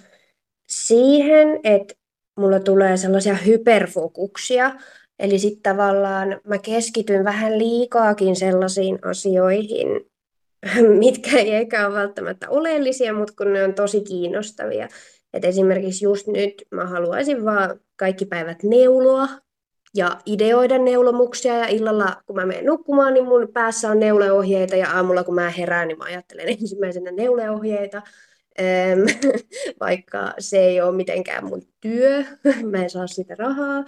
siihen, 0.69 1.59
että 1.63 1.93
mulla 2.39 2.59
tulee 2.59 2.97
sellaisia 2.97 3.35
hyperfokuksia. 3.35 4.75
Eli 5.19 5.39
sitten 5.39 5.63
tavallaan 5.63 6.41
mä 6.43 6.57
keskityn 6.57 7.23
vähän 7.23 7.59
liikaakin 7.59 8.35
sellaisiin 8.35 8.99
asioihin, 9.05 9.87
mitkä 10.99 11.37
ei 11.37 11.51
eikä 11.51 11.87
ole 11.87 11.95
välttämättä 11.95 12.49
oleellisia, 12.49 13.13
mutta 13.13 13.33
kun 13.37 13.53
ne 13.53 13.63
on 13.63 13.73
tosi 13.73 14.01
kiinnostavia. 14.01 14.87
Et 15.33 15.45
esimerkiksi 15.45 16.05
just 16.05 16.27
nyt 16.27 16.53
mä 16.71 16.85
haluaisin 16.85 17.45
vaan 17.45 17.79
kaikki 17.95 18.25
päivät 18.25 18.63
neuloa 18.63 19.27
ja 19.95 20.17
ideoida 20.25 20.77
neulomuksia 20.77 21.57
ja 21.57 21.67
illalla 21.67 22.21
kun 22.25 22.35
mä 22.35 22.45
menen 22.45 22.65
nukkumaan, 22.65 23.13
niin 23.13 23.25
mun 23.25 23.47
päässä 23.53 23.89
on 23.89 23.99
neuleohjeita 23.99 24.75
ja 24.75 24.91
aamulla 24.91 25.23
kun 25.23 25.35
mä 25.35 25.49
herään, 25.49 25.87
niin 25.87 25.97
mä 25.97 26.05
ajattelen 26.05 26.49
ensimmäisenä 26.59 27.11
neuleohjeita. 27.11 28.01
vaikka 29.79 30.33
se 30.39 30.57
ei 30.57 30.81
ole 30.81 30.95
mitenkään 30.95 31.45
mun 31.45 31.61
työ, 31.81 32.23
mä 32.71 32.83
en 32.83 32.89
saa 32.89 33.07
sitä 33.07 33.35
rahaa. 33.35 33.83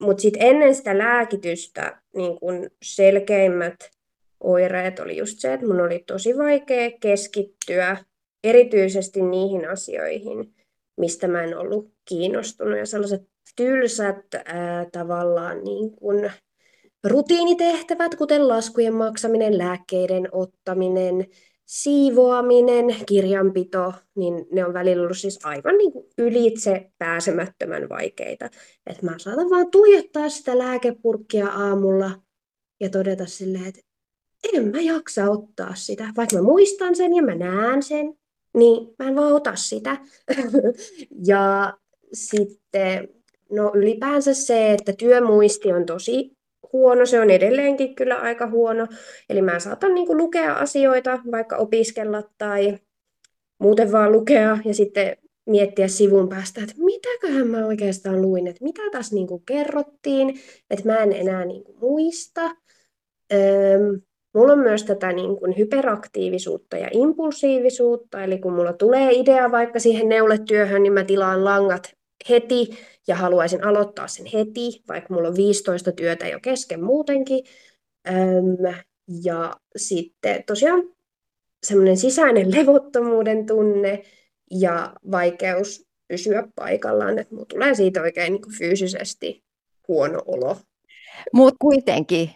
Mutta 0.00 0.20
sitten 0.20 0.42
ennen 0.42 0.74
sitä 0.74 0.98
lääkitystä 0.98 2.00
niin 2.14 2.38
kun 2.38 2.70
selkeimmät 2.82 3.90
oireet 4.40 4.98
oli 4.98 5.16
just 5.16 5.38
se, 5.38 5.52
että 5.52 5.66
mun 5.66 5.80
oli 5.80 6.04
tosi 6.06 6.38
vaikea 6.38 6.90
keskittyä 7.00 7.96
erityisesti 8.44 9.22
niihin 9.22 9.68
asioihin, 9.68 10.54
mistä 10.96 11.28
mä 11.28 11.44
en 11.44 11.58
ollut 11.58 11.92
kiinnostunut. 12.08 12.78
Ja 12.78 12.86
sellaiset 12.86 13.22
tylsät 13.56 14.34
ää, 14.44 14.86
tavallaan 14.92 15.64
niin 15.64 15.90
kuin 15.96 16.32
rutiinitehtävät, 17.04 18.14
kuten 18.14 18.48
laskujen 18.48 18.94
maksaminen, 18.94 19.58
lääkkeiden 19.58 20.28
ottaminen, 20.32 21.26
siivoaminen, 21.64 22.96
kirjanpito, 23.06 23.92
niin 24.16 24.46
ne 24.52 24.64
on 24.64 24.74
välillä 24.74 25.02
ollut 25.02 25.18
siis 25.18 25.38
aivan 25.44 25.78
niin 25.78 25.92
kuin 25.92 26.06
ylitse 26.18 26.90
pääsemättömän 26.98 27.88
vaikeita. 27.88 28.50
Että 28.86 29.06
mä 29.06 29.18
saatan 29.18 29.50
vaan 29.50 29.70
tuijottaa 29.70 30.28
sitä 30.28 30.58
lääkepurkkia 30.58 31.48
aamulla 31.48 32.10
ja 32.80 32.90
todeta 32.90 33.26
silleen, 33.26 33.66
että 33.66 33.80
en 34.52 34.68
mä 34.68 34.80
jaksa 34.80 35.30
ottaa 35.30 35.74
sitä. 35.74 36.04
Vaikka 36.16 36.36
mä 36.36 36.42
muistan 36.42 36.96
sen 36.96 37.14
ja 37.14 37.22
mä 37.22 37.34
näen 37.34 37.82
sen, 37.82 38.14
niin 38.54 38.94
mä 38.98 39.08
en 39.08 39.16
vaan 39.16 39.32
ota 39.32 39.56
sitä. 39.56 39.96
ja 41.28 41.74
sitten 42.12 43.08
no 43.50 43.72
ylipäänsä 43.74 44.34
se, 44.34 44.72
että 44.72 44.92
työmuisti 44.98 45.72
on 45.72 45.86
tosi 45.86 46.38
huono, 46.72 47.06
se 47.06 47.20
on 47.20 47.30
edelleenkin 47.30 47.94
kyllä 47.94 48.16
aika 48.16 48.46
huono. 48.46 48.86
Eli 49.28 49.42
mä 49.42 49.58
saatan 49.58 49.94
niin 49.94 50.16
lukea 50.16 50.54
asioita, 50.54 51.18
vaikka 51.30 51.56
opiskella 51.56 52.22
tai 52.38 52.78
muuten 53.58 53.92
vaan 53.92 54.12
lukea 54.12 54.58
ja 54.64 54.74
sitten 54.74 55.16
miettiä 55.46 55.88
sivun 55.88 56.28
päästä, 56.28 56.60
että 56.60 56.74
mitäköhän 56.78 57.48
mä 57.48 57.66
oikeastaan 57.66 58.22
luin, 58.22 58.46
että 58.46 58.64
mitä 58.64 58.82
tässä 58.92 59.14
niin 59.14 59.28
kerrottiin, 59.46 60.40
että 60.70 60.86
mä 60.86 60.96
en 60.96 61.12
enää 61.12 61.44
niin 61.44 61.64
muista. 61.80 62.44
Öm, 63.32 64.00
Mulla 64.34 64.52
on 64.52 64.58
myös 64.58 64.84
tätä 64.84 65.12
niin 65.12 65.36
kuin 65.36 65.56
hyperaktiivisuutta 65.58 66.76
ja 66.76 66.88
impulsiivisuutta, 66.92 68.24
eli 68.24 68.38
kun 68.38 68.52
mulla 68.52 68.72
tulee 68.72 69.12
idea 69.12 69.50
vaikka 69.50 69.78
siihen 69.78 70.08
neuletyöhön, 70.08 70.82
niin 70.82 70.92
mä 70.92 71.04
tilaan 71.04 71.44
langat 71.44 71.92
heti 72.28 72.68
ja 73.08 73.16
haluaisin 73.16 73.64
aloittaa 73.64 74.08
sen 74.08 74.26
heti, 74.26 74.82
vaikka 74.88 75.14
mulla 75.14 75.28
on 75.28 75.36
15 75.36 75.92
työtä 75.92 76.28
jo 76.28 76.38
kesken 76.42 76.84
muutenkin. 76.84 77.44
Öm, 78.08 78.74
ja 79.22 79.52
sitten 79.76 80.44
tosiaan 80.46 80.82
semmoinen 81.66 81.96
sisäinen 81.96 82.54
levottomuuden 82.54 83.46
tunne 83.46 84.02
ja 84.50 84.92
vaikeus 85.10 85.86
pysyä 86.08 86.48
paikallaan, 86.54 87.18
että 87.18 87.34
mulla 87.34 87.46
tulee 87.46 87.74
siitä 87.74 88.02
oikein 88.02 88.32
niin 88.32 88.42
kuin 88.42 88.58
fyysisesti 88.58 89.44
huono 89.88 90.22
olo. 90.26 90.56
Mutta 91.32 91.56
kuitenkin 91.60 92.30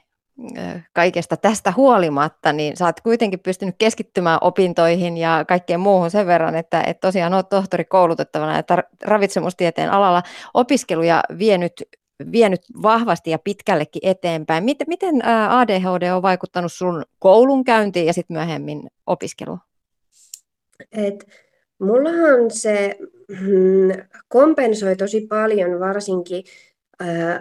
kaikesta 0.92 1.36
tästä 1.36 1.72
huolimatta, 1.76 2.52
niin 2.52 2.76
sä 2.76 2.86
oot 2.86 3.00
kuitenkin 3.00 3.40
pystynyt 3.40 3.74
keskittymään 3.78 4.38
opintoihin 4.40 5.16
ja 5.16 5.44
kaikkeen 5.48 5.80
muuhun 5.80 6.10
sen 6.10 6.26
verran, 6.26 6.54
että, 6.54 6.82
että 6.86 7.00
tosiaan 7.00 7.34
oot 7.34 7.48
tohtori 7.48 7.84
koulutettavana 7.84 8.56
ja 8.56 8.82
ravitsemustieteen 9.04 9.90
alalla 9.90 10.22
opiskeluja 10.54 11.22
vienyt, 11.38 11.72
vienyt 12.32 12.60
vahvasti 12.82 13.30
ja 13.30 13.38
pitkällekin 13.38 14.02
eteenpäin. 14.04 14.64
Miten, 14.64 14.86
miten 14.88 15.24
ADHD 15.48 16.10
on 16.12 16.22
vaikuttanut 16.22 16.72
sun 16.72 17.02
koulunkäyntiin 17.18 18.06
ja 18.06 18.12
sitten 18.12 18.36
myöhemmin 18.36 18.90
opiskeluun? 19.06 19.58
Et 20.92 21.26
mullahan 21.78 22.50
se 22.50 22.98
mm, 23.28 23.90
kompensoi 24.28 24.96
tosi 24.96 25.20
paljon 25.20 25.80
varsinkin 25.80 26.44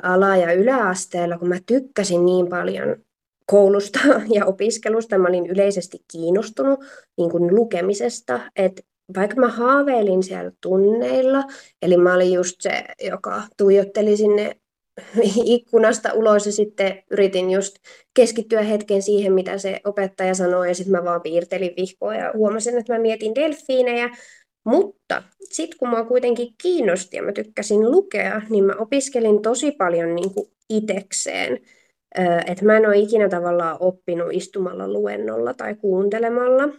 ala- 0.03 0.37
ja 0.37 0.53
yläasteella, 0.53 1.37
kun 1.37 1.47
mä 1.47 1.57
tykkäsin 1.65 2.25
niin 2.25 2.47
paljon 2.47 2.95
koulusta 3.45 3.99
ja 4.35 4.45
opiskelusta, 4.45 5.17
mä 5.17 5.27
olin 5.27 5.45
yleisesti 5.45 5.97
kiinnostunut 6.11 6.79
niin 7.17 7.31
kuin 7.31 7.55
lukemisesta, 7.55 8.39
että 8.55 8.81
vaikka 9.15 9.35
mä 9.35 9.47
haaveilin 9.47 10.23
siellä 10.23 10.51
tunneilla, 10.61 11.43
eli 11.81 11.97
mä 11.97 12.13
olin 12.13 12.33
just 12.33 12.55
se, 12.59 12.85
joka 13.01 13.43
tuijotteli 13.57 14.17
sinne 14.17 14.55
ikkunasta 15.43 16.13
ulos 16.13 16.45
ja 16.45 16.51
sitten 16.51 17.03
yritin 17.11 17.51
just 17.51 17.75
keskittyä 18.13 18.61
hetken 18.61 19.01
siihen, 19.01 19.33
mitä 19.33 19.57
se 19.57 19.79
opettaja 19.85 20.33
sanoi 20.33 20.67
ja 20.67 20.75
sitten 20.75 20.91
mä 20.91 21.03
vaan 21.03 21.21
piirtelin 21.21 21.73
vihkoa 21.77 22.15
ja 22.15 22.31
huomasin, 22.35 22.77
että 22.77 22.93
mä 22.93 22.99
mietin 22.99 23.35
delfiinejä, 23.35 24.09
mutta 24.63 25.23
sitten 25.43 25.79
kun 25.79 25.89
mä 25.89 26.05
kuitenkin 26.05 26.53
kiinnosti 26.61 27.17
ja 27.17 27.23
mä 27.23 27.31
tykkäsin 27.31 27.91
lukea, 27.91 28.41
niin 28.49 28.63
mä 28.63 28.73
opiskelin 28.79 29.41
tosi 29.41 29.71
paljon 29.71 30.15
niin 30.15 30.33
kuin 30.33 30.47
itekseen. 30.69 31.59
Että 32.47 32.65
mä 32.65 32.77
en 32.77 32.85
ole 32.85 32.97
ikinä 32.97 33.29
tavallaan 33.29 33.77
oppinut 33.79 34.27
istumalla 34.31 34.87
luennolla 34.87 35.53
tai 35.53 35.75
kuuntelemalla. 35.75 36.69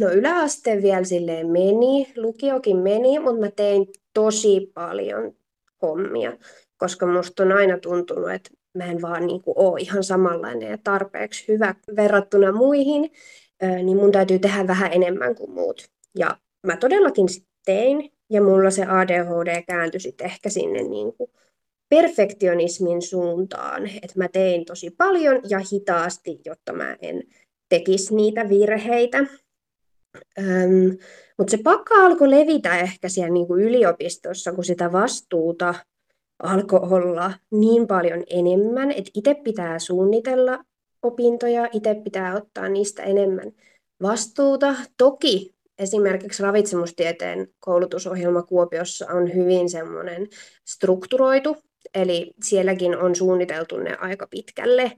No 0.00 0.10
yläaste 0.10 0.82
vielä 0.82 1.04
silleen 1.04 1.46
meni, 1.46 2.12
lukiokin 2.16 2.76
meni, 2.76 3.18
mutta 3.18 3.40
mä 3.40 3.50
tein 3.50 3.86
tosi 4.14 4.70
paljon 4.74 5.32
hommia, 5.82 6.32
koska 6.76 7.06
musta 7.06 7.42
on 7.42 7.52
aina 7.52 7.78
tuntunut, 7.78 8.30
että 8.30 8.50
mä 8.78 8.84
en 8.84 9.02
vaan 9.02 9.26
niin 9.26 9.42
kuin 9.42 9.58
ole 9.58 9.80
ihan 9.80 10.04
samanlainen 10.04 10.70
ja 10.70 10.78
tarpeeksi 10.84 11.48
hyvä 11.48 11.74
verrattuna 11.96 12.52
muihin, 12.52 13.10
niin 13.82 13.96
mun 13.96 14.12
täytyy 14.12 14.38
tehdä 14.38 14.66
vähän 14.66 14.92
enemmän 14.92 15.34
kuin 15.34 15.50
muut. 15.50 15.88
Ja 16.18 16.36
mä 16.66 16.76
todellakin 16.76 17.26
tein, 17.64 18.12
ja 18.30 18.42
mulla 18.42 18.70
se 18.70 18.84
ADHD 18.84 19.62
kääntyi 19.66 20.00
sitten 20.00 20.24
ehkä 20.24 20.48
sinne 20.48 20.82
niin 20.82 21.12
kuin 21.16 21.30
perfektionismin 21.88 23.02
suuntaan, 23.02 23.86
että 23.86 24.18
mä 24.18 24.28
tein 24.28 24.64
tosi 24.64 24.90
paljon 24.90 25.40
ja 25.48 25.60
hitaasti, 25.72 26.40
jotta 26.44 26.72
mä 26.72 26.96
en 27.02 27.22
tekisi 27.68 28.14
niitä 28.14 28.48
virheitä. 28.48 29.18
Öm, 30.38 30.98
mutta 31.38 31.50
se 31.50 31.58
pakka 31.64 31.94
alkoi 31.94 32.30
levitä 32.30 32.78
ehkä 32.78 33.08
siellä 33.08 33.32
niin 33.32 33.46
kuin 33.46 33.62
yliopistossa, 33.62 34.52
kun 34.52 34.64
sitä 34.64 34.92
vastuuta 34.92 35.74
alkoi 36.42 36.80
olla 36.82 37.32
niin 37.50 37.86
paljon 37.86 38.24
enemmän, 38.30 38.90
että 38.90 39.10
itse 39.14 39.34
pitää 39.34 39.78
suunnitella 39.78 40.64
opintoja, 41.02 41.68
itse 41.72 41.94
pitää 41.94 42.36
ottaa 42.36 42.68
niistä 42.68 43.02
enemmän 43.02 43.52
vastuuta. 44.02 44.74
Toki 44.96 45.54
esimerkiksi 45.78 46.42
ravitsemustieteen 46.42 47.48
koulutusohjelma 47.60 48.42
Kuopiossa 48.42 49.06
on 49.06 49.34
hyvin 49.34 49.68
semmoinen 49.68 50.28
strukturoitu, 50.64 51.56
eli 51.94 52.32
sielläkin 52.42 52.96
on 52.96 53.16
suunniteltu 53.16 53.76
ne 53.76 53.96
aika 54.00 54.26
pitkälle 54.26 54.92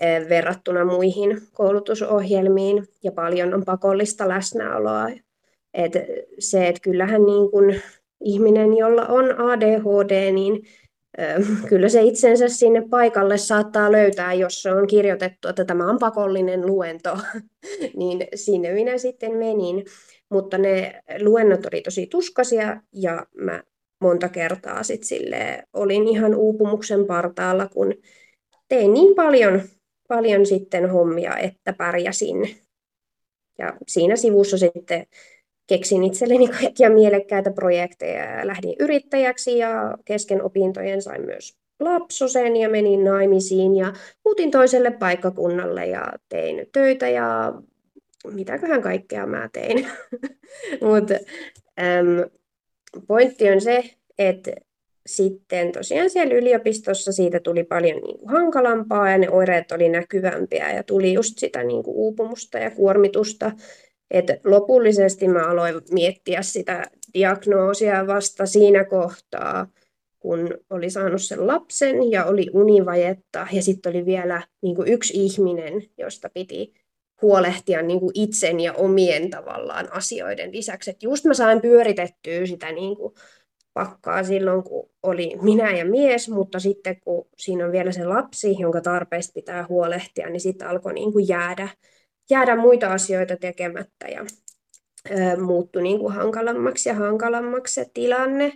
eh, 0.00 0.28
verrattuna 0.28 0.84
muihin 0.84 1.40
koulutusohjelmiin 1.52 2.86
ja 3.02 3.12
paljon 3.12 3.54
on 3.54 3.64
pakollista 3.64 4.28
läsnäoloa. 4.28 5.08
Et 5.74 5.92
se, 6.38 6.68
että 6.68 6.80
kyllähän 6.80 7.26
niin 7.26 7.50
kun 7.50 7.74
ihminen, 8.20 8.76
jolla 8.76 9.06
on 9.06 9.40
ADHD, 9.40 10.32
niin 10.32 10.62
kyllä 11.68 11.88
se 11.88 12.02
itsensä 12.02 12.48
sinne 12.48 12.82
paikalle 12.90 13.38
saattaa 13.38 13.92
löytää, 13.92 14.34
jos 14.34 14.62
se 14.62 14.72
on 14.72 14.86
kirjoitettu, 14.86 15.48
että 15.48 15.64
tämä 15.64 15.90
on 15.90 15.98
pakollinen 15.98 16.66
luento, 16.66 17.18
niin 17.98 18.28
sinne 18.34 18.72
minä 18.72 18.98
sitten 18.98 19.32
menin. 19.32 19.84
Mutta 20.30 20.58
ne 20.58 21.02
luennot 21.20 21.66
oli 21.66 21.82
tosi 21.82 22.06
tuskasia 22.06 22.82
ja 22.92 23.26
mä 23.34 23.62
monta 24.00 24.28
kertaa 24.28 24.82
sit 24.82 25.04
sille 25.04 25.64
olin 25.72 26.08
ihan 26.08 26.34
uupumuksen 26.34 27.06
partaalla, 27.06 27.68
kun 27.68 27.94
tein 28.68 28.94
niin 28.94 29.14
paljon, 29.14 29.62
paljon 30.08 30.46
sitten 30.46 30.90
hommia, 30.90 31.36
että 31.36 31.72
pärjäsin. 31.72 32.56
Ja 33.58 33.76
siinä 33.88 34.16
sivussa 34.16 34.58
sitten 34.58 35.06
keksin 35.66 36.04
itselleni 36.04 36.48
kaikkia 36.48 36.90
mielekkäitä 36.90 37.50
projekteja 37.50 38.24
ja 38.24 38.46
lähdin 38.46 38.76
yrittäjäksi 38.80 39.58
ja 39.58 39.98
kesken 40.04 40.42
opintojen 40.42 41.02
sain 41.02 41.26
myös 41.26 41.56
lapsosen 41.80 42.56
ja 42.56 42.68
menin 42.68 43.04
naimisiin 43.04 43.76
ja 43.76 43.92
muutin 44.24 44.50
toiselle 44.50 44.90
paikkakunnalle 44.90 45.86
ja 45.86 46.12
tein 46.28 46.66
töitä 46.72 47.08
ja 47.08 47.52
mitäköhän 48.30 48.82
kaikkea 48.82 49.26
mä 49.26 49.48
tein. 49.52 49.86
Mutta 50.90 51.14
pointti 53.06 53.50
on 53.50 53.60
se, 53.60 53.84
että 54.18 54.52
sitten 55.06 55.72
tosiaan 55.72 56.10
siellä 56.10 56.34
yliopistossa 56.34 57.12
siitä 57.12 57.40
tuli 57.40 57.64
paljon 57.64 58.00
niin 58.02 58.18
kuin 58.18 58.30
hankalampaa 58.30 59.10
ja 59.10 59.18
ne 59.18 59.30
oireet 59.30 59.72
oli 59.72 59.88
näkyvämpiä 59.88 60.72
ja 60.72 60.82
tuli 60.82 61.12
just 61.12 61.38
sitä 61.38 61.64
niin 61.64 61.82
kuin 61.82 61.96
uupumusta 61.96 62.58
ja 62.58 62.70
kuormitusta. 62.70 63.52
Et 64.10 64.24
lopullisesti 64.44 65.28
mä 65.28 65.50
aloin 65.50 65.74
miettiä 65.90 66.42
sitä 66.42 66.82
diagnoosia 67.14 68.06
vasta 68.06 68.46
siinä 68.46 68.84
kohtaa, 68.84 69.66
kun 70.18 70.58
oli 70.70 70.90
saanut 70.90 71.22
sen 71.22 71.46
lapsen 71.46 72.10
ja 72.10 72.24
oli 72.24 72.50
univajetta 72.52 73.46
ja 73.52 73.62
sitten 73.62 73.90
oli 73.90 74.06
vielä 74.06 74.42
niin 74.62 74.76
kuin 74.76 74.88
yksi 74.88 75.24
ihminen, 75.24 75.82
josta 75.98 76.30
piti 76.34 76.72
huolehtia 77.22 77.82
niin 77.82 78.00
kuin 78.00 78.10
itsen 78.14 78.60
ja 78.60 78.72
omien 78.72 79.30
tavallaan 79.30 79.92
asioiden 79.92 80.52
lisäksi. 80.52 80.90
Et 80.90 81.02
just 81.02 81.24
mä 81.24 81.34
sain 81.34 81.60
pyöritettyä 81.60 82.46
sitä 82.46 82.72
niin 82.72 82.96
kuin 82.96 83.14
pakkaa 83.74 84.24
silloin, 84.24 84.62
kun 84.62 84.90
oli 85.02 85.36
minä 85.42 85.76
ja 85.76 85.84
mies, 85.84 86.28
mutta 86.28 86.58
sitten 86.60 87.00
kun 87.00 87.28
siinä 87.36 87.64
on 87.64 87.72
vielä 87.72 87.92
se 87.92 88.04
lapsi, 88.04 88.56
jonka 88.58 88.80
tarpeista 88.80 89.32
pitää 89.34 89.66
huolehtia, 89.68 90.30
niin 90.30 90.40
sitten 90.40 90.68
alkoi 90.68 90.94
niin 90.94 91.12
kuin 91.12 91.28
jäädä, 91.28 91.68
jäädä 92.30 92.56
muita 92.56 92.92
asioita 92.92 93.36
tekemättä 93.36 94.08
ja 94.08 94.26
ö, 95.10 95.40
muuttui 95.40 95.82
niin 95.82 95.98
kuin 95.98 96.14
hankalammaksi 96.14 96.88
ja 96.88 96.94
hankalammaksi 96.94 97.74
se 97.74 97.86
tilanne. 97.94 98.52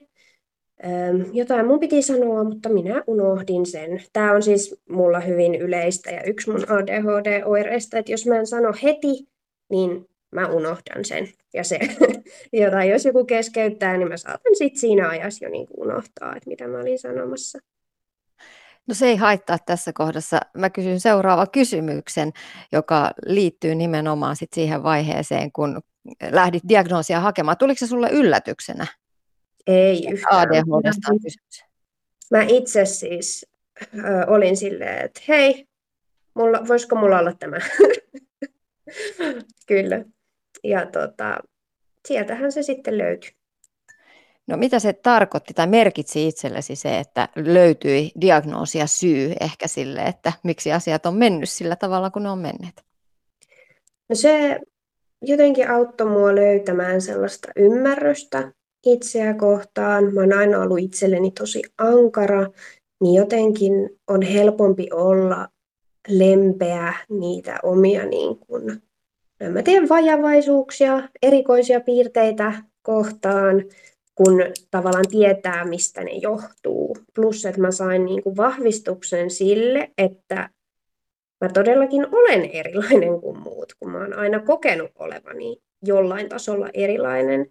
Jotain 1.33 1.67
mun 1.67 1.81
piti 1.81 2.03
sanoa, 2.03 2.45
mutta 2.45 2.69
minä 2.69 3.05
unohdin 3.07 3.67
sen. 3.67 4.03
Tämä 4.13 4.33
on 4.33 4.43
siis 4.43 4.81
mulla 4.89 5.21
hyvin 5.21 5.55
yleistä 5.55 6.11
ja 6.11 6.23
yksi 6.23 6.51
mun 6.51 6.65
ADHD-oireista, 6.69 7.99
että 7.99 8.13
jos 8.13 8.27
mä 8.27 8.37
en 8.37 8.47
sano 8.47 8.73
heti, 8.83 9.29
niin 9.71 10.07
mä 10.31 10.49
unohdan 10.49 11.05
sen. 11.05 11.29
Ja 11.55 11.65
se, 11.65 11.79
jota 12.53 12.85
jos 12.85 13.05
joku 13.05 13.25
keskeyttää, 13.25 13.97
niin 13.97 14.09
mä 14.09 14.17
saatan 14.17 14.55
sitten 14.55 14.81
siinä 14.81 15.09
ajassa 15.09 15.45
jo 15.45 15.51
niin 15.51 15.67
unohtaa, 15.77 16.37
että 16.37 16.51
mitä 16.51 16.69
mä 16.69 16.81
olin 16.81 16.99
sanomassa. 16.99 17.59
No 18.87 18.95
se 18.95 19.07
ei 19.07 19.17
haittaa 19.17 19.59
tässä 19.67 19.93
kohdassa. 19.93 20.41
Mä 20.57 20.71
kysyn 20.71 21.01
seuraava 21.01 21.47
kysymyksen, 21.47 22.33
joka 22.73 23.11
liittyy 23.27 23.75
nimenomaan 23.75 24.37
sit 24.37 24.53
siihen 24.53 24.83
vaiheeseen, 24.83 25.53
kun 25.53 25.81
lähdit 26.31 26.63
diagnoosia 26.69 27.21
hakemaan. 27.21 27.59
Tuliko 27.59 27.79
se 27.79 27.87
sulle 27.87 28.11
yllätyksenä? 28.11 28.87
Ei 29.67 30.07
yhtään. 30.11 30.41
ADHDsta 30.41 31.13
on 31.13 31.21
kysymys. 31.23 31.65
Mä 32.31 32.43
itse 32.49 32.85
siis 32.85 33.47
ö, 33.81 34.27
olin 34.27 34.57
silleen, 34.57 35.05
että 35.05 35.21
hei, 35.29 35.67
mulla, 36.35 36.69
voisiko 36.69 36.97
mulla 36.97 37.19
olla 37.19 37.33
tämä? 37.33 37.57
Kyllä. 39.67 40.05
Ja 40.65 40.87
tota, 40.87 41.39
sieltähän 42.09 42.53
se 42.53 42.63
sitten 42.63 42.99
löytyi. 42.99 43.40
No 44.51 44.57
mitä 44.57 44.79
se 44.79 44.93
tarkoitti 44.93 45.55
tai 45.55 45.67
merkitsi 45.67 46.29
itsellesi 46.29 46.77
se, 46.77 46.99
että 46.99 47.29
löytyi 47.37 48.11
diagnoosi 48.21 48.79
ja 48.79 48.87
syy 48.87 49.33
ehkä 49.41 49.69
sille, 49.69 50.03
että 50.03 50.33
miksi 50.43 50.73
asiat 50.73 51.07
on 51.07 51.15
mennyt 51.15 51.49
sillä 51.49 51.77
tavalla, 51.77 52.11
kun 52.11 52.23
ne 52.23 52.31
on 52.31 52.39
menneet? 52.39 52.85
No 54.09 54.15
se 54.15 54.61
jotenkin 55.23 55.71
auttoi 55.71 56.07
mua 56.07 56.35
löytämään 56.35 57.01
sellaista 57.01 57.49
ymmärrystä 57.57 58.53
itseä 58.87 59.35
kohtaan. 59.35 60.15
Mä 60.15 60.21
oon 60.21 60.33
aina 60.33 60.59
ollut 60.59 60.79
itselleni 60.79 61.31
tosi 61.31 61.63
ankara, 61.79 62.47
niin 63.01 63.15
jotenkin 63.15 63.73
on 64.09 64.23
helpompi 64.23 64.89
olla 64.93 65.49
lempeä 66.09 66.95
niitä 67.09 67.59
omia 67.63 68.07
niin 68.07 68.39
kuin, 68.39 68.83
mä 69.53 69.63
teen 69.63 69.89
vajavaisuuksia, 69.89 71.09
erikoisia 71.23 71.81
piirteitä 71.81 72.53
kohtaan, 72.83 73.65
kun 74.25 74.43
tavallaan 74.71 75.09
tietää, 75.11 75.65
mistä 75.65 76.05
ne 76.05 76.13
johtuu. 76.13 76.97
Plus, 77.15 77.47
että 77.47 77.61
mä 77.61 77.71
sain 77.71 78.05
niin 78.05 78.23
kuin 78.23 78.37
vahvistuksen 78.37 79.31
sille, 79.31 79.91
että 79.99 80.51
mä 81.41 81.49
todellakin 81.55 82.07
olen 82.13 82.51
erilainen 82.51 83.21
kuin 83.21 83.39
muut, 83.39 83.75
kun 83.79 83.91
mä 83.91 83.99
oon 83.99 84.15
aina 84.15 84.41
kokenut 84.41 84.91
olevani 84.99 85.57
jollain 85.83 86.29
tasolla 86.29 86.69
erilainen. 86.75 87.51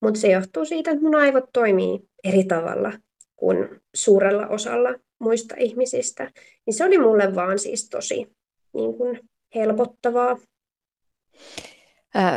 Mutta 0.00 0.20
se 0.20 0.30
johtuu 0.30 0.64
siitä, 0.64 0.90
että 0.90 1.02
mun 1.02 1.14
aivot 1.14 1.44
toimii 1.52 2.00
eri 2.24 2.44
tavalla 2.44 2.92
kuin 3.36 3.68
suurella 3.94 4.46
osalla 4.46 4.94
muista 5.18 5.54
ihmisistä. 5.58 6.30
Niin 6.66 6.74
se 6.74 6.84
oli 6.84 6.98
mulle 6.98 7.34
vaan 7.34 7.58
siis 7.58 7.88
tosi 7.88 8.26
niin 8.74 8.94
kuin 8.94 9.20
helpottavaa. 9.54 10.38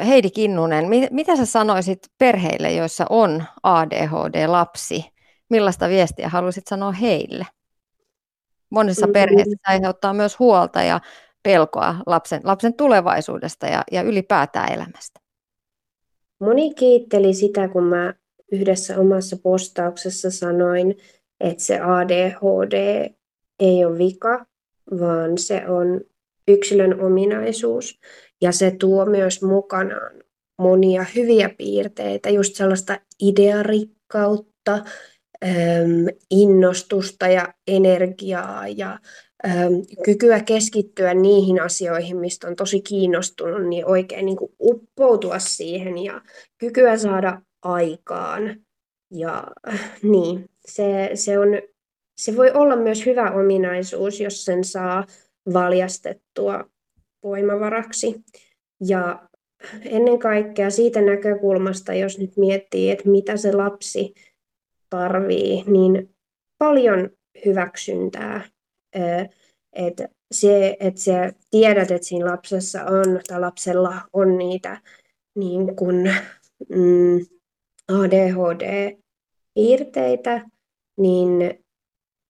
Heidi 0.08 0.30
Kinnunen, 0.30 0.86
mitä 1.12 1.36
sä 1.36 1.46
sanoisit 1.46 2.00
perheille, 2.18 2.74
joissa 2.74 3.06
on 3.10 3.44
ADHD-lapsi? 3.64 5.06
Millaista 5.50 5.90
viestiä 5.90 6.30
haluaisit 6.30 6.68
sanoa 6.68 6.92
heille? 6.92 7.46
Monissa 8.70 9.06
mm-hmm. 9.06 9.14
perheissä 9.14 9.56
se 9.66 9.72
aiheuttaa 9.74 10.14
myös 10.14 10.40
huolta 10.40 10.84
ja 10.84 11.02
pelkoa 11.44 11.96
lapsen, 12.06 12.42
lapsen 12.44 12.74
tulevaisuudesta 12.74 13.68
ja, 13.68 13.84
ja 13.92 14.02
ylipäätään 14.02 14.72
elämästä 14.74 15.26
moni 16.40 16.74
kiitteli 16.74 17.34
sitä, 17.34 17.68
kun 17.68 17.84
mä 17.84 18.14
yhdessä 18.52 19.00
omassa 19.00 19.38
postauksessa 19.44 20.32
sanoin, 20.32 20.98
että 21.40 21.64
se 21.64 21.80
ADHD 21.80 23.10
ei 23.60 23.86
ole 23.86 23.98
vika, 23.98 24.46
vaan 25.00 25.38
se 25.38 25.68
on 25.68 26.02
yksilön 26.48 27.02
ominaisuus 27.02 28.00
ja 28.46 28.52
se 28.52 28.72
tuo 28.80 29.06
myös 29.06 29.42
mukanaan 29.42 30.12
monia 30.62 31.06
hyviä 31.16 31.50
piirteitä, 31.58 32.30
just 32.30 32.56
sellaista 32.56 33.00
idearikkautta, 33.20 34.86
innostusta 36.32 37.28
ja 37.28 37.54
energiaa 37.68 38.68
ja 38.68 39.00
kykyä 40.04 40.40
keskittyä 40.40 41.14
niihin 41.14 41.62
asioihin, 41.62 42.18
mistä 42.18 42.48
on 42.48 42.56
tosi 42.56 42.82
kiinnostunut, 42.82 43.68
niin 43.68 43.86
oikein 43.86 44.26
niin 44.26 44.38
kuin 44.38 44.52
uppoutua 44.60 45.40
siihen 45.40 45.98
ja 45.98 46.22
kykyä 46.58 46.98
saada 46.98 47.42
aikaan. 47.62 48.56
Ja 49.12 49.44
niin, 50.04 50.50
se, 50.66 51.12
se, 51.14 51.40
on, 51.40 51.48
se 52.18 52.36
voi 52.36 52.52
olla 52.52 52.76
myös 52.76 53.06
hyvä 53.06 53.32
ominaisuus, 53.32 54.20
jos 54.20 54.46
sen 54.46 54.64
saa 54.64 55.06
valjastettua 55.54 56.75
voimavaraksi. 57.26 58.16
Ja 58.88 59.30
ennen 59.86 60.20
kaikkea 60.20 60.70
siitä 60.70 61.02
näkökulmasta, 61.02 61.94
jos 61.94 62.20
nyt 62.20 62.38
miettii, 62.38 62.92
että 62.92 63.10
mitä 63.10 63.38
se 63.38 63.52
lapsi 63.52 64.14
tarvii, 64.90 65.64
niin 65.68 66.16
paljon 66.58 67.10
hyväksyntää. 67.46 68.42
Että 69.74 70.10
se, 70.32 70.78
että 70.80 71.02
sä 71.02 71.34
tiedät, 71.52 71.92
että 71.92 72.08
siinä 72.08 72.32
lapsessa 72.32 72.84
on, 72.84 73.20
tai 73.28 73.40
lapsella 73.40 74.02
on 74.14 74.38
niitä 74.38 74.82
niin 75.36 75.76
kuin, 75.76 76.14
mm, 76.70 77.20
ADHD-piirteitä, 77.88 80.50
niin 80.98 81.65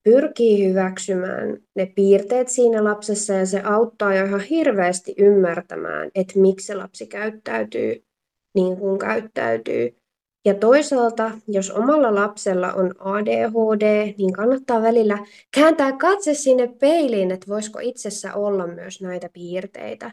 pyrkii 0.05 0.69
hyväksymään 0.69 1.57
ne 1.75 1.85
piirteet 1.95 2.49
siinä 2.49 2.83
lapsessa 2.83 3.33
ja 3.33 3.45
se 3.45 3.61
auttaa 3.61 4.15
jo 4.15 4.25
ihan 4.25 4.39
hirveästi 4.39 5.15
ymmärtämään, 5.17 6.11
että 6.15 6.39
miksi 6.39 6.67
se 6.67 6.75
lapsi 6.75 7.07
käyttäytyy 7.07 8.03
niin 8.55 8.77
kuin 8.77 8.99
käyttäytyy. 8.99 9.97
Ja 10.45 10.53
toisaalta, 10.53 11.31
jos 11.47 11.71
omalla 11.71 12.15
lapsella 12.15 12.73
on 12.73 12.93
ADHD, 12.99 14.13
niin 14.17 14.33
kannattaa 14.33 14.81
välillä 14.81 15.17
kääntää 15.55 15.91
katse 15.91 16.33
sinne 16.33 16.67
peiliin, 16.79 17.31
että 17.31 17.47
voisiko 17.47 17.79
itsessä 17.79 18.33
olla 18.33 18.67
myös 18.67 19.01
näitä 19.01 19.29
piirteitä, 19.33 20.11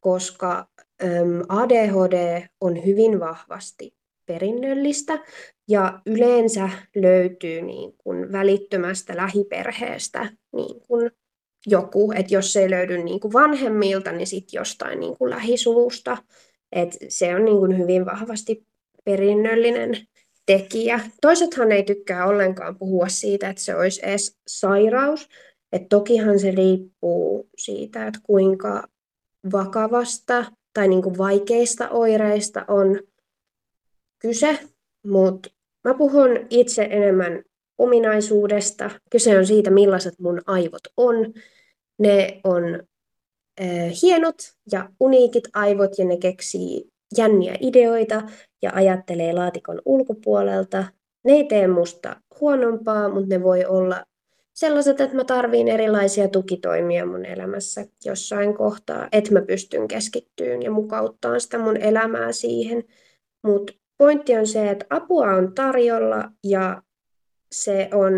koska 0.00 0.66
ADHD 1.48 2.42
on 2.60 2.84
hyvin 2.86 3.20
vahvasti 3.20 3.94
perinnöllistä 4.26 5.18
ja 5.68 6.00
yleensä 6.06 6.70
löytyy 6.96 7.62
niin 7.62 7.94
kuin 7.98 8.32
välittömästä 8.32 9.16
lähiperheestä 9.16 10.32
niin 10.52 10.80
kuin 10.80 11.10
joku, 11.66 12.12
että 12.12 12.34
jos 12.34 12.52
se 12.52 12.62
ei 12.62 12.70
löydy 12.70 12.98
niin 12.98 13.20
kuin 13.20 13.32
vanhemmilta, 13.32 14.12
niin 14.12 14.26
sitten 14.26 14.58
jostain 14.58 15.00
niin 15.00 15.16
kuin 15.18 15.30
lähisuvusta. 15.30 16.16
Et 16.72 16.96
se 17.08 17.34
on 17.34 17.44
niin 17.44 17.58
kuin 17.58 17.78
hyvin 17.78 18.06
vahvasti 18.06 18.66
perinnöllinen 19.04 20.06
tekijä. 20.46 21.00
Toisethan 21.20 21.72
ei 21.72 21.82
tykkää 21.82 22.26
ollenkaan 22.26 22.78
puhua 22.78 23.08
siitä, 23.08 23.50
että 23.50 23.62
se 23.62 23.76
olisi 23.76 24.00
edes 24.04 24.36
sairaus. 24.46 25.28
Et 25.72 25.88
tokihan 25.88 26.38
se 26.38 26.50
riippuu 26.50 27.48
siitä, 27.58 28.06
että 28.06 28.20
kuinka 28.22 28.88
vakavasta 29.52 30.44
tai 30.74 30.88
niin 30.88 31.02
kuin 31.02 31.18
vaikeista 31.18 31.88
oireista 31.90 32.64
on 32.68 33.00
kyse, 34.18 34.58
mutta 35.06 35.48
mä 35.84 35.94
puhun 35.94 36.30
itse 36.50 36.88
enemmän 36.90 37.42
ominaisuudesta. 37.78 38.90
Kyse 39.10 39.38
on 39.38 39.46
siitä, 39.46 39.70
millaiset 39.70 40.18
mun 40.18 40.42
aivot 40.46 40.82
on. 40.96 41.32
Ne 41.98 42.40
on 42.44 42.64
äh, 43.60 43.92
hienot 44.02 44.36
ja 44.72 44.88
uniikit 45.00 45.44
aivot 45.54 45.98
ja 45.98 46.04
ne 46.04 46.16
keksii 46.16 46.92
jänniä 47.16 47.56
ideoita 47.60 48.22
ja 48.62 48.70
ajattelee 48.74 49.32
laatikon 49.32 49.82
ulkopuolelta. 49.84 50.84
Ne 51.24 51.32
ei 51.32 51.44
tee 51.44 51.68
musta 51.68 52.16
huonompaa, 52.40 53.08
mutta 53.08 53.28
ne 53.28 53.42
voi 53.42 53.64
olla 53.64 54.04
sellaiset, 54.54 55.00
että 55.00 55.16
mä 55.16 55.24
tarviin 55.24 55.68
erilaisia 55.68 56.28
tukitoimia 56.28 57.06
mun 57.06 57.24
elämässä 57.24 57.86
jossain 58.04 58.54
kohtaa, 58.54 59.08
että 59.12 59.32
mä 59.32 59.42
pystyn 59.42 59.88
keskittyyn 59.88 60.62
ja 60.62 60.70
mukauttaa 60.70 61.38
sitä 61.38 61.58
mun 61.58 61.76
elämää 61.76 62.32
siihen. 62.32 62.84
Mutta 63.42 63.72
pointti 63.98 64.36
on 64.36 64.46
se, 64.46 64.70
että 64.70 64.86
apua 64.90 65.26
on 65.26 65.54
tarjolla 65.54 66.30
ja 66.44 66.82
se 67.52 67.88
on 67.92 68.12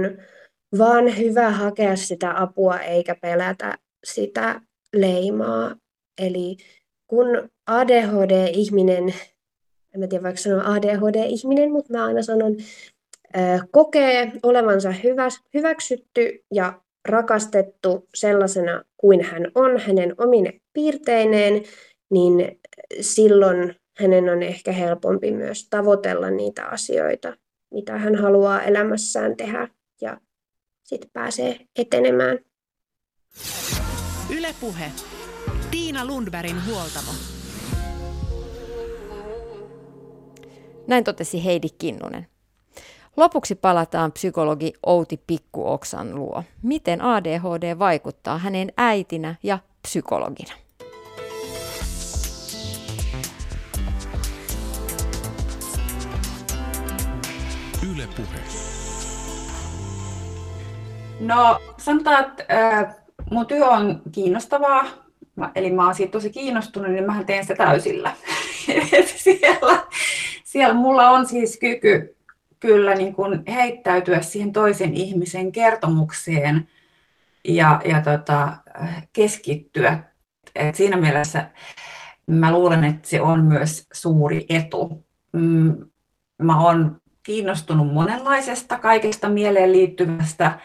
vaan 0.78 1.18
hyvä 1.18 1.50
hakea 1.50 1.96
sitä 1.96 2.42
apua 2.42 2.78
eikä 2.78 3.14
pelätä 3.14 3.78
sitä 4.04 4.60
leimaa. 4.96 5.76
Eli 6.18 6.56
kun 7.06 7.50
ADHD-ihminen, 7.66 9.14
en 9.94 10.08
tiedä 10.08 10.22
vaikka 10.22 10.40
sanoa 10.40 10.72
ADHD-ihminen, 10.74 11.72
mutta 11.72 11.92
mä 11.92 12.04
aina 12.04 12.22
sanon, 12.22 12.56
kokee 13.70 14.32
olevansa 14.42 14.90
hyvä, 14.90 15.28
hyväksytty 15.54 16.44
ja 16.54 16.80
rakastettu 17.08 18.08
sellaisena 18.14 18.84
kuin 18.96 19.24
hän 19.24 19.50
on, 19.54 19.78
hänen 19.78 20.14
omine 20.18 20.60
piirteineen, 20.72 21.62
niin 22.10 22.60
silloin 23.00 23.76
hänen 23.96 24.28
on 24.28 24.42
ehkä 24.42 24.72
helpompi 24.72 25.30
myös 25.30 25.68
tavoitella 25.68 26.30
niitä 26.30 26.64
asioita, 26.66 27.36
mitä 27.70 27.98
hän 27.98 28.14
haluaa 28.14 28.62
elämässään 28.62 29.36
tehdä 29.36 29.68
ja 30.00 30.20
sitten 30.82 31.10
pääsee 31.12 31.58
etenemään. 31.76 32.38
Ylepuhe. 34.36 34.92
Tiina 35.70 36.06
Lundbergin 36.06 36.66
huoltamo. 36.66 37.10
Näin 40.86 41.04
totesi 41.04 41.44
Heidi 41.44 41.68
Kinnunen. 41.78 42.26
Lopuksi 43.16 43.54
palataan 43.54 44.12
psykologi 44.12 44.72
Outi 44.86 45.22
Pikkuoksan 45.26 46.14
luo. 46.14 46.44
Miten 46.62 47.02
ADHD 47.02 47.78
vaikuttaa 47.78 48.38
hänen 48.38 48.72
äitinä 48.76 49.34
ja 49.42 49.58
psykologina? 49.82 50.63
Yle 58.04 58.12
Puhe. 58.16 58.38
No 61.20 61.60
sanotaan, 61.78 62.24
että 62.24 62.44
äh, 62.50 62.96
mun 63.30 63.46
työ 63.46 63.66
on 63.66 64.02
kiinnostavaa, 64.12 64.84
mä, 65.36 65.50
eli 65.54 65.72
mä 65.72 65.84
oon 65.84 65.94
siitä 65.94 66.12
tosi 66.12 66.30
kiinnostunut, 66.30 66.90
niin 66.90 67.04
mä 67.04 67.24
teen 67.24 67.44
sitä 67.44 67.64
täysillä. 67.64 68.12
siellä, 69.16 69.86
siellä 70.44 70.74
mulla 70.74 71.10
on 71.10 71.26
siis 71.26 71.58
kyky 71.58 72.16
kyllä 72.60 72.94
niin 72.94 73.14
kuin 73.14 73.42
heittäytyä 73.48 74.22
siihen 74.22 74.52
toisen 74.52 74.94
ihmisen 74.94 75.52
kertomukseen 75.52 76.68
ja, 77.44 77.80
ja 77.84 78.02
tota, 78.02 78.56
keskittyä. 79.12 79.98
Et 80.54 80.74
siinä 80.74 80.96
mielessä 80.96 81.50
mä 82.26 82.52
luulen, 82.52 82.84
että 82.84 83.08
se 83.08 83.20
on 83.20 83.44
myös 83.44 83.86
suuri 83.92 84.46
etu. 84.48 85.04
Mm, 85.32 85.76
mä 86.42 86.60
oon 86.60 87.00
kiinnostunut 87.24 87.92
monenlaisesta, 87.92 88.78
kaikesta 88.78 89.28
mieleen 89.28 89.72
liittyvästä 89.72 90.58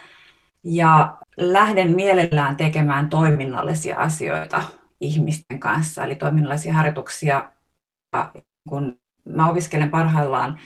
ja 0.64 1.18
lähden 1.38 1.96
mielellään 1.96 2.58
tekemään 2.58 3.10
toiminnallisia 3.10 3.98
asioita 3.98 4.64
ihmisten 5.02 5.60
kanssa, 5.60 6.04
eli 6.04 6.16
toiminnallisia 6.16 6.74
harjoituksia. 6.74 7.52
Kun 8.70 9.00
mä 9.26 9.50
opiskelen 9.50 9.90
parhaillaan 9.90 10.60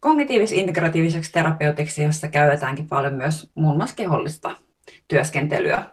kognitiivis-integratiiviseksi 0.00 1.32
terapeutiksi, 1.32 2.02
jossa 2.02 2.28
käytetäänkin 2.28 2.88
paljon 2.88 3.14
myös 3.14 3.50
muun 3.54 3.76
muassa 3.76 3.96
kehollista 3.96 4.56
työskentelyä. 5.08 5.84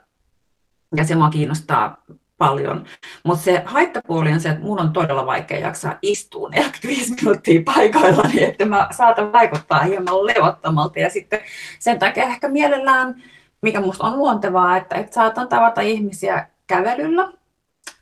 Ja 0.95 1.03
se 1.03 1.15
mua 1.15 1.29
kiinnostaa 1.29 2.03
paljon. 2.37 2.85
Mutta 3.23 3.43
se 3.43 3.63
haittapuoli 3.65 4.33
on 4.33 4.39
se, 4.39 4.49
että 4.49 4.63
mun 4.63 4.79
on 4.79 4.93
todella 4.93 5.25
vaikea 5.25 5.59
jaksaa 5.59 5.97
istua 6.01 6.49
45 6.49 7.13
minuuttia 7.15 7.61
paikoillani, 7.65 8.43
että 8.43 8.65
mä 8.65 8.87
saatan 8.91 9.33
vaikuttaa 9.33 9.83
hieman 9.83 10.27
levottomalta. 10.27 10.99
Ja 10.99 11.09
sitten 11.09 11.39
sen 11.79 11.99
takia 11.99 12.23
ehkä 12.23 12.49
mielellään, 12.49 13.23
mikä 13.61 13.81
musta 13.81 14.07
on 14.07 14.17
luontevaa, 14.17 14.77
että, 14.77 14.95
että 14.95 15.13
saatan 15.13 15.47
tavata 15.47 15.81
ihmisiä 15.81 16.47
kävelyllä. 16.67 17.31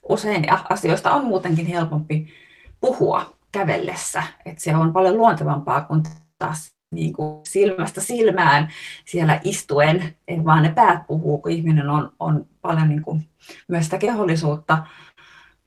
Usein 0.09 0.45
asioista 0.69 1.11
on 1.11 1.25
muutenkin 1.25 1.65
helpompi 1.65 2.33
puhua 2.79 3.35
kävellessä. 3.51 4.23
Että 4.45 4.63
se 4.63 4.75
on 4.75 4.93
paljon 4.93 5.17
luontevampaa 5.17 5.81
kuin 5.81 6.03
taas 6.37 6.74
niin 6.95 7.13
kuin 7.13 7.41
silmästä 7.43 8.01
silmään 8.01 8.67
siellä 9.05 9.39
istuen, 9.43 10.15
vaan 10.45 10.63
ne 10.63 10.69
päät 10.69 11.07
puhuu, 11.07 11.37
kun 11.37 11.51
ihminen 11.51 11.89
on, 11.89 12.11
on 12.19 12.45
paljon 12.61 12.89
niin 12.89 13.01
kuin 13.01 13.25
myös 13.67 13.85
sitä 13.85 13.97
kehollisuutta. 13.97 14.77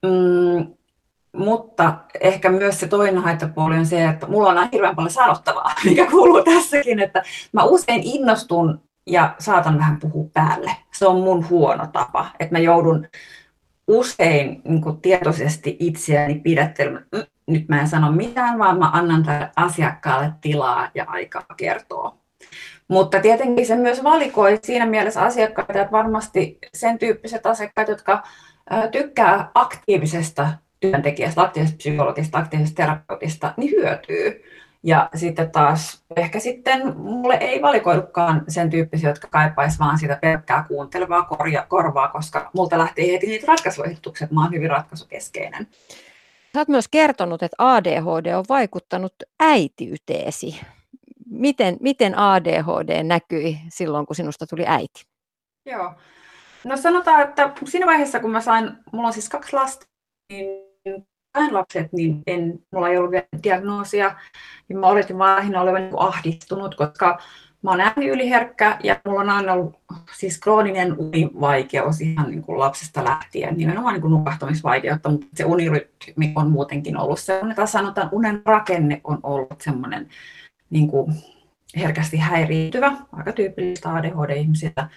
Mm, 0.03 0.75
mutta 1.37 1.99
ehkä 2.21 2.51
myös 2.51 2.81
se 2.81 2.89
toinen 2.89 3.23
haittapuoli 3.23 3.79
on 3.79 3.87
se, 3.87 4.05
että 4.05 4.27
mulla 4.27 4.49
on 4.49 4.69
hirveän 4.73 4.97
paljon 4.97 5.11
sanottavaa, 5.11 5.75
mikä 5.85 6.07
kuuluu 6.11 6.45
tässäkin, 6.45 7.01
että 7.01 7.23
mä 7.53 7.65
usein 7.65 8.03
innostun 8.05 8.81
ja 9.07 9.35
saatan 9.39 9.79
vähän 9.79 10.01
puhua 10.01 10.31
päälle. 10.33 10.71
Se 10.93 11.07
on 11.07 11.21
mun 11.21 11.49
huono 11.49 11.87
tapa, 11.87 12.27
että 12.41 12.55
mä 12.55 12.59
joudun 12.59 13.07
usein 13.89 14.63
niin 14.65 14.83
kuin 14.83 15.01
tietoisesti 15.01 15.77
itseäni 15.81 16.41
pidättelemään, 16.41 17.07
mm, 17.13 17.23
nyt 17.49 17.69
mä 17.69 17.81
en 17.81 17.89
sano 17.89 18.13
mitään, 18.13 18.59
vaan 18.59 18.79
mä 18.79 18.91
annan 18.93 19.25
asiakkaalle 19.57 20.33
tilaa 20.41 20.89
ja 20.95 21.05
aikaa 21.09 21.45
kertoa. 21.57 22.17
Mutta 22.89 23.21
tietenkin 23.21 23.67
se 23.67 23.77
myös 23.77 24.05
valikoi 24.05 24.59
siinä 24.63 24.87
mielessä 24.87 25.21
asiakkaita, 25.21 25.81
että 25.81 25.93
varmasti 25.93 26.59
sen 26.75 26.99
tyyppiset 26.99 27.47
asiakkaat, 27.47 27.89
jotka 27.89 28.23
tykkää 28.93 29.51
aktiivisesta 29.55 30.49
työntekijästä, 30.81 31.43
aktiivisesta 31.43 31.77
psykologista, 31.77 32.39
aktiivisesta 32.39 32.77
terapeutista, 32.77 33.55
niin 33.57 33.71
hyötyy. 33.71 34.43
Ja 34.83 35.09
sitten 35.15 35.51
taas 35.51 36.05
ehkä 36.17 36.41
sitten 36.41 36.97
mulle 36.97 37.35
ei 37.35 37.63
valikoidukaan 37.63 38.45
sen 38.49 38.71
tyyppisiä, 38.71 39.11
jotka 39.11 39.29
kaipaisi 39.31 39.79
vaan 39.79 39.99
sitä 39.99 40.19
pelkkää 40.21 40.65
kuuntelevaa 40.69 41.23
korja, 41.23 41.67
korvaa, 41.69 42.09
koska 42.09 42.51
multa 42.55 42.79
lähtee 42.79 43.13
heti 43.13 43.27
niitä 43.27 43.47
ratkaisuehdotukset. 43.47 44.31
Mä 44.31 44.43
oon 44.43 44.53
hyvin 44.53 44.71
ratkaisukeskeinen. 44.71 45.67
Sä 46.53 46.61
oot 46.61 46.69
myös 46.69 46.89
kertonut, 46.89 47.43
että 47.43 47.57
ADHD 47.59 48.35
on 48.35 48.45
vaikuttanut 48.49 49.15
äitiyteesi. 49.41 50.61
Miten, 51.31 51.77
miten 51.81 52.19
ADHD 52.19 53.03
näkyi 53.03 53.59
silloin, 53.69 54.07
kun 54.07 54.17
sinusta 54.17 54.47
tuli 54.47 54.65
äiti? 54.67 55.03
Joo. 55.67 55.95
No 56.65 56.77
sanotaan, 56.77 57.23
että 57.23 57.53
siinä 57.65 57.87
vaiheessa, 57.87 58.21
kun 58.21 58.31
mä 58.31 58.41
sain, 58.41 58.71
mulla 58.93 59.07
on 59.07 59.13
siis 59.13 59.29
kaksi 59.29 59.53
lasta, 59.53 59.87
niin 60.33 60.47
sain 61.39 61.55
lapset, 61.55 61.93
niin 61.93 62.23
en, 62.27 62.59
mulla 62.73 62.89
ei 62.89 62.99
ollut 62.99 63.11
vielä 63.11 63.27
diagnoosia. 63.43 64.17
Ja 64.69 64.77
mä 64.79 64.87
oletin 64.87 65.19
lähinnä 65.19 65.61
olevan 65.61 65.83
niin 65.83 65.99
ahdistunut, 65.99 66.75
koska 66.75 67.19
mä 67.63 67.71
oon 67.71 67.81
yliherkkä 68.05 68.79
ja 68.83 69.01
mulla 69.05 69.21
on 69.21 69.31
aina 69.31 69.53
ollut 69.53 69.77
siis 70.19 70.39
krooninen 70.39 70.99
univaikeus 70.99 72.01
ihan 72.01 72.31
niin 72.31 72.43
kuin 72.43 72.59
lapsesta 72.59 73.05
lähtien, 73.05 73.57
nimenomaan 73.57 73.95
niin 73.95 74.03
kuin 74.03 74.11
nukahtamisvaikeutta, 74.11 75.09
mutta 75.09 75.27
se 75.35 75.45
unirytmi 75.45 76.33
on 76.37 76.51
muutenkin 76.51 76.97
ollut 76.97 77.21
sellainen, 77.21 77.57
tai 77.57 77.69
sanotaan 77.69 78.09
unen 78.13 78.43
rakenne 78.45 79.01
on 79.05 79.19
ollut 79.23 79.61
semmoinen 79.61 80.09
niin 80.71 80.89
kuin 80.89 81.15
herkästi 81.77 82.17
häiriintyvä, 82.17 82.93
aika 83.13 83.33
tyypillistä 83.33 83.95
ADHD-ihmisillä. 83.95 84.89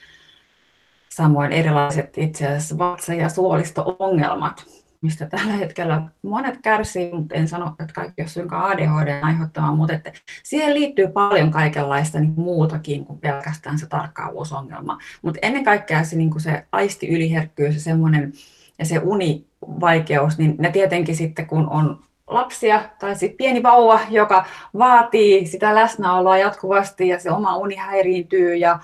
Samoin 1.09 1.51
erilaiset 1.51 2.17
itse 2.17 2.47
asiassa 2.47 2.77
vatsa- 2.77 3.13
ja 3.13 3.29
suolisto-ongelmat, 3.29 4.65
mistä 5.01 5.25
tällä 5.25 5.53
hetkellä 5.53 6.01
monet 6.21 6.57
kärsii, 6.61 7.13
mutta 7.13 7.35
en 7.35 7.47
sano, 7.47 7.75
että 7.79 7.93
kaikki 7.93 8.21
on 8.21 8.29
suinkaan 8.29 8.71
ADHD 8.71 9.19
aiheuttamaan, 9.21 9.77
mutta 9.77 9.93
että 9.93 10.11
siihen 10.43 10.73
liittyy 10.73 11.07
paljon 11.07 11.51
kaikenlaista 11.51 12.19
niin 12.19 12.33
muutakin 12.35 13.05
kuin 13.05 13.19
pelkästään 13.19 13.79
se 13.79 13.87
tarkkaavuusongelma. 13.87 14.97
Mutta 15.21 15.39
ennen 15.41 15.63
kaikkea 15.63 16.03
se, 16.03 16.15
niin 16.15 16.39
se 16.39 16.65
aistiyliherkkyys 16.71 17.75
ja 17.75 17.81
semmoinen 17.81 18.33
ja 18.79 18.85
se 18.85 19.01
univaikeus, 19.03 20.37
niin 20.37 20.55
ne 20.59 20.71
tietenkin 20.71 21.15
sitten 21.15 21.47
kun 21.47 21.69
on 21.69 22.03
lapsia 22.27 22.81
tai 22.99 23.15
sitten 23.15 23.37
pieni 23.37 23.63
vauva, 23.63 23.99
joka 24.09 24.45
vaatii 24.77 25.47
sitä 25.47 25.75
läsnäoloa 25.75 26.37
jatkuvasti 26.37 27.07
ja 27.07 27.19
se 27.19 27.31
oma 27.31 27.57
uni 27.57 27.75
häiriintyy 27.75 28.55
ja, 28.55 28.79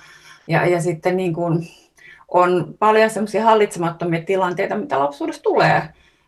ja, 0.47 0.65
ja 0.65 0.81
sitten 0.81 1.17
niin 1.17 1.33
kuin 1.33 1.67
on 2.27 2.75
paljon 2.79 3.09
semmoisia 3.09 3.43
hallitsemattomia 3.43 4.21
tilanteita, 4.21 4.77
mitä 4.77 4.99
lapsuudessa 4.99 5.43
tulee. 5.43 5.81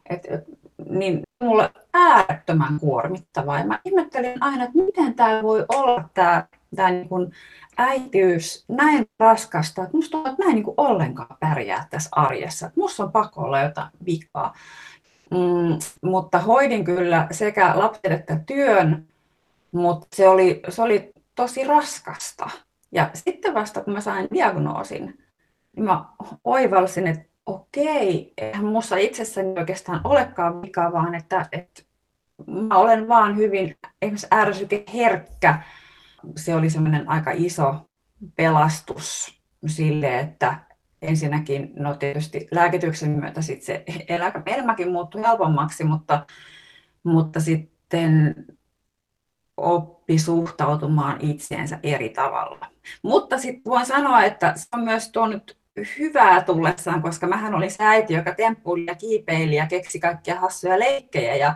Et, 0.10 0.28
et, 0.30 0.44
niin 0.90 1.22
mulle 1.44 1.72
äärettömän 1.94 2.80
kuormittavaa. 2.80 3.60
Ja 3.60 3.66
mä 3.66 3.80
ihmettelin 3.86 4.44
aina, 4.44 4.64
että 4.64 4.78
miten 4.78 5.14
tämä 5.14 5.44
voi 5.44 5.66
olla 5.70 6.10
tämä 6.14 6.48
tää 6.76 6.92
niin 6.92 7.10
kuin 7.10 7.32
äitiys 7.78 8.66
näin 8.68 9.06
raskasta, 9.20 9.84
että 9.84 9.98
musta 9.98 10.12
tuntuu, 10.12 10.32
että 10.32 10.44
mä 10.44 10.50
en 10.50 10.56
niin 10.56 10.64
kuin 10.64 10.74
ollenkaan 10.78 11.38
pärjää 11.40 11.88
tässä 11.90 12.10
arjessa. 12.12 12.68
Että 12.68 12.80
musta 12.80 13.04
on 13.04 13.12
pakko 13.12 13.42
olla 13.42 13.62
jotain 13.62 13.90
vikaa. 14.06 14.54
Mm, 15.32 15.80
mutta 16.02 16.40
hoidin 16.40 16.84
kyllä 16.84 17.28
sekä 17.32 17.72
lapset 17.76 18.12
että 18.12 18.40
työn, 18.46 19.08
mutta 19.72 20.08
se 20.16 20.30
oli, 20.30 20.62
se 20.70 20.82
oli 20.82 21.12
tosi 21.36 21.64
raskasta. 21.64 22.50
Ja 22.92 23.10
sitten 23.14 23.54
vasta 23.54 23.84
kun 23.84 23.94
mä 23.94 24.02
sain 24.02 24.28
diagnoosin, 24.34 25.24
niin 25.76 25.86
mä 25.86 26.06
oivalsin, 26.44 27.08
että 27.08 27.29
okei, 27.50 28.34
eihän 28.38 28.66
minussa 28.66 28.98
itsessäni 28.98 29.60
oikeastaan 29.60 30.02
olekaan 30.04 30.62
vikaa, 30.62 30.92
vaan 30.92 31.16
että, 31.16 31.46
että 31.52 31.84
mä 32.48 32.78
olen 32.78 33.08
vaan 33.08 33.38
hyvin 33.38 33.78
esimerkiksi 34.02 34.28
ärsykeherkkä. 34.34 35.62
Se 36.36 36.56
oli 36.56 36.70
semmoinen 36.70 37.10
aika 37.10 37.32
iso 37.34 37.76
pelastus 38.36 39.40
sille, 39.68 40.20
että 40.20 40.60
ensinnäkin, 41.02 41.72
no 41.76 41.96
tietysti 41.96 42.48
lääkityksen 42.52 43.12
myötä 43.12 43.42
sit 43.42 43.62
se 43.64 43.84
elämäkin 44.46 44.92
muuttui 44.92 45.22
helpommaksi, 45.22 45.84
mutta, 45.84 46.26
mutta 47.04 47.40
sitten 47.40 48.36
oppi 49.58 50.20
suhtautumaan 50.20 51.18
itseensä 51.22 51.80
eri 51.84 52.10
tavalla. 52.10 52.66
Mutta 53.04 53.38
sitten 53.38 53.72
voin 53.72 53.86
sanoa, 53.86 54.24
että 54.24 54.54
se 54.56 54.68
on 54.74 54.84
myös 54.84 55.12
tuonut 55.12 55.59
hyvää 56.00 56.44
tullessaan, 56.44 57.02
koska 57.02 57.28
mähän 57.28 57.56
olin 57.56 57.72
se 57.72 57.84
äiti, 57.84 58.14
joka 58.14 58.36
temppuili 58.36 58.86
ja 58.88 58.96
kiipeili 58.96 59.56
ja 59.56 59.68
keksi 59.68 60.00
kaikkia 60.00 60.40
hassuja 60.40 60.80
leikkejä. 60.80 61.36
Ja, 61.36 61.56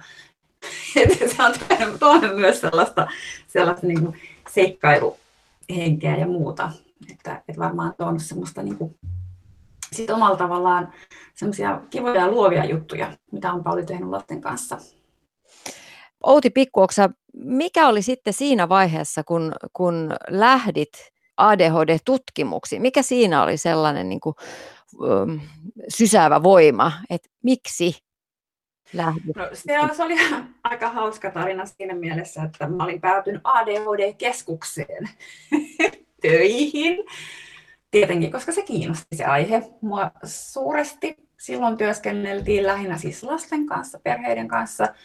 se 1.36 1.44
on 1.44 2.00
tuonut 2.00 2.36
myös 2.36 2.62
sellaista, 2.62 3.08
sellaista 3.48 3.88
niin 3.88 4.02
kuin 4.02 4.22
seikkailuhenkeä 4.50 6.18
ja 6.18 6.28
muuta. 6.28 6.72
Että, 7.12 7.44
että 7.48 7.62
varmaan 7.62 7.94
tuonut 7.98 8.22
semmoista 8.22 8.64
niin 8.64 8.78
kuin, 8.78 8.96
sit 9.92 10.10
omalla 10.10 10.38
tavallaan 10.38 10.94
semmoisia 11.34 11.82
kivoja 11.90 12.22
ja 12.22 12.32
luovia 12.32 12.66
juttuja, 12.66 13.18
mitä 13.32 13.54
on 13.54 13.64
paljon 13.64 13.86
tehnyt 13.86 14.10
lasten 14.10 14.42
kanssa. 14.42 14.78
Outi 16.24 16.50
Pikkuoksa, 16.50 17.10
mikä 17.34 17.88
oli 17.88 18.02
sitten 18.02 18.34
siinä 18.34 18.70
vaiheessa, 18.70 19.24
kun, 19.24 19.54
kun 19.74 20.16
lähdit 20.30 21.13
ADHD-tutkimuksiin. 21.38 22.82
Mikä 22.82 23.02
siinä 23.02 23.44
oli 23.44 23.58
sellainen 23.58 24.10
niin 24.10 24.20
kuin, 24.20 24.36
sysäävä 25.90 26.44
voima, 26.44 26.92
että 27.10 27.30
miksi 27.44 27.98
lähdit? 28.94 29.36
No, 29.36 29.50
se, 29.54 29.96
se 29.96 30.04
oli 30.04 30.16
aika 30.64 30.90
hauska 30.90 31.32
tarina 31.32 31.66
siinä 31.66 31.96
mielessä, 31.96 32.44
että 32.44 32.68
mä 32.68 32.84
olin 32.84 33.02
päätynyt 33.02 33.42
ADHD-keskukseen 33.44 35.10
töihin. 36.22 36.98
Tietenkin, 37.92 38.32
koska 38.32 38.52
se 38.52 38.62
kiinnosti 38.62 39.16
se 39.16 39.26
aihe 39.26 39.64
mua 39.82 40.12
suuresti. 40.24 41.16
Silloin 41.40 41.78
työskenneltiin 41.78 42.66
lähinnä 42.66 42.98
siis 42.98 43.24
lasten 43.24 43.66
kanssa, 43.66 44.00
perheiden 44.04 44.48
kanssa– 44.48 44.88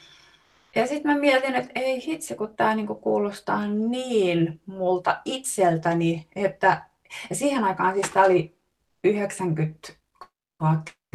ja 0.77 0.87
sitten 0.87 1.13
mä 1.13 1.19
mietin, 1.19 1.55
että 1.55 1.73
ei 1.75 2.07
hitsi, 2.07 2.35
kun 2.35 2.57
tämä 2.57 2.75
niinku 2.75 2.95
kuulostaa 2.95 3.67
niin 3.67 4.61
multa 4.67 5.21
itseltäni, 5.25 6.29
että 6.37 6.83
ja 7.31 7.37
siihen 7.37 7.65
aikaan 7.65 7.95
siis 7.95 8.11
tämä 8.11 8.27
oli 8.27 8.59
90 9.05 9.93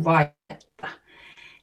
vaihetta, 0.04 0.88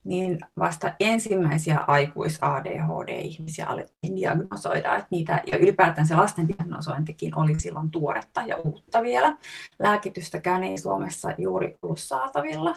niin 0.05 0.39
vasta 0.59 0.93
ensimmäisiä 1.01 1.79
aikuis-ADHD-ihmisiä 1.87 3.67
alettiin 3.67 4.17
diagnosoida, 4.17 4.97
että 4.97 5.09
niitä, 5.11 5.43
ja 5.53 5.59
ylipäätään 5.59 6.07
se 6.07 6.15
lasten 6.15 6.49
diagnosointikin 6.49 7.39
oli 7.39 7.61
silloin 7.61 7.91
tuoretta 7.91 8.43
ja 8.43 8.57
uutta 8.57 9.03
vielä. 9.03 9.37
Lääkitystäkään 9.79 10.65
ei 10.65 10.79
Suomessa 10.79 11.33
juuri 11.39 11.79
ollut 11.83 12.01
saatavilla. 12.01 12.77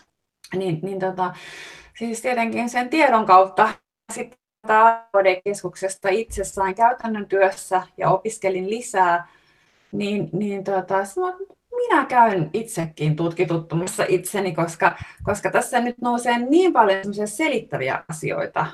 Niin, 0.56 0.80
niin 0.84 1.00
tota, 1.00 1.34
siis 1.98 2.22
tietenkin 2.22 2.70
sen 2.70 2.90
tiedon 2.90 3.26
kautta 3.26 3.70
sitten 4.14 4.43
ADHD-keskuksesta 4.64 6.10
itsessään 6.10 6.76
käytännön 6.76 7.26
työssä 7.26 7.82
ja 7.98 8.10
opiskelin 8.10 8.70
lisää, 8.70 9.28
niin, 9.92 10.30
niin 10.34 10.64
tota, 10.64 10.96
minä 11.76 12.06
käyn 12.06 12.50
itsekin 12.54 13.16
tutkituttumassa 13.16 14.06
itseni, 14.08 14.56
koska, 14.56 14.98
koska 15.24 15.52
tässä 15.52 15.80
nyt 15.80 15.96
nousee 16.02 16.40
niin 16.40 16.74
paljon 16.74 17.28
selittäviä 17.28 18.04
asioita 18.10 18.66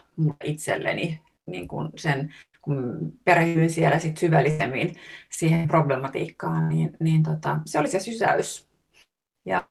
itselleni, 0.43 1.21
niin 1.45 1.67
kuin 1.67 1.89
sen, 1.95 2.33
kun 2.61 3.11
perehdyin 3.23 3.69
siellä 3.69 3.99
sit 3.99 4.17
syvällisemmin 4.17 4.95
siihen 5.31 5.67
problematiikkaan, 5.67 6.69
niin, 6.69 6.97
niin 6.99 7.23
tota, 7.23 7.59
se 7.65 7.79
oli 7.79 7.87
se 7.87 7.99
sysäys. 7.99 8.69
Ja 9.45 9.63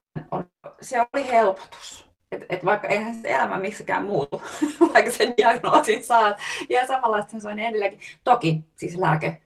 se 0.80 1.00
oli 1.00 1.26
helpotus. 1.26 2.07
Et, 2.32 2.42
et 2.48 2.64
vaikka 2.64 2.88
eihän 2.88 3.14
se 3.14 3.28
elämä 3.28 3.58
miksikään 3.58 4.04
muutu, 4.04 4.42
vaikka 4.94 5.10
sen 5.10 5.34
diagnoosin 5.36 6.04
saa. 6.04 6.36
Ja 6.68 6.86
samanlaista 6.86 7.40
se 7.40 7.48
on 7.48 7.58
edelleenkin. 7.58 8.00
Toki 8.24 8.64
siis 8.76 8.96
lääke, 8.96 9.40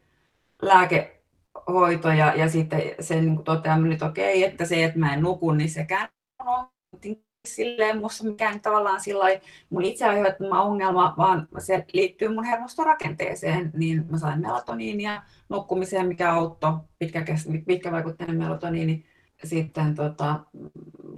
lääkehoito 0.62 2.08
ja, 2.08 2.34
ja 2.34 2.48
sitten 2.48 2.82
sen 3.00 3.26
niin 3.26 3.44
toteaminen, 3.44 3.92
että 3.92 4.06
okei, 4.06 4.44
että 4.44 4.64
se, 4.64 4.84
että 4.84 4.98
mä 4.98 5.14
en 5.14 5.22
nuku, 5.22 5.50
niin 5.50 5.70
sekään 5.70 6.08
on 6.38 6.68
silleen 7.48 8.00
musta 8.00 8.24
mikään 8.24 8.60
tavallaan 8.60 9.00
sillä 9.00 9.24
mun 9.70 9.84
itse 9.84 10.08
aiheuttama 10.08 10.62
ongelma, 10.62 11.14
vaan 11.16 11.48
se 11.58 11.84
liittyy 11.92 12.28
mun 12.28 12.44
hermostorakenteeseen, 12.44 13.70
niin 13.76 14.06
mä 14.10 14.18
sain 14.18 14.40
melatoniinia 14.40 15.22
nukkumiseen, 15.48 16.06
mikä 16.06 16.32
auttoi, 16.32 16.72
pitkä, 16.98 17.24
pitkävaikutteinen 17.66 18.36
melatoniini, 18.36 19.04
sitten 19.44 19.94
tota, 19.94 20.40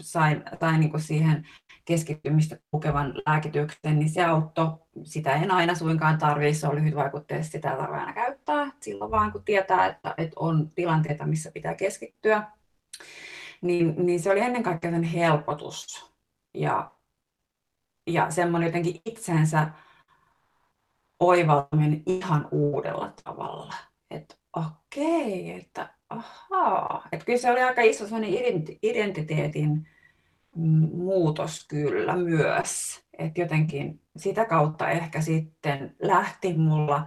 sain, 0.01 0.43
sain 0.61 0.81
niin 0.81 1.01
siihen 1.01 1.49
keskittymistä 1.85 2.57
tukevan 2.71 3.15
lääkityksen, 3.27 3.99
niin 3.99 4.11
se 4.11 4.25
auttoi. 4.25 4.79
Sitä 5.03 5.33
en 5.33 5.51
aina 5.51 5.75
suinkaan 5.75 6.19
tarvitse, 6.19 6.61
se 6.61 6.69
on 6.69 6.75
lyhytvaikutteisesti, 6.75 7.59
sitä 7.59 7.71
ei 7.71 7.77
tarvitse 7.77 8.01
aina 8.01 8.13
käyttää. 8.13 8.73
Silloin 8.81 9.11
vaan 9.11 9.33
kun 9.33 9.45
tietää, 9.45 9.87
että, 9.87 10.15
että 10.19 10.35
on 10.37 10.71
tilanteita, 10.71 11.27
missä 11.27 11.51
pitää 11.51 11.75
keskittyä, 11.75 12.51
niin, 13.63 13.95
niin 14.07 14.21
se 14.21 14.31
oli 14.31 14.41
ennen 14.41 14.63
kaikkea 14.63 14.91
sen 14.91 15.03
helpotus 15.03 16.13
ja, 16.55 16.91
ja 18.07 18.31
semmoinen 18.31 18.67
jotenkin 18.67 19.01
itsensä 19.05 19.69
oivaltaminen 21.21 22.03
ihan 22.07 22.49
uudella 22.51 23.13
tavalla. 23.25 23.75
Että 24.11 24.35
okei, 24.57 25.51
että 25.51 25.94
ahaa. 26.65 27.09
Että 27.13 27.27
kyllä 27.27 27.39
se 27.39 27.51
oli 27.51 27.63
aika 27.63 27.83
iso 27.83 28.05
identiteetin 28.83 29.89
muutos 30.93 31.69
kyllä 31.69 32.17
myös. 32.17 33.05
Että 33.19 33.41
jotenkin 33.41 34.01
sitä 34.17 34.45
kautta 34.45 34.91
ehkä 34.91 35.21
sitten 35.21 35.97
lähti 36.03 36.55
mulla 36.57 37.07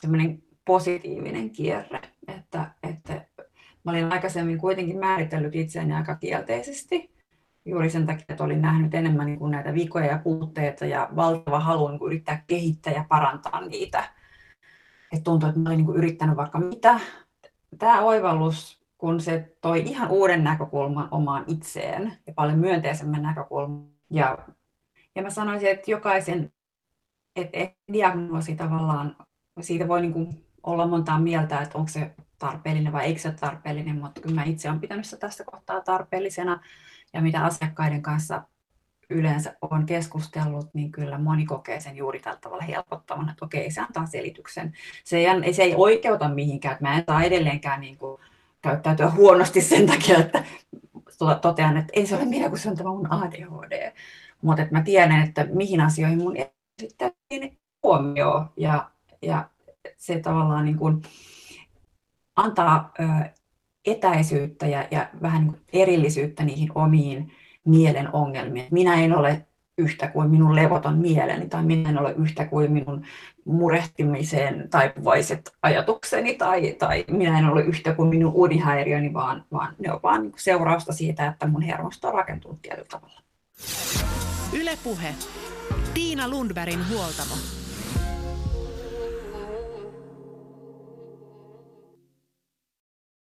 semmoinen 0.00 0.42
positiivinen 0.64 1.50
kierre, 1.50 2.00
että, 2.28 2.70
että 2.82 3.26
mä 3.84 3.90
olin 3.90 4.12
aikaisemmin 4.12 4.58
kuitenkin 4.58 4.98
määritellyt 4.98 5.54
itseäni 5.54 5.94
aika 5.94 6.16
kielteisesti 6.16 7.16
juuri 7.64 7.90
sen 7.90 8.06
takia, 8.06 8.24
että 8.28 8.44
olin 8.44 8.62
nähnyt 8.62 8.94
enemmän 8.94 9.26
niin 9.26 9.38
kuin 9.38 9.50
näitä 9.50 9.74
vikoja 9.74 10.06
ja 10.06 10.18
puutteita 10.18 10.86
ja 10.86 11.08
valtava 11.16 11.60
halu 11.60 11.88
niin 11.88 11.98
kuin 11.98 12.12
yrittää 12.12 12.44
kehittää 12.46 12.92
ja 12.92 13.04
parantaa 13.08 13.60
niitä. 13.60 14.04
Et 15.12 15.24
tuntui, 15.24 15.48
että 15.48 15.60
mä 15.60 15.68
olin 15.68 15.76
niin 15.76 15.86
kuin 15.86 15.98
yrittänyt 15.98 16.36
vaikka 16.36 16.58
mitä. 16.58 17.00
Tämä 17.78 18.00
oivallus, 18.00 18.80
kun 18.98 19.20
se 19.20 19.56
toi 19.60 19.80
ihan 19.80 20.10
uuden 20.10 20.44
näkökulman 20.44 21.08
omaan 21.10 21.44
itseen 21.46 22.18
ja 22.26 22.32
paljon 22.32 22.58
myönteisemmän 22.58 23.22
näkökulman. 23.22 23.88
Ja, 24.10 24.38
ja 25.14 25.22
mä 25.22 25.30
sanoisin, 25.30 25.68
että 25.68 25.90
jokaisen 25.90 26.52
että 27.36 27.58
diagnoosi 27.92 28.56
tavallaan, 28.56 29.16
siitä 29.60 29.88
voi 29.88 30.00
niin 30.00 30.12
kuin 30.12 30.46
olla 30.62 30.86
montaa 30.86 31.20
mieltä, 31.20 31.60
että 31.60 31.78
onko 31.78 31.88
se 31.88 32.14
tarpeellinen 32.38 32.92
vai 32.92 33.04
eikö 33.04 33.20
se 33.20 33.28
ole 33.28 33.36
tarpeellinen, 33.36 34.00
mutta 34.00 34.20
kyllä 34.20 34.34
mä 34.34 34.44
itse 34.44 34.68
olen 34.68 34.80
pitänyt 34.80 35.04
sitä 35.04 35.16
tästä 35.16 35.44
kohtaa 35.44 35.80
tarpeellisena 35.80 36.60
ja 37.12 37.22
mitä 37.22 37.44
asiakkaiden 37.44 38.02
kanssa 38.02 38.42
yleensä 39.10 39.54
on 39.60 39.86
keskustellut, 39.86 40.74
niin 40.74 40.92
kyllä 40.92 41.18
moni 41.18 41.46
kokee 41.46 41.80
sen 41.80 41.96
juuri 41.96 42.20
tällä 42.20 42.38
tavalla 42.40 42.64
helpottavana, 42.64 43.32
että 43.32 43.44
okei, 43.44 43.70
se 43.70 43.80
antaa 43.80 44.06
selityksen. 44.06 44.72
Se 45.04 45.18
ei, 45.18 45.54
se 45.54 45.62
ei 45.62 45.74
oikeuta 45.76 46.28
mihinkään, 46.28 46.72
että 46.72 46.84
mä 46.84 46.96
en 46.96 47.04
saa 47.06 47.22
edelleenkään 47.22 47.80
niin 47.80 47.98
kuin 47.98 48.20
käyttäytyä 48.62 49.10
huonosti 49.10 49.60
sen 49.60 49.86
takia, 49.86 50.18
että 50.18 50.44
totean, 51.40 51.76
että 51.76 51.92
ei 51.92 52.06
se 52.06 52.16
ole 52.16 52.24
minä, 52.24 52.48
kun 52.48 52.58
se 52.58 52.70
on 52.70 52.76
tämä 52.76 52.90
mun 52.90 53.12
ADHD. 53.12 53.92
Mutta 54.42 54.62
että 54.62 54.74
mä 54.74 54.82
tiedän, 54.82 55.22
että 55.22 55.46
mihin 55.52 55.80
asioihin 55.80 56.18
mun 56.18 56.36
sitten 56.80 57.12
huomioon 57.82 58.50
ja, 58.56 58.90
ja 59.22 59.48
se 59.96 60.20
tavallaan 60.20 60.64
niin 60.64 60.78
kuin 60.78 61.02
antaa 62.36 62.94
etäisyyttä 63.86 64.66
ja, 64.66 64.88
ja 64.90 65.08
vähän 65.22 65.42
niin 65.42 65.52
kuin 65.52 65.62
erillisyyttä 65.72 66.44
niihin 66.44 66.68
omiin 66.74 67.32
mielen 67.66 68.14
ongelmiin. 68.14 68.66
Minä 68.70 68.94
en 68.94 69.16
ole 69.16 69.46
yhtä 69.78 70.08
kuin 70.08 70.30
minun 70.30 70.56
levoton 70.56 70.98
mieleni 70.98 71.48
tai 71.48 71.64
minä 71.64 71.90
en 71.90 71.98
ole 71.98 72.14
yhtä 72.18 72.44
kuin 72.44 72.72
minun 72.72 73.04
murehtimiseen 73.44 74.70
taipuvaiset 74.70 75.52
ajatukseni 75.62 76.34
tai, 76.34 76.72
tai 76.72 77.04
minä 77.10 77.38
en 77.38 77.44
ole 77.44 77.62
yhtä 77.62 77.94
kuin 77.94 78.08
minun 78.08 78.32
unihäiriöni, 78.34 79.12
vaan, 79.12 79.44
vaan 79.52 79.74
ne 79.78 79.92
on 79.92 80.00
vain 80.02 80.22
niin 80.22 80.32
seurausta 80.36 80.92
siitä, 80.92 81.26
että 81.26 81.46
mun 81.46 81.62
hermosto 81.62 82.08
on 82.08 82.14
rakentunut 82.14 82.62
tietyllä 82.62 82.88
tavalla. 82.90 83.20
Ylepuhe. 84.52 85.14
Tiina 85.94 86.28
Lundbergin 86.28 86.88
huoltamo. 86.90 87.34